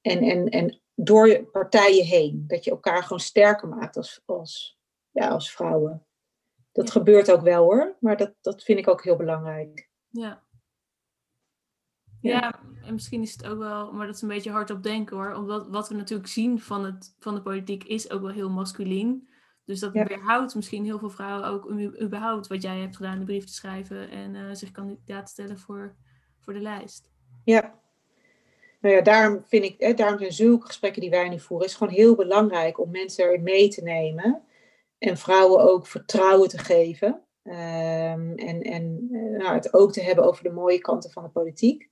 En, 0.00 0.22
en, 0.22 0.48
en 0.48 0.81
door 0.94 1.28
je 1.28 1.44
partijen 1.44 2.04
heen. 2.04 2.44
Dat 2.46 2.64
je 2.64 2.70
elkaar 2.70 3.02
gewoon 3.02 3.20
sterker 3.20 3.68
maakt 3.68 3.96
als, 3.96 4.22
als, 4.24 4.80
ja, 5.10 5.28
als 5.28 5.52
vrouwen. 5.52 6.06
Dat 6.72 6.90
gebeurt 6.90 7.30
ook 7.30 7.42
wel 7.42 7.62
hoor, 7.62 7.96
maar 8.00 8.16
dat, 8.16 8.34
dat 8.40 8.62
vind 8.62 8.78
ik 8.78 8.88
ook 8.88 9.04
heel 9.04 9.16
belangrijk. 9.16 9.90
Ja. 10.08 10.42
ja. 12.20 12.30
Ja, 12.30 12.60
en 12.82 12.92
misschien 12.92 13.22
is 13.22 13.32
het 13.32 13.46
ook 13.46 13.58
wel, 13.58 13.92
maar 13.92 14.06
dat 14.06 14.14
is 14.14 14.22
een 14.22 14.28
beetje 14.28 14.50
hard 14.50 14.70
op 14.70 14.82
denken 14.82 15.16
hoor. 15.16 15.34
Omdat 15.34 15.68
wat 15.68 15.88
we 15.88 15.94
natuurlijk 15.94 16.28
zien 16.28 16.60
van, 16.60 16.84
het, 16.84 17.16
van 17.18 17.34
de 17.34 17.42
politiek 17.42 17.84
is 17.84 18.10
ook 18.10 18.20
wel 18.20 18.30
heel 18.30 18.50
masculien. 18.50 19.30
Dus 19.64 19.80
dat 19.80 19.92
ja. 19.92 20.04
weerhoudt 20.04 20.54
misschien 20.54 20.84
heel 20.84 20.98
veel 20.98 21.10
vrouwen 21.10 21.48
ook 21.48 21.66
om 21.66 21.80
überhaupt 21.80 22.46
wat 22.46 22.62
jij 22.62 22.78
hebt 22.78 22.96
gedaan, 22.96 23.18
de 23.18 23.24
brief 23.24 23.44
te 23.44 23.52
schrijven 23.52 24.10
en 24.10 24.34
uh, 24.34 24.52
zich 24.52 24.70
kandidaat 24.70 25.26
te 25.26 25.32
stellen 25.32 25.58
voor, 25.58 25.96
voor 26.38 26.52
de 26.52 26.60
lijst. 26.60 27.10
Ja, 27.44 27.81
nou 28.82 28.94
ja, 28.94 29.00
daarom 29.00 29.44
vind 29.46 29.64
ik, 29.64 29.74
hè, 29.78 29.94
daarom 29.94 30.18
zijn 30.18 30.32
zulke 30.32 30.66
gesprekken 30.66 31.00
die 31.00 31.10
wij 31.10 31.28
nu 31.28 31.40
voeren, 31.40 31.66
is 31.66 31.74
gewoon 31.74 31.92
heel 31.92 32.14
belangrijk 32.14 32.80
om 32.80 32.90
mensen 32.90 33.24
erin 33.24 33.42
mee 33.42 33.68
te 33.68 33.82
nemen. 33.82 34.42
En 34.98 35.16
vrouwen 35.16 35.60
ook 35.60 35.86
vertrouwen 35.86 36.48
te 36.48 36.58
geven. 36.58 37.22
Um, 37.42 38.36
en 38.36 38.62
en 38.62 39.08
nou, 39.10 39.54
het 39.54 39.74
ook 39.74 39.92
te 39.92 40.02
hebben 40.02 40.24
over 40.24 40.42
de 40.42 40.50
mooie 40.50 40.78
kanten 40.78 41.10
van 41.10 41.22
de 41.22 41.28
politiek. 41.28 41.90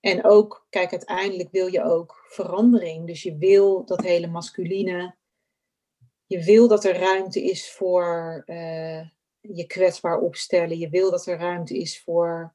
En 0.00 0.24
ook, 0.24 0.66
kijk, 0.70 0.90
uiteindelijk 0.90 1.48
wil 1.50 1.66
je 1.66 1.82
ook 1.82 2.24
verandering. 2.28 3.06
Dus 3.06 3.22
je 3.22 3.36
wil 3.36 3.84
dat 3.84 4.00
hele 4.00 4.26
masculine. 4.26 5.14
Je 6.26 6.44
wil 6.44 6.68
dat 6.68 6.84
er 6.84 6.98
ruimte 6.98 7.44
is 7.44 7.72
voor 7.72 8.42
uh, 8.46 9.00
je 9.40 9.66
kwetsbaar 9.66 10.18
opstellen. 10.18 10.78
Je 10.78 10.88
wil 10.88 11.10
dat 11.10 11.26
er 11.26 11.38
ruimte 11.38 11.78
is 11.78 12.02
voor 12.02 12.54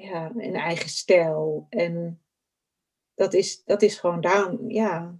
ja, 0.00 0.32
een 0.36 0.54
eigen 0.54 0.88
stijl. 0.88 1.66
En 1.68 2.22
dat 3.14 3.34
is, 3.34 3.64
dat 3.64 3.82
is 3.82 3.98
gewoon 3.98 4.20
daarom, 4.20 4.70
ja. 4.70 5.14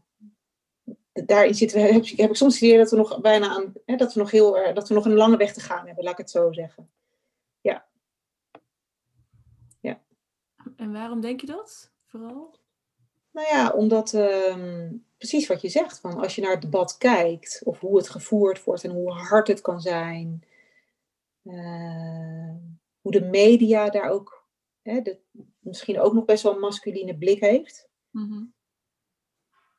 Daarin 1.13 1.55
zitten 1.55 1.83
we, 1.83 1.87
heb, 1.93 2.07
heb 2.07 2.31
ik 2.31 2.37
soms 2.37 2.55
het 2.55 2.63
idee 2.63 2.79
dat 2.79 2.91
we 2.91 2.97
nog 2.97 3.21
bijna 3.21 3.49
aan, 3.49 3.73
hè, 3.85 3.97
dat 3.97 4.15
we 4.15 4.21
nog 4.21 4.31
heel 4.31 4.75
dat 4.75 4.89
we 4.89 4.95
nog 4.95 5.05
een 5.05 5.15
lange 5.15 5.37
weg 5.37 5.53
te 5.53 5.61
gaan 5.61 5.87
hebben, 5.87 6.05
laat 6.05 6.13
ik 6.13 6.19
het 6.19 6.31
zo 6.31 6.53
zeggen. 6.53 6.91
Ja. 7.61 7.87
Ja. 9.81 10.03
En 10.77 10.93
waarom 10.93 11.21
denk 11.21 11.41
je 11.41 11.47
dat 11.47 11.93
vooral? 12.07 12.61
Nou 13.31 13.49
ja, 13.49 13.71
omdat 13.71 14.13
uh, 14.13 14.91
precies 15.17 15.47
wat 15.47 15.61
je 15.61 15.69
zegt, 15.69 16.01
van 16.01 16.21
als 16.21 16.35
je 16.35 16.43
naar 16.43 16.51
het 16.51 16.63
debat 16.63 16.99
kijkt, 16.99 17.61
of 17.65 17.81
hoe 17.81 17.97
het 17.97 18.09
gevoerd 18.09 18.65
wordt 18.65 18.85
en 18.85 18.91
hoe 18.91 19.13
hard 19.13 19.49
het 19.49 19.61
kan 19.61 19.81
zijn, 19.81 20.45
uh, 21.43 22.55
hoe 23.01 23.13
de 23.13 23.25
media 23.25 23.91
daar 23.91 24.11
ook 24.11 24.42
hè, 24.83 25.01
de, 25.01 25.19
misschien 25.59 26.01
ook 26.01 26.13
nog 26.13 26.25
best 26.25 26.43
wel 26.43 26.53
een 26.55 26.61
masculine 26.61 27.19
blik 27.19 27.41
heeft. 27.41 27.89
Mm-hmm. 28.11 28.55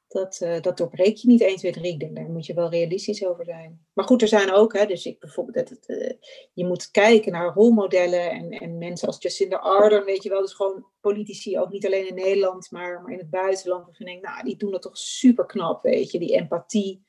Dat, 0.07 0.39
uh, 0.43 0.61
dat 0.61 0.77
doorbreek 0.77 1.15
je 1.15 1.27
niet 1.27 1.41
1, 1.41 1.55
2, 1.55 1.71
3. 1.71 1.93
Ik 1.93 1.99
denk, 1.99 2.15
daar 2.15 2.29
moet 2.29 2.45
je 2.45 2.53
wel 2.53 2.69
realistisch 2.69 3.25
over 3.25 3.45
zijn. 3.45 3.85
Maar 3.93 4.05
goed, 4.05 4.21
er 4.21 4.27
zijn 4.27 4.51
ook, 4.51 4.73
hè, 4.73 4.85
dus 4.85 5.05
ik 5.05 5.19
bijvoorbeeld, 5.19 5.69
dat, 5.69 5.89
uh, 5.89 6.11
je 6.53 6.65
moet 6.65 6.91
kijken 6.91 7.31
naar 7.31 7.53
rolmodellen 7.53 8.31
en, 8.31 8.49
en 8.51 8.77
mensen 8.77 9.07
als 9.07 9.21
Jacinda 9.21 9.57
Ardern, 9.57 10.05
weet 10.05 10.23
je 10.23 10.29
wel, 10.29 10.41
dus 10.41 10.53
gewoon 10.53 10.85
politici, 10.99 11.59
ook 11.59 11.71
niet 11.71 11.85
alleen 11.85 12.07
in 12.07 12.15
Nederland, 12.15 12.71
maar, 12.71 13.01
maar 13.01 13.11
in 13.11 13.17
het 13.17 13.29
buitenland. 13.29 13.87
Of 13.87 13.97
je 13.97 14.05
denkt, 14.05 14.25
nou, 14.25 14.43
die 14.43 14.57
doen 14.57 14.71
dat 14.71 14.81
toch 14.81 14.97
super 14.97 15.45
knap, 15.45 15.83
weet 15.83 16.11
je, 16.11 16.19
die 16.19 16.35
empathie 16.35 17.05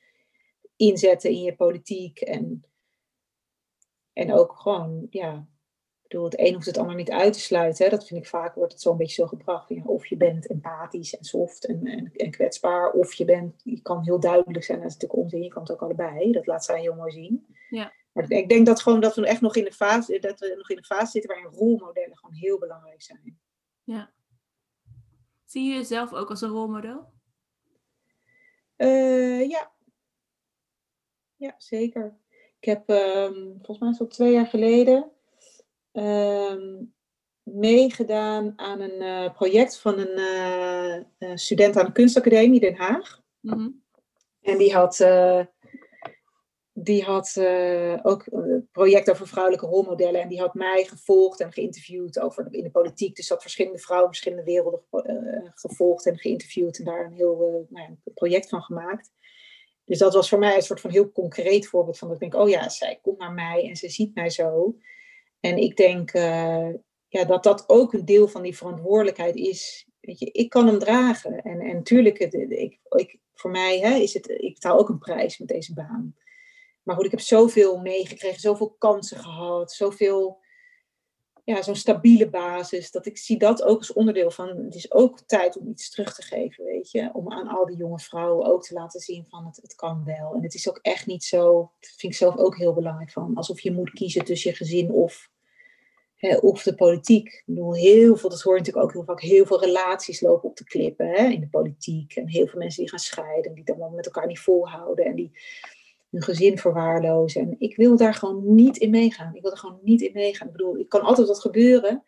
inzetten 0.76 1.30
in 1.30 1.42
je 1.42 1.57
politiek 1.57 2.20
en, 2.20 2.64
en 4.12 4.32
ook 4.32 4.57
gewoon, 4.57 5.07
ja, 5.11 5.49
bedoel, 6.14 6.30
het 6.30 6.40
een 6.40 6.54
hoeft 6.54 6.66
het 6.66 6.78
ander 6.78 6.96
niet 6.96 7.10
uit 7.10 7.32
te 7.32 7.40
sluiten. 7.40 7.84
Hè. 7.84 7.90
Dat 7.90 8.06
vind 8.06 8.20
ik 8.20 8.28
vaak, 8.28 8.54
wordt 8.54 8.72
het 8.72 8.80
zo'n 8.80 8.96
beetje 8.96 9.22
zo 9.22 9.26
gebracht. 9.26 9.68
Ja, 9.68 9.82
of 9.84 10.06
je 10.06 10.16
bent 10.16 10.46
empathisch 10.46 11.16
en 11.16 11.24
soft 11.24 11.66
en, 11.66 11.86
en, 11.86 12.12
en, 12.12 12.30
kwetsbaar. 12.30 12.90
Of 12.90 13.14
je, 13.14 13.24
bent, 13.24 13.60
je 13.64 13.82
kan 13.82 14.02
heel 14.02 14.20
duidelijk 14.20 14.64
zijn. 14.64 14.78
Dat 14.78 14.86
is 14.88 14.92
natuurlijk 14.92 15.22
onzin. 15.22 15.42
Je 15.42 15.48
kan 15.48 15.62
het 15.62 15.72
ook 15.72 15.82
allebei. 15.82 16.32
Dat 16.32 16.46
laat 16.46 16.64
zij 16.64 16.80
heel 16.80 16.94
mooi 16.94 17.12
zien. 17.12 17.46
Ja. 17.68 17.92
Maar 18.12 18.30
ik 18.30 18.48
denk 18.48 18.66
dat, 18.66 18.82
gewoon, 18.82 19.00
dat 19.00 19.14
we 19.14 19.26
echt 19.26 19.40
nog 19.40 19.56
in 19.56 19.64
de 19.64 19.72
fase, 19.72 20.18
dat 20.18 20.40
we 20.40 20.54
nog 20.56 20.70
in 20.70 20.76
de 20.76 20.84
fase 20.84 21.10
zitten 21.10 21.30
waarin 21.30 21.58
rolmodellen 21.58 22.16
gewoon 22.16 22.34
heel 22.34 22.58
belangrijk 22.58 23.02
zijn. 23.02 23.38
Ja. 23.84 24.12
Zie 25.44 25.68
je 25.68 25.74
jezelf 25.74 26.12
ook 26.12 26.30
als 26.30 26.40
een 26.40 26.48
rolmodel? 26.48 27.12
Uh, 28.76 29.48
ja. 29.48 29.72
Ja, 31.36 31.54
zeker. 31.58 32.16
Ik 32.58 32.64
heb 32.64 32.88
um, 32.88 33.58
volgens 33.62 33.78
mij 33.78 33.92
zo 33.92 34.06
twee 34.06 34.32
jaar 34.32 34.46
geleden 34.46 35.12
meegedaan 37.42 38.53
aan 38.57 38.80
een 38.80 39.03
uh, 39.03 39.32
project 39.32 39.78
van 39.78 39.99
een 39.99 40.18
uh, 41.18 41.30
student 41.34 41.76
aan 41.76 41.86
de 41.86 41.92
Kunstacademie 41.92 42.61
Den 42.61 42.74
Haag. 42.74 43.22
Mm-hmm. 43.40 43.82
En 44.40 44.59
die 44.59 44.74
had, 44.74 45.07
die 46.72 47.03
had 47.03 47.38
ook 48.03 48.26
een 48.26 48.68
project 48.72 49.11
over 49.11 49.28
vrouwelijke 49.28 49.66
rolmodellen. 49.66 50.20
En 50.20 50.28
die 50.28 50.40
had 50.40 50.55
mij 50.55 50.84
gevolgd 50.84 51.40
en 51.40 51.53
geïnterviewd 51.53 52.20
over 52.20 52.47
in 52.51 52.62
de 52.62 52.70
politiek. 52.70 53.16
Dus 53.16 53.28
had 53.28 53.42
verschillende 53.42 53.78
vrouwen, 53.78 54.09
verschillende 54.09 54.45
werelden 54.45 54.80
gevolgd 55.55 56.07
en 56.07 56.18
geïnterviewd. 56.18 56.78
En 56.78 56.84
daar 56.84 57.05
een 57.05 57.12
heel 57.12 57.66
nou 57.70 57.97
project 58.14 58.49
van 58.49 58.62
gemaakt. 58.62 59.12
Dus 59.84 59.99
dat 59.99 60.14
was 60.14 60.28
voor 60.28 60.38
mij 60.38 60.57
een 60.57 60.62
soort 60.62 60.80
van 60.80 60.90
heel 60.90 61.12
concreet 61.12 61.66
voorbeeld 61.66 61.99
van 61.99 62.09
dat 62.09 62.22
ik 62.22 62.30
denk, 62.30 62.42
oh 62.42 62.49
ja, 62.49 62.68
zij 62.68 62.99
komt 63.03 63.18
naar 63.18 63.32
mij 63.32 63.68
en 63.68 63.76
ze 63.76 63.88
ziet 63.88 64.14
mij 64.14 64.30
zo. 64.30 64.76
En 65.45 65.59
ik 65.59 65.76
denk 65.76 66.14
uh, 66.14 66.68
ja, 67.09 67.24
dat 67.24 67.42
dat 67.42 67.64
ook 67.66 67.92
een 67.92 68.05
deel 68.05 68.28
van 68.28 68.42
die 68.42 68.57
verantwoordelijkheid 68.57 69.36
is. 69.36 69.86
Weet 70.01 70.18
je, 70.18 70.30
ik 70.30 70.49
kan 70.49 70.66
hem 70.66 70.78
dragen. 70.78 71.42
En, 71.42 71.61
en 71.61 71.82
tuurlijk, 71.82 72.18
ik, 72.18 72.78
ik, 72.88 73.18
voor 73.34 73.51
mij 73.51 73.78
hè, 73.78 73.95
is 73.95 74.14
het, 74.14 74.28
ik 74.28 74.55
betaal 74.55 74.78
ook 74.78 74.88
een 74.88 74.99
prijs 74.99 75.38
met 75.38 75.49
deze 75.49 75.74
baan. 75.74 76.16
Maar 76.82 76.97
goed, 76.97 77.05
ik 77.05 77.11
heb 77.11 77.20
zoveel 77.20 77.78
meegekregen, 77.78 78.40
zoveel 78.40 78.74
kansen 78.78 79.18
gehad, 79.18 79.72
zoveel, 79.72 80.38
ja, 81.45 81.62
zo'n 81.62 81.76
stabiele 81.76 82.30
basis. 82.30 82.90
Dat 82.90 83.07
ik 83.07 83.18
zie 83.18 83.38
dat 83.38 83.62
ook 83.62 83.78
als 83.78 83.92
onderdeel 83.92 84.30
van, 84.30 84.49
het 84.49 84.74
is 84.74 84.92
ook 84.92 85.20
tijd 85.20 85.59
om 85.59 85.68
iets 85.68 85.90
terug 85.90 86.14
te 86.14 86.22
geven, 86.22 86.64
weet 86.64 86.90
je. 86.90 87.11
Om 87.12 87.32
aan 87.32 87.49
al 87.49 87.66
die 87.66 87.76
jonge 87.76 87.99
vrouwen 87.99 88.47
ook 88.47 88.62
te 88.62 88.74
laten 88.74 89.01
zien 89.01 89.26
van 89.28 89.47
het, 89.47 89.57
het 89.57 89.74
kan 89.74 90.05
wel. 90.05 90.34
En 90.34 90.42
het 90.42 90.55
is 90.55 90.68
ook 90.68 90.78
echt 90.82 91.07
niet 91.07 91.24
zo, 91.24 91.72
dat 91.80 91.90
vind 91.97 92.12
ik 92.12 92.18
zelf 92.18 92.36
ook 92.36 92.57
heel 92.57 92.74
belangrijk 92.74 93.11
van, 93.11 93.34
alsof 93.34 93.61
je 93.61 93.72
moet 93.72 93.90
kiezen 93.90 94.24
tussen 94.24 94.51
je 94.51 94.57
gezin 94.57 94.90
of 94.90 95.32
of 96.40 96.62
de 96.62 96.74
politiek. 96.74 97.26
Ik 97.26 97.42
bedoel, 97.46 97.74
heel 97.74 98.16
veel, 98.16 98.30
dat 98.30 98.42
hoor 98.42 98.52
je 98.52 98.58
natuurlijk 98.58 98.86
ook 98.86 98.92
heel 98.92 99.04
vaak, 99.04 99.20
heel 99.20 99.46
veel 99.46 99.60
relaties 99.60 100.20
lopen 100.20 100.48
op 100.48 100.56
de 100.56 100.64
klippen 100.64 101.08
hè, 101.08 101.24
in 101.24 101.40
de 101.40 101.48
politiek. 101.48 102.16
En 102.16 102.28
heel 102.28 102.46
veel 102.46 102.58
mensen 102.58 102.80
die 102.80 102.90
gaan 102.90 102.98
scheiden, 102.98 103.54
die 103.54 103.62
het 103.64 103.70
allemaal 103.70 103.96
met 103.96 104.06
elkaar 104.06 104.26
niet 104.26 104.38
volhouden 104.38 105.04
en 105.04 105.14
die 105.14 105.38
hun 106.10 106.22
gezin 106.22 106.58
verwaarlozen. 106.58 107.40
En 107.40 107.56
ik 107.58 107.76
wil 107.76 107.96
daar 107.96 108.14
gewoon 108.14 108.54
niet 108.54 108.76
in 108.76 108.90
meegaan. 108.90 109.34
Ik 109.34 109.42
wil 109.42 109.50
er 109.50 109.58
gewoon 109.58 109.80
niet 109.82 110.00
in 110.00 110.12
meegaan. 110.12 110.46
Ik 110.46 110.52
bedoel, 110.52 110.76
het 110.76 110.88
kan 110.88 111.00
altijd 111.00 111.28
wat 111.28 111.40
gebeuren. 111.40 112.02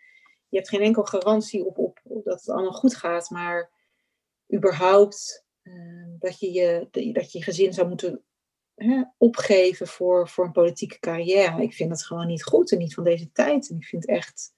Je 0.49 0.57
hebt 0.57 0.69
geen 0.69 0.81
enkel 0.81 1.03
garantie 1.03 1.65
op, 1.65 1.79
op, 1.79 2.01
dat 2.25 2.41
het 2.41 2.49
allemaal 2.49 2.73
goed 2.73 2.97
gaat, 2.97 3.31
maar 3.31 3.71
überhaupt 4.55 5.45
uh, 5.63 6.07
dat, 6.19 6.41
je 6.41 6.53
je, 6.53 6.89
dat 7.13 7.33
je 7.33 7.43
gezin 7.43 7.73
zou 7.73 7.89
moeten 7.89 8.25
opgeven 9.19 9.87
voor, 9.87 10.29
voor 10.29 10.45
een 10.45 10.53
politieke 10.53 10.99
carrière. 10.99 11.63
Ik 11.63 11.75
vind 11.75 11.91
dat 11.91 12.05
gewoon 12.05 12.27
niet 12.27 12.45
goed 12.45 12.73
en 12.73 12.79
niet 12.79 12.95
van 12.95 13.05
deze 13.05 13.33
tijd. 13.33 13.71
En 13.71 13.77
ik 13.77 13.85
vind 13.85 14.07
echt 14.07 14.55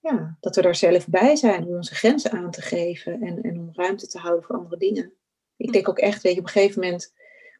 ja, 0.00 0.36
dat 0.40 0.56
we 0.56 0.62
daar 0.62 0.74
zelf 0.74 1.08
bij 1.08 1.36
zijn 1.36 1.64
om 1.66 1.74
onze 1.74 1.94
grenzen 1.94 2.30
aan 2.30 2.50
te 2.50 2.62
geven 2.62 3.22
en, 3.22 3.42
en 3.42 3.58
om 3.58 3.68
ruimte 3.72 4.06
te 4.06 4.18
houden 4.18 4.44
voor 4.44 4.56
andere 4.56 4.76
dingen. 4.76 5.12
Ik 5.56 5.72
denk 5.72 5.88
ook 5.88 5.98
echt, 5.98 6.22
weet 6.22 6.34
je, 6.34 6.40
op 6.40 6.46
een 6.46 6.52
gegeven 6.52 6.80
moment 6.80 7.14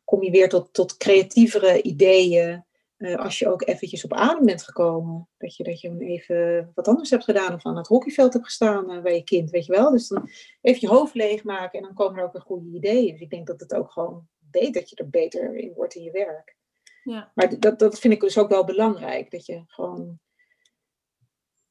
kom 0.05 0.23
je 0.23 0.31
weer 0.31 0.49
tot, 0.49 0.73
tot 0.73 0.97
creatievere 0.97 1.83
ideeën. 1.83 2.65
Uh, 2.99 3.17
als 3.17 3.39
je 3.39 3.49
ook 3.49 3.67
eventjes 3.67 4.05
op 4.05 4.13
adem 4.13 4.45
bent 4.45 4.63
gekomen. 4.63 5.29
Dat 5.39 5.57
je, 5.57 5.65
dat 5.65 5.81
je 5.81 5.97
even 5.99 6.71
wat 6.75 6.89
anders 6.89 7.11
hebt 7.11 7.25
gedaan. 7.25 7.55
Of 7.55 7.67
aan 7.67 7.77
het 7.77 7.87
hockeyveld 7.87 8.33
hebt 8.33 8.45
gestaan 8.45 8.91
uh, 8.91 9.03
bij 9.03 9.15
je 9.15 9.25
kind, 9.25 9.51
weet 9.51 9.67
je 9.67 9.73
wel. 9.73 9.91
Dus 9.91 10.09
dan 10.09 10.31
even 10.61 10.81
je 10.81 10.95
hoofd 10.95 11.15
leegmaken 11.15 11.79
en 11.79 11.85
dan 11.85 11.95
komen 11.95 12.19
er 12.19 12.25
ook 12.25 12.33
weer 12.33 12.43
goede 12.43 12.77
ideeën. 12.77 13.13
Dus 13.13 13.21
ik 13.21 13.31
denk 13.31 13.47
dat 13.47 13.61
het 13.61 13.75
ook 13.75 13.93
gewoon 13.93 14.29
weet 14.61 14.75
dat 14.75 14.91
je 14.91 14.97
er 14.97 15.11
beter 15.11 15.57
in 15.57 15.73
wordt 15.75 15.95
in 15.95 16.03
je 16.03 16.11
werk. 16.11 16.57
Ja. 17.03 17.33
Maar 17.35 17.59
dat, 17.59 17.79
dat 17.79 17.99
vind 17.99 18.15
ik 18.15 18.21
dus 18.21 18.39
ook 18.39 18.49
wel 18.49 18.65
belangrijk. 18.65 19.31
Dat 19.31 19.47
je 19.47 19.65
gewoon 19.67 20.19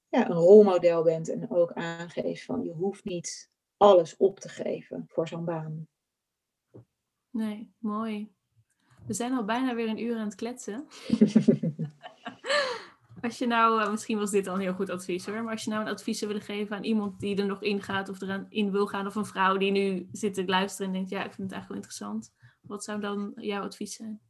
ja, 0.09 0.29
een 0.29 0.35
rolmodel 0.35 1.03
bent 1.03 1.29
en 1.29 1.49
ook 1.49 1.71
aangeeft 1.71 2.43
van 2.43 2.63
je 2.63 2.71
hoeft 2.71 3.03
niet 3.03 3.51
alles 3.77 4.17
op 4.17 4.39
te 4.39 4.49
geven 4.49 5.05
voor 5.07 5.27
zo'n 5.27 5.45
baan. 5.45 5.87
Nee, 7.29 7.73
mooi. 7.77 8.31
We 9.05 9.13
zijn 9.13 9.33
al 9.33 9.45
bijna 9.45 9.75
weer 9.75 9.87
een 9.87 10.03
uur 10.03 10.17
aan 10.17 10.25
het 10.25 10.35
kletsen. 10.35 10.87
als 13.21 13.37
je 13.37 13.47
nou, 13.47 13.81
eh, 13.81 13.91
misschien 13.91 14.17
was 14.17 14.31
dit 14.31 14.47
al 14.47 14.55
een 14.55 14.61
heel 14.61 14.73
goed 14.73 14.89
advies 14.89 15.25
hoor, 15.25 15.43
maar 15.43 15.51
als 15.51 15.63
je 15.63 15.69
nou 15.69 15.81
een 15.81 15.91
advies 15.91 16.19
zou 16.19 16.31
willen 16.31 16.45
geven 16.45 16.75
aan 16.75 16.83
iemand 16.83 17.19
die 17.19 17.37
er 17.37 17.45
nog 17.45 17.61
in 17.61 17.81
gaat 17.81 18.09
of 18.09 18.21
eraan 18.21 18.45
in 18.49 18.71
wil 18.71 18.87
gaan, 18.87 19.07
of 19.07 19.15
een 19.15 19.25
vrouw 19.25 19.57
die 19.57 19.71
nu 19.71 20.07
zit 20.11 20.33
te 20.33 20.45
luisteren 20.45 20.87
en 20.87 20.93
denkt, 20.93 21.09
ja, 21.09 21.23
ik 21.23 21.33
vind 21.33 21.51
het 21.51 21.51
eigenlijk 21.51 21.67
wel 21.67 21.77
interessant. 21.77 22.33
Wat 22.67 22.83
zou 22.83 22.99
dan 23.01 23.33
jouw 23.35 23.63
advies 23.63 23.95
zijn? 23.95 24.21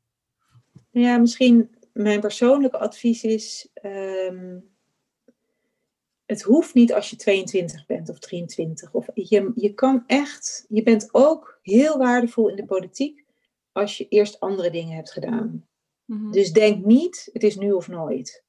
Ja, 0.91 1.17
misschien 1.17 1.75
mijn 1.93 2.19
persoonlijke 2.19 2.77
advies 2.77 3.23
is: 3.23 3.69
ehm, 3.73 4.59
het 6.25 6.41
hoeft 6.41 6.73
niet 6.73 6.93
als 6.93 7.09
je 7.09 7.15
22 7.15 7.85
bent 7.85 8.09
of 8.09 8.19
23. 8.19 8.93
Of 8.93 9.07
je, 9.13 9.51
je 9.55 9.73
kan 9.73 10.03
echt, 10.07 10.65
je 10.69 10.83
bent 10.83 11.09
ook 11.11 11.59
heel 11.61 11.97
waardevol 11.97 12.49
in 12.49 12.55
de 12.55 12.65
politiek 12.65 13.25
als 13.71 13.97
je 13.97 14.07
eerst 14.07 14.39
andere 14.39 14.69
dingen 14.69 14.95
hebt 14.95 15.11
gedaan. 15.11 15.67
Mhm. 16.05 16.31
Dus 16.31 16.51
denk 16.51 16.85
niet, 16.85 17.29
het 17.33 17.43
is 17.43 17.55
nu 17.55 17.71
of 17.71 17.87
nooit. 17.87 18.43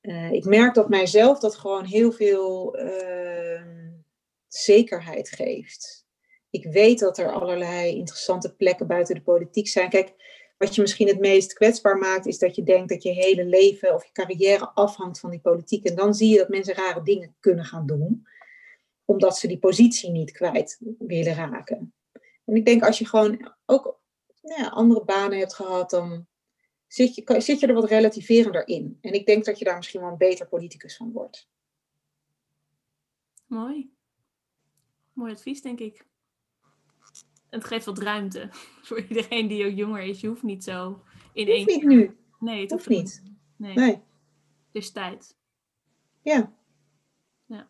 Uh, 0.00 0.32
ik 0.32 0.44
merk 0.44 0.74
dat 0.74 0.88
mijzelf 0.88 1.38
dat 1.38 1.54
gewoon 1.54 1.84
heel 1.84 2.12
veel 2.12 2.78
uh, 2.78 3.62
zekerheid 4.46 5.30
geeft 5.30 6.07
ik 6.50 6.64
weet 6.64 6.98
dat 6.98 7.18
er 7.18 7.32
allerlei 7.32 7.96
interessante 7.96 8.54
plekken 8.54 8.86
buiten 8.86 9.14
de 9.14 9.22
politiek 9.22 9.68
zijn. 9.68 9.90
Kijk, 9.90 10.14
wat 10.58 10.74
je 10.74 10.80
misschien 10.80 11.08
het 11.08 11.18
meest 11.18 11.52
kwetsbaar 11.52 11.98
maakt, 11.98 12.26
is 12.26 12.38
dat 12.38 12.56
je 12.56 12.62
denkt 12.62 12.88
dat 12.88 13.02
je 13.02 13.10
hele 13.10 13.44
leven 13.44 13.94
of 13.94 14.04
je 14.04 14.12
carrière 14.12 14.68
afhangt 14.68 15.20
van 15.20 15.30
die 15.30 15.40
politiek. 15.40 15.84
En 15.84 15.94
dan 15.94 16.14
zie 16.14 16.28
je 16.28 16.38
dat 16.38 16.48
mensen 16.48 16.74
rare 16.74 17.02
dingen 17.02 17.36
kunnen 17.40 17.64
gaan 17.64 17.86
doen, 17.86 18.26
omdat 19.04 19.38
ze 19.38 19.46
die 19.46 19.58
positie 19.58 20.10
niet 20.10 20.32
kwijt 20.32 20.80
willen 20.98 21.34
raken. 21.34 21.94
En 22.44 22.56
ik 22.56 22.64
denk 22.64 22.82
als 22.84 22.98
je 22.98 23.06
gewoon 23.06 23.52
ook 23.66 24.00
nou 24.42 24.62
ja, 24.62 24.68
andere 24.68 25.04
banen 25.04 25.38
hebt 25.38 25.54
gehad, 25.54 25.90
dan 25.90 26.26
zit 26.86 27.14
je, 27.14 27.40
zit 27.40 27.60
je 27.60 27.66
er 27.66 27.74
wat 27.74 27.88
relativerender 27.88 28.68
in. 28.68 28.98
En 29.00 29.12
ik 29.12 29.26
denk 29.26 29.44
dat 29.44 29.58
je 29.58 29.64
daar 29.64 29.76
misschien 29.76 30.00
wel 30.00 30.10
een 30.10 30.16
beter 30.16 30.48
politicus 30.48 30.96
van 30.96 31.12
wordt. 31.12 31.48
Mooi. 33.46 33.92
Mooi 35.12 35.32
advies, 35.32 35.62
denk 35.62 35.80
ik 35.80 36.07
het 37.50 37.64
geeft 37.64 37.84
wat 37.84 37.98
ruimte 37.98 38.48
voor 38.86 39.00
iedereen 39.00 39.46
die 39.46 39.66
ook 39.66 39.76
jonger 39.76 40.02
is. 40.02 40.20
Je 40.20 40.28
hoeft 40.28 40.42
niet 40.42 40.64
zo 40.64 41.02
in 41.32 41.46
één 41.46 41.66
niet 41.66 41.84
nu. 41.84 42.16
Nee, 42.38 42.60
het 42.60 42.70
hoeft 42.70 42.88
niet. 42.88 43.22
Nee. 43.56 43.74
nee. 43.74 43.92
Het 43.92 44.02
is 44.82 44.90
tijd. 44.90 45.36
Ja. 46.22 46.52
Ja. 47.46 47.68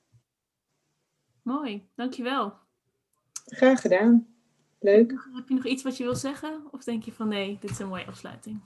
Mooi, 1.43 1.89
dankjewel. 1.95 2.55
Graag 3.45 3.81
gedaan. 3.81 4.27
Leuk. 4.81 5.29
Heb 5.35 5.49
je 5.49 5.55
nog 5.55 5.67
iets 5.67 5.83
wat 5.83 5.97
je 5.97 6.05
wil 6.05 6.15
zeggen? 6.15 6.63
Of 6.71 6.85
denk 6.85 7.03
je 7.03 7.13
van 7.13 7.29
nee, 7.29 7.59
dit 7.61 7.71
is 7.71 7.79
een 7.79 7.89
mooie 7.89 8.07
afsluiting? 8.07 8.61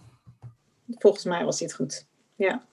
Volgens 0.88 1.24
mij 1.24 1.44
was 1.44 1.58
dit 1.58 1.74
goed. 1.74 2.06
Ja. 2.36 2.66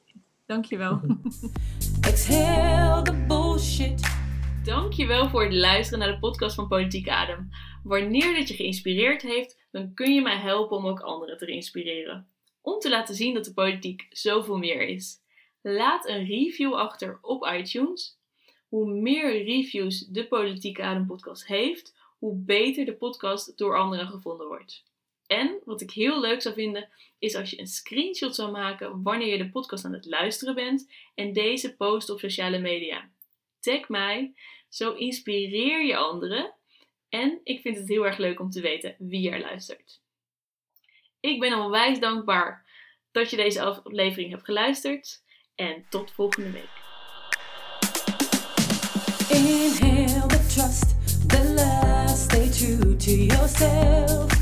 Dankjewel. 0.46 1.02
Exhale 2.02 3.02
the 3.02 3.26
bullshit. 3.28 4.19
Dankjewel 4.70 5.30
voor 5.30 5.44
het 5.44 5.54
luisteren 5.54 6.00
naar 6.00 6.14
de 6.14 6.20
podcast 6.20 6.56
van 6.56 6.68
Politiek 6.68 7.10
Adem. 7.10 7.50
Wanneer 7.84 8.34
dit 8.36 8.48
je 8.48 8.54
geïnspireerd 8.54 9.22
heeft, 9.22 9.60
dan 9.72 9.94
kun 9.94 10.14
je 10.14 10.22
mij 10.22 10.38
helpen 10.38 10.78
om 10.78 10.88
ook 10.88 11.00
anderen 11.00 11.38
te 11.38 11.46
inspireren. 11.46 12.28
Om 12.62 12.80
te 12.80 12.90
laten 12.90 13.16
zien 13.16 13.34
dat 13.34 13.46
de 13.46 13.54
politiek 13.54 14.08
zoveel 14.10 14.58
meer 14.58 14.82
is. 14.82 15.18
Laat 15.62 16.08
een 16.08 16.26
review 16.26 16.74
achter 16.74 17.20
op 17.22 17.46
iTunes. 17.46 18.18
Hoe 18.68 18.92
meer 18.92 19.44
reviews 19.44 20.00
de 20.00 20.28
Politiek 20.28 20.80
Adem 20.80 21.06
podcast 21.06 21.48
heeft, 21.48 21.96
hoe 22.18 22.36
beter 22.36 22.86
de 22.86 22.96
podcast 22.96 23.58
door 23.58 23.78
anderen 23.78 24.08
gevonden 24.08 24.48
wordt. 24.48 24.84
En 25.28 25.60
wat 25.66 25.82
ik 25.82 25.92
heel 25.92 26.20
leuk 26.20 26.42
zou 26.42 26.56
vinden, 26.56 26.90
is 27.20 27.36
als 27.36 27.50
je 27.50 27.60
een 27.60 27.68
screenshot 27.68 28.36
zou 28.36 28.52
maken 28.52 29.02
wanneer 29.02 29.28
je 29.28 29.38
de 29.38 29.50
podcast 29.50 29.86
aan 29.86 29.94
het 29.94 30.06
luisteren 30.06 30.56
bent 30.56 30.92
en 31.16 31.34
deze 31.34 31.76
post 31.76 32.10
op 32.10 32.20
sociale 32.20 32.60
media. 32.60 33.10
Tag 33.60 33.90
mij, 33.90 34.34
zo 34.70 34.94
inspireer 34.94 35.86
je 35.86 35.96
anderen 35.96 36.54
en 37.10 37.40
ik 37.44 37.62
vind 37.62 37.78
het 37.78 37.88
heel 37.88 38.06
erg 38.06 38.18
leuk 38.18 38.40
om 38.40 38.50
te 38.50 38.62
weten 38.62 38.96
wie 38.98 39.32
er 39.32 39.40
luistert. 39.40 40.02
Ik 41.20 41.40
ben 41.40 41.54
onwijs 41.54 42.00
dankbaar 42.00 42.66
dat 43.12 43.30
je 43.30 43.36
deze 43.36 43.62
aflevering 43.62 44.32
hebt 44.32 44.46
geluisterd 44.46 45.24
en 45.56 45.86
tot 45.90 46.12
volgende 46.12 46.52
week. 46.52 46.78
Inhale 49.30 50.28
the 50.28 50.46
trust, 50.54 50.96
the 51.30 51.54
love, 51.56 52.18
stay 52.18 52.50
true 52.50 52.96
to 52.96 53.12
yourself. 53.12 54.40